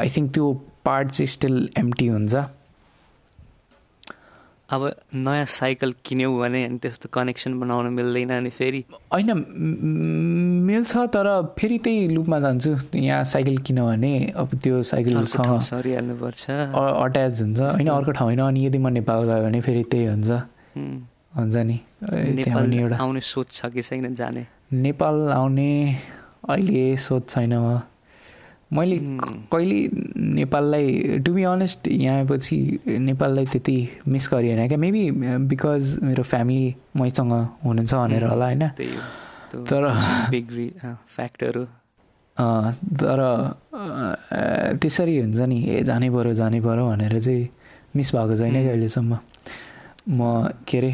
आई 0.00 0.08
थिङ्क 0.16 0.32
त्यो 0.34 0.52
पार्ट 0.84 1.08
चाहिँ 1.10 1.26
स्टिल 1.28 1.68
एम्टी 1.78 2.06
हुन्छ। 2.08 2.34
अब 4.74 4.82
नयाँ 5.14 5.46
साइकल 5.48 5.92
किन्यौ 6.04 6.30
भने 6.38 6.60
त्यस्तो 6.82 7.08
कनेक्सन 7.12 7.52
बनाउन 7.60 7.86
मिल्दैन 7.94 8.30
अनि 8.36 8.50
फेरि। 8.50 8.84
होइन 9.12 9.30
मिल्छ 10.66 10.92
तर 11.14 11.28
फेरि 11.58 11.78
त्यही 11.84 12.08
लुपमा 12.08 12.38
जान्छु। 12.40 12.72
यहाँ 12.98 13.24
साइकल 13.24 13.56
किन 13.66 13.78
भने 13.86 14.12
अब 14.34 14.48
त्यो 14.62 14.82
साइकलसँग 14.82 15.60
सरिहाल्नुपर्छ। 15.62 16.44
अट्याच 16.74 17.40
हुन्छ। 17.40 17.60
होइन 17.60 17.88
अर्को 17.88 18.12
ठाउँ 18.12 18.28
होइन 18.28 18.40
अनि 18.40 18.66
यदि 18.66 18.78
म 18.78 18.88
नेपाल 18.98 19.24
गयो 19.24 19.42
भने 19.44 19.60
फेरि 19.60 19.82
त्यही 19.92 20.06
हुन्छ। 20.06 20.30
हुन्छ 21.38 21.56
नि। 21.56 21.78
एउटा 22.04 22.96
आउने 22.96 23.20
सोच 23.20 23.48
छ 23.52 23.66
कि 23.74 23.82
छैन 23.82 24.14
जाने? 24.14 24.46
नेपाल 24.74 25.16
आउने 25.32 25.70
अहिले 26.48 26.96
सोच 26.98 27.28
छैन 27.30 27.52
मैले 28.74 28.96
कहिले 29.52 29.78
नेपाललाई 30.34 31.18
टु 31.24 31.32
बी 31.34 31.42
अनेस्ट 31.46 31.88
यहाँ 31.88 32.16
आएपछि 32.18 32.56
नेपाललाई 32.86 33.46
त्यति 33.52 33.76
मिस 34.08 34.28
गरिएन 34.32 34.66
क्या। 34.68 34.78
मेबी 34.78 35.04
बिकज 35.50 35.98
मेरो 36.02 36.22
फ्यामिली 36.22 36.74
मैसँग 36.96 37.32
हुनुहुन्छ 37.64 37.94
भनेर 37.94 38.24
होला 38.24 38.46
होइन? 38.46 38.64
तर 39.70 39.82
फ्याक्टहरू 41.16 41.64
तर 42.98 43.20
त्यसरी 44.82 45.18
हुन्छ 45.18 45.40
नि 45.46 45.58
ए 45.70 45.82
जानै 45.86 46.08
पऱ्यो 46.10 46.32
जानै 46.34 46.60
पऱ्यो 46.60 46.84
भनेर 46.90 47.20
चाहिँ 47.20 47.48
मिस 47.96 48.08
भएको 48.14 48.36
छैन 48.36 48.54
कि 48.54 48.68
अहिलेसम्म। 48.68 49.18
म 50.08 50.50
के 50.68 50.78
अरे 50.78 50.92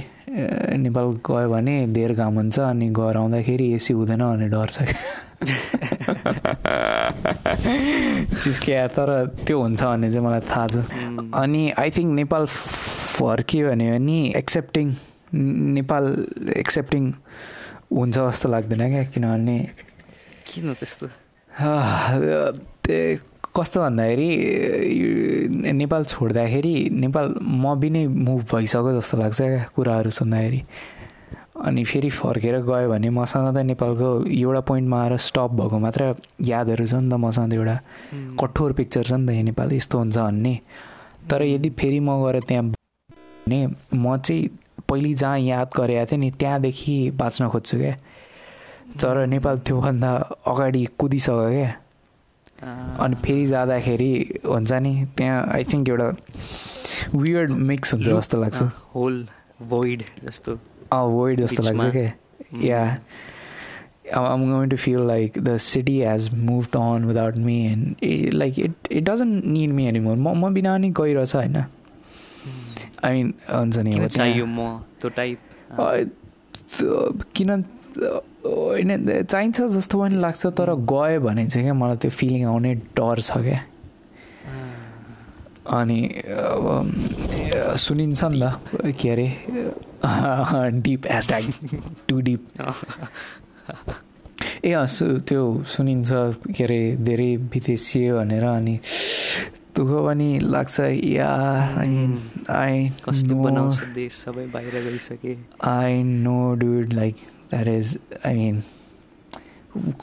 नेपाल 0.78 1.06
गयो 1.26 1.48
भने 1.50 1.74
धेर 1.96 2.12
घाम 2.14 2.34
हुन्छ 2.34 2.58
अनि 2.60 2.88
घर 2.92 3.16
आउँदाखेरि 3.16 3.66
एसी 3.74 3.92
हुँदैन 3.94 4.20
भन्ने 4.20 4.48
डर 4.48 4.68
छ 4.68 4.82
क्या। 4.84 5.00
चिस्किया 8.42 8.86
तर 8.92 9.08
त्यो 9.46 9.56
हुन्छ 9.60 9.82
भन्ने 9.82 10.10
चाहिँ 10.10 10.26
मलाई 10.26 10.40
थाहा 10.50 10.66
छ। 10.68 10.76
अनि 11.34 11.62
आई 11.80 11.90
थिङ्क 11.96 12.10
नेपाल 12.14 12.44
फर्क्यो 12.46 13.68
भने 13.68 13.86
पनि 13.92 14.18
एक्सेप्टिङ 14.36 14.86
नेपाल 15.80 16.04
एक्सेप्टिङ 16.56 17.02
हुन्छ 17.92 18.16
जस्तो 18.18 18.46
लाग्दैन 18.48 18.82
क्या 18.90 19.04
किनभने 19.16 19.56
किन 20.46 20.66
त्यस्तो? 20.74 21.06
कस्तो 23.56 23.78
भन्दाखेरि 23.80 24.30
नेपाल 25.74 26.02
छोड्दाखेरि 26.04 26.74
नेपाल 26.92 27.26
म 27.42 27.74
नै 27.82 28.02
मुभ 28.06 28.40
भइसक्यो 28.52 28.90
जस्तो 29.00 29.16
लाग्छ 29.18 29.40
क्या 29.40 29.64
कुराहरू 29.74 30.10
सुन्दाखेरि। 30.10 30.60
अनि 31.60 31.84
फेरि 31.84 32.10
फर्केर 32.10 32.56
गयो 32.64 32.88
भने 32.88 33.10
मसँग 33.10 33.54
त 33.56 33.58
नेपालको 33.68 34.08
एउटा 34.32 34.60
पोइन्टमा 34.68 35.02
आएर 35.02 35.16
स्टप 35.16 35.50
भएको 35.60 35.78
मात्र 35.78 36.14
यादहरू 36.40 36.86
छ 36.86 36.94
नि 36.94 37.10
त 37.10 37.14
मसँग 37.20 37.50
त 37.50 37.54
एउटा 37.54 37.76
कठोर 38.40 38.72
पिक्चर 38.78 39.02
छ 39.04 39.12
नि 39.12 39.26
त 39.26 39.30
यहाँ 39.30 39.44
नेपाल 39.44 39.72
यस्तो 39.72 39.98
हुन्छ 39.98 40.18
भन्ने। 40.18 40.54
तर 41.30 41.42
यदि 41.42 41.70
फेरि 41.76 42.00
म 42.00 42.16
गएर 42.24 42.40
त्यहाँ 42.48 42.64
भने 42.64 43.60
म 43.94 44.16
चाहिँ 44.16 44.48
पहिले 44.88 45.12
जहाँ 45.14 45.38
याद 45.38 45.68
गरेको 45.76 46.06
थिएँ 46.12 46.20
नि 46.20 46.30
त्यहाँदेखि 46.40 46.96
बाँच्न 47.20 47.48
खोज्छु 47.48 47.76
क्या। 47.78 47.94
तर 49.00 49.26
नेपाल 49.26 49.58
त्योभन्दा 49.66 50.12
अगाडि 50.46 50.84
कुदिसक्यो 50.98 51.48
क्या। 51.50 51.70
अनि 53.04 53.14
फेरि 53.24 53.46
जाँदाखेरि 53.46 54.12
हुन्छ 54.48 54.72
नि 54.72 54.94
त्यहाँ 55.16 55.38
आई 55.54 55.64
थिङ्क 55.64 55.88
एउटा 55.88 56.08
वियर्ड 57.14 57.50
मिक्स 57.50 57.94
हुन्छ 57.94 58.08
जस्तो 58.08 58.40
लाग्छ। 58.40 58.62
होल 58.94 59.26
void 59.70 60.02
जस्तो। 60.24 60.58
Void 60.90 61.40
जस्तो 61.40 61.62
लाग्छ 61.62 61.86
क्या 61.96 62.10
yeah 62.64 62.98
I'm 64.12 64.50
going 64.50 64.70
to 64.70 64.76
feel 64.76 65.02
like 65.08 65.34
the 65.44 65.58
city 65.58 66.00
has 66.00 66.32
moved 66.32 66.74
on 66.76 67.06
without 67.06 67.36
me 67.36 67.66
and 67.66 67.96
it, 68.02 68.34
like 68.34 68.58
it 68.58 68.72
it 68.90 69.04
doesn't 69.04 69.44
need 69.46 69.70
me 69.70 69.86
anymore. 69.88 70.16
म 70.16 70.34
म 70.36 70.52
बिना 70.54 70.76
नि 70.78 70.90
गइरहेछ 71.00 71.34
होइन 71.34 71.56
आई 71.56 73.22
मिन 73.22 73.34
हुन्छ 73.50 73.78
नि 73.78 74.06
चाहियो 74.06 74.46
म 74.46 74.58
त्यो 75.00 75.10
टाइप 75.18 75.38
किन 77.36 77.50
होइन 78.46 79.22
चाहिन्छ 79.22 79.60
जस्तो 79.60 79.98
पनि 80.00 80.16
लाग्छ 80.16 80.46
तर 80.46 80.74
गयो 80.94 81.20
भने 81.20 81.46
चाहिँ 81.46 81.64
क्या 81.66 81.74
मलाई 81.74 81.96
त्यो 82.02 82.10
फिलिङ 82.10 82.44
आउने 82.54 82.74
डर 82.98 83.20
छ 83.20 83.38
क्या 83.46 83.60
अनि 85.78 86.00
अब 86.34 86.64
सुनिन्छ 87.78 88.24
नि 88.24 88.40
त 88.40 88.96
के 89.00 89.10
अरे 89.10 89.28
डिप 90.04 91.06
ह्यासट्याग 91.06 91.44
टु 92.08 92.20
डिप 92.20 92.40
ए 94.64 94.74
सु 94.88 95.06
त्यो 95.28 95.42
सुनिन्छ 95.66 96.10
के 96.56 96.64
अरे 96.64 96.80
धेरै 97.08 97.34
विदेशी 97.52 98.00
भनेर 98.12 98.44
अनि 98.44 98.78
दुःख 99.76 99.90
पनि 100.06 100.28
लाग्छ 100.42 100.80
या 100.80 101.30
आई 102.56 102.88
कस्तो 103.04 103.34
बनाउँछ 103.42 103.76
देश 103.94 104.12
सबै 104.12 104.46
बाहिर 104.54 104.74
गइसके। 104.88 105.36
I 105.70 106.02
know 106.02 106.54
dude 106.60 106.92
like 106.92 107.16
that 107.50 107.68
is 107.68 107.98
I 108.26 108.34
mean 108.34 108.62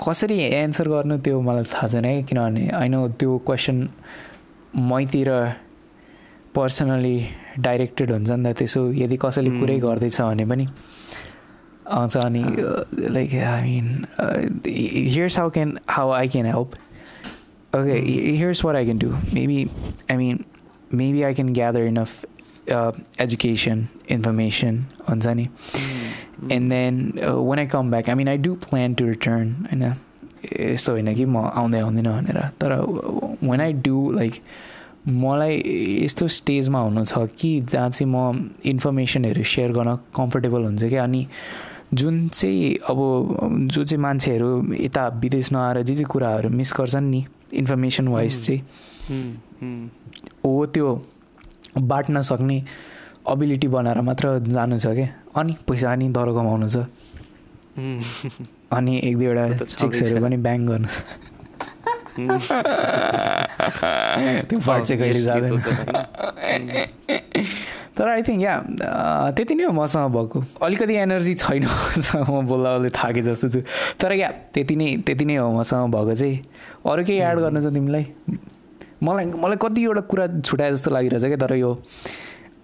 कसरी 0.04 0.40
एन्सर 0.40 0.88
गर्नु 0.90 1.18
त्यो 1.28 1.42
मलाई 1.42 1.64
थाहा 1.74 1.88
छैन 1.88 2.06
है 2.06 2.24
किनभने 2.24 2.68
आई 2.82 2.88
नो 2.90 3.08
त्यो 3.20 3.38
क्वेसन 3.48 3.88
मैतिर 4.92 5.30
पर्सनली 6.58 7.18
डाइरेक्टेड 7.60 8.12
हुन्छ 8.12 8.30
नि 8.32 8.44
त 8.44 8.58
त्यसो 8.58 8.82
यदि 8.94 9.18
कसैले. 9.22 9.50
कुरै 9.60 9.78
गर्दैछ 9.80 10.22
भने 10.22 10.46
पनि 10.46 10.68
आउँछ 11.88 12.18
अनि 12.18 12.44
like 13.16 13.34
I 13.48 13.62
mean 13.64 13.86
here's 14.68 15.38
how 15.40 15.50
can 15.50 15.78
how 15.90 16.12
I 16.12 16.28
can 16.28 16.46
help 16.46 16.70
okay 17.74 17.96
here's 18.32 18.64
what 18.66 18.76
I 18.76 18.86
can 18.86 19.00
do 19.00 19.10
maybe 19.34 19.60
I 20.12 20.18
mean 20.18 20.44
maybe 20.94 21.22
I 21.24 21.34
can 21.34 21.54
gather 21.54 21.84
enough 21.94 22.26
education 23.22 23.86
information 24.12 24.84
हुन्छ 25.10 25.28
नि. 25.28 25.48
And 26.52 26.70
then 26.72 26.96
when 27.24 27.60
I 27.60 27.68
come 27.68 27.92
back 27.92 28.10
I 28.10 28.16
mean 28.16 28.28
I 28.28 28.38
do 28.38 28.54
plan 28.66 28.94
to 28.94 29.06
return 29.06 29.52
होइन? 29.70 29.84
यस्तो 30.62 30.92
होइन 30.92 31.14
कि 31.16 31.26
म 31.26 31.38
आउँदै 31.38 31.80
आउँदिनँ 31.80 32.14
भनेर। 32.14 32.40
तर 32.62 32.74
वान 33.44 33.62
आई 33.62 33.74
डु 33.86 34.12
लाइक 34.16 34.34
मलाई 35.08 35.54
यस्तो 36.04 36.28
स्टेजमा 36.28 36.80
हुनु 36.80 37.04
छ 37.06 37.28
कि 37.40 37.60
जहाँ 37.62 37.90
चाहिँ 37.90 38.12
म 38.12 38.52
इन्फर्मेसनहरू 38.66 39.44
सेयर 39.44 39.72
गर्न 39.72 39.96
कम्फर्टेबल 40.16 40.64
हुन्छ 40.64 40.84
क्या 40.84 41.04
अनि 41.04 41.28
जुन 41.94 42.28
चाहिँ 42.28 42.76
अब 42.90 43.00
जो 43.72 43.84
चाहिँ 43.84 44.02
मान्छेहरू 44.02 44.50
यता 44.76 45.08
विदेश 45.24 45.52
नआएर 45.52 45.82
जे 45.82 45.96
जे 45.96 46.04
कुराहरू 46.04 46.50
मिस 46.50 46.74
गर्छन् 46.78 47.10
नि 47.10 47.26
इन्फर्मेसन 47.54 48.08
वाइज. 48.08 48.46
चाहिँ. 48.46 48.62
हो 50.46 50.66
त्यो 50.74 50.88
बाँट्न 51.78 52.22
सक्ने 52.22 52.64
अबिलिटी 53.28 53.68
बनाएर 53.68 54.02
मात्र 54.02 54.40
जानु 54.48 54.78
छ 54.78 54.88
क्या 54.98 55.08
अनि 55.40 55.56
पैसा 55.68 55.92
अनि 55.92 56.10
दर 56.10 56.32
कमाउनु 56.36 56.68
छ. 56.70 56.78
अनि 58.76 59.00
एक 59.04 59.18
दुईवटा। 59.18 59.66
चिक्सहरू 59.66 60.22
पनि 60.22 60.38
ब्याङ 60.44 60.66
गर्नु 60.68 60.88
छ. 60.88 61.00
त्यो 64.50 64.58
पार्ट 64.60 64.84
चाहिँ 64.86 65.00
कहिले 65.02 65.22
जाँदैन। 65.22 65.62
तर 67.98 68.08
आई 68.10 68.22
थिङ्क 68.22 68.42
या 68.42 68.56
त्यति 69.38 69.54
नै 69.56 69.64
हो 69.64 69.72
मसँग 69.74 70.12
भएको। 70.14 70.38
अलिकति 70.62 70.94
एनर्जी 70.94 71.34
छैन 71.34 71.66
म 72.30 72.46
बोल्दा 72.46 72.70
बोल्दै 72.78 72.90
थाकेँ 72.94 73.24
जस्तो 73.26 73.50
छु। 73.50 73.62
तर 74.02 74.12
या 74.22 74.30
त्यति 74.54 74.76
नै 74.76 74.88
त्यति 75.06 75.26
नै 75.26 75.36
हो 75.42 75.50
मसँग 75.58 75.90
भएको 75.94 76.14
चाहिँ। 76.14 76.38
अरू 76.86 77.02
केही 77.06 77.20
एड 77.22 77.38
गर्नु 77.42 77.62
छ 77.62 77.74
तिमीलाई? 77.74 78.06
मलाई 78.98 79.26
मलाई 79.34 79.58
कतिवटा 79.62 80.02
कुरा 80.10 80.26
छुट्याए 80.42 80.72
जस्तो 80.74 80.90
लागिरहेछ 80.92 81.26
क्या 81.26 81.38
तर 81.38 81.54
यो 81.58 81.72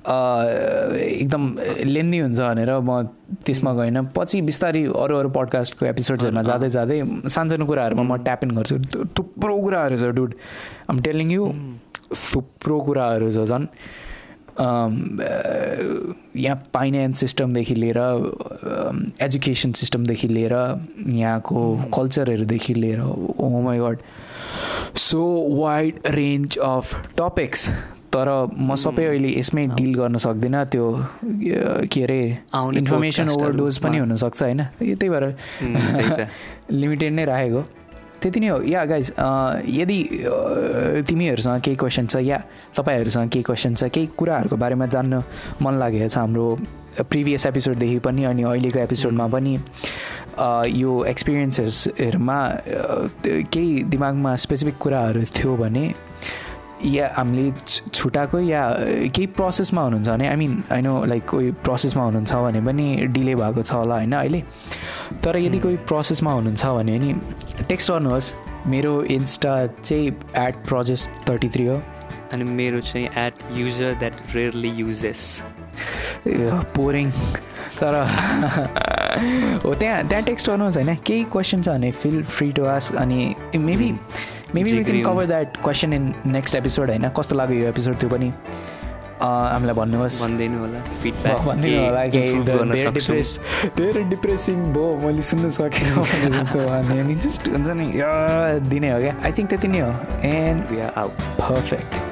एकदम 0.04 1.44
लेन्दी 1.86 2.20
हुन्छ 2.20 2.40
भनेर 2.40 2.72
म 2.80 3.02
त्यसमा 3.46 3.72
गएन 3.74 3.98
पछि 4.16 4.42
बिस्तारै 4.44 4.84
अरू 4.84 5.18
अरू 5.18 5.30
पडकास्टको 5.32 5.86
एपिसोड्सहरूमा 5.86 6.44
जाँदै 6.44 6.70
जाँदै 6.70 7.02
सानसानो 7.28 7.66
कुराहरूमा 7.66 8.04
म 8.04 8.18
ट्याप 8.24 8.44
इन 8.44 8.52
गर्छु। 8.58 8.76
थुप्रो 9.18 9.56
कुराहरू 9.62 9.98
छ 9.98 10.12
डुड 10.16 10.34
आम 10.90 11.02
टेलिङ 11.02 11.32
यु 11.32 11.44
थुप्रो 12.14 12.80
कुराहरू 12.82 13.32
छ 13.32 13.48
झन्। 13.48 13.68
यहाँ 16.38 16.58
फाइनेन्स 16.74 17.20
सिस्टमदेखि 17.20 17.76
लिएर 17.76 18.00
एजुकेसन 19.22 19.72
सिस्टमदेखि 19.80 20.28
लिएर 20.28 20.54
यहाँको 20.54 21.60
कल्चरहरूदेखि 21.96 22.74
लिएर 22.74 23.00
ओ 23.02 23.50
my 23.64 23.80
god 23.80 23.98
so 24.98 25.24
wide 25.58 26.00
range 26.08 26.58
of 26.58 26.94
topics 27.18 27.70
तर 28.14 28.30
म 28.54 28.76
सबै 28.78 29.06
अहिले 29.06 29.30
यसमै 29.40 29.66
डिल 29.76 29.94
गर्न 30.00 30.18
सक्दिनँ। 30.26 30.66
त्यो 30.72 30.86
के 31.92 32.04
अरे 32.04 32.20
इन्फर्मेसन 32.80 33.30
ओभरडोज 33.30 33.78
पनि। 33.84 33.98
हुनसक्छ 33.98 34.42
होइन? 34.44 34.62
यही 34.82 34.96
त्यही 34.96 35.10
भएर 35.10 35.26
लिमिटेड 36.72 37.14
नै 37.18 37.26
राखेको। 37.26 37.62
त्यति 38.22 38.40
नै 38.40 38.48
हो। 38.48 38.62
या 38.62 38.86
गाइज 38.86 39.12
यदि 39.80 40.00
तिमीहरूसँग 41.10 41.62
केही 41.66 41.76
क्वेसन 41.76 42.06
छ 42.08 42.16
या 42.22 42.38
तपाईँहरूसँग 42.78 43.30
केही 43.30 43.44
क्वेसन 43.44 43.74
छ 43.76 43.90
केही 43.90 44.08
कुराहरूको 44.18 44.56
बारेमा 44.56 44.86
जान्न 44.94 45.24
मन 45.62 45.74
लागेको 45.82 46.08
छ 46.08 46.18
हाम्रो 46.18 46.48
प्रिभियस 47.10 47.46
एपिसोडदेखि 47.46 48.00
पनि 48.06 48.24
अनि 48.24 48.44
अहिलेको 48.44 48.80
एपिसोडमा 48.80 49.28
पनि 49.28 49.58
यो 50.80 50.92
एक्सपिरियन्सेसहरूमा 51.06 52.38
केही 53.26 53.84
दिमागमा 53.92 54.36
स्पेसिफिक 54.36 54.78
कुराहरू 54.78 55.24
थियो 55.36 55.56
भने 55.58 55.86
या 56.86 57.14
हामीले 57.18 57.52
छुट्याएको 57.94 58.40
या 58.40 58.62
केही 59.16 59.28
प्रोसेसमा 59.28 59.82
हुनुहुन्छ 59.82 60.10
भने 60.10 60.28
I 60.28 60.36
mean 60.36 60.64
I 60.72 60.82
know 60.82 61.06
like 61.06 61.26
कोही 61.30 61.52
प्रोसेसमा 61.52 62.04
हुनुहुन्छ 62.04 62.34
भने 62.34 62.62
पनि 62.62 62.96
डिले 63.08 63.36
भएको 63.36 63.64
छ 63.64 63.72
होला 63.72 63.96
होइन 63.96 64.14
अहिले? 64.14 64.44
तर 65.24 65.38
यदि 65.38 65.60
कोही 65.60 65.78
प्रोसेसमा 65.78 66.32
हुनुहुन्छ 66.32 66.66
भने 66.66 67.00
नि 67.00 67.14
टेक्स्ट 67.68 67.92
गर्नुहोस्। 67.92 68.34
मेरो 68.68 69.04
इन्स्टा 69.04 69.56
चाहिँ 69.68 70.08
एट 70.38 70.56
प्रोजेस्ट 70.68 71.30
थर्टी 71.30 71.50
थ्री 71.50 71.66
हो। 71.66 71.82
अनि 72.34 72.44
मेरो 72.44 72.82
चाहिँ 72.82 73.08
at 73.18 73.34
user 73.52 73.94
that 73.94 74.36
rarely 74.36 74.70
uses 74.70 75.46
boring 76.28 77.12
तर 77.80 77.94
हो 79.66 79.74
त्यहाँ 79.76 80.08
त्यहाँ 80.08 80.24
टेक्स्ट 80.24 80.50
गर्नुहोस् 80.50 80.78
होइन? 80.78 80.96
केही 80.96 81.24
क्वेसन 81.24 81.62
छ 81.62 81.70
भने 81.70 81.92
फिल 81.92 82.24
फ्री 82.24 82.52
टु 82.52 82.66
आस्क 82.66 82.96
अनि 82.96 83.36
maybe 83.56 83.94
maybe 84.56 84.72
we 84.72 84.84
can 84.84 85.04
cover 85.04 85.26
that 85.26 85.58
question 85.64 85.94
in 85.94 86.14
next 86.28 86.56
episode 86.56 86.90
होइन 86.90 87.10
कस्तो 87.18 87.36
लाग्यो 87.36 87.62
यो 87.62 87.70
एपिसोड 87.70 87.98
त्यो 87.98 88.10
पनि 88.10 88.32
हामीलाई 89.22 89.76
भन्नुहोस् 89.76 90.22
भनिदिनु 90.22 90.60
होला 90.60 90.80
फिडब्याक 91.02 91.42
भनिदिनु 91.48 91.82
होला 91.86 92.02
सक्छौँ 92.76 92.94
डिप्रेस 92.94 93.40
धेरै 93.78 94.04
डिप्रेसिङ 94.10 94.64
भयो 94.74 94.88
मैले 95.04 95.22
सुन्नु 95.24 95.50
सकेन 95.58 95.90
भने 96.90 97.16
जस्ट 97.18 97.50
हुन्छ 97.50 97.70
नि 97.82 97.92
दिने 98.70 98.92
हो 98.92 99.00
क्या 99.00 99.16
आई 99.24 99.32
थिङ्क 99.38 99.50
त्यति 99.50 99.68
नै 99.68 99.80
हो 99.80 99.92
and 100.32 100.72
We 100.72 100.82
are 100.82 100.94
out. 100.98 101.24
Perfect 101.40 102.03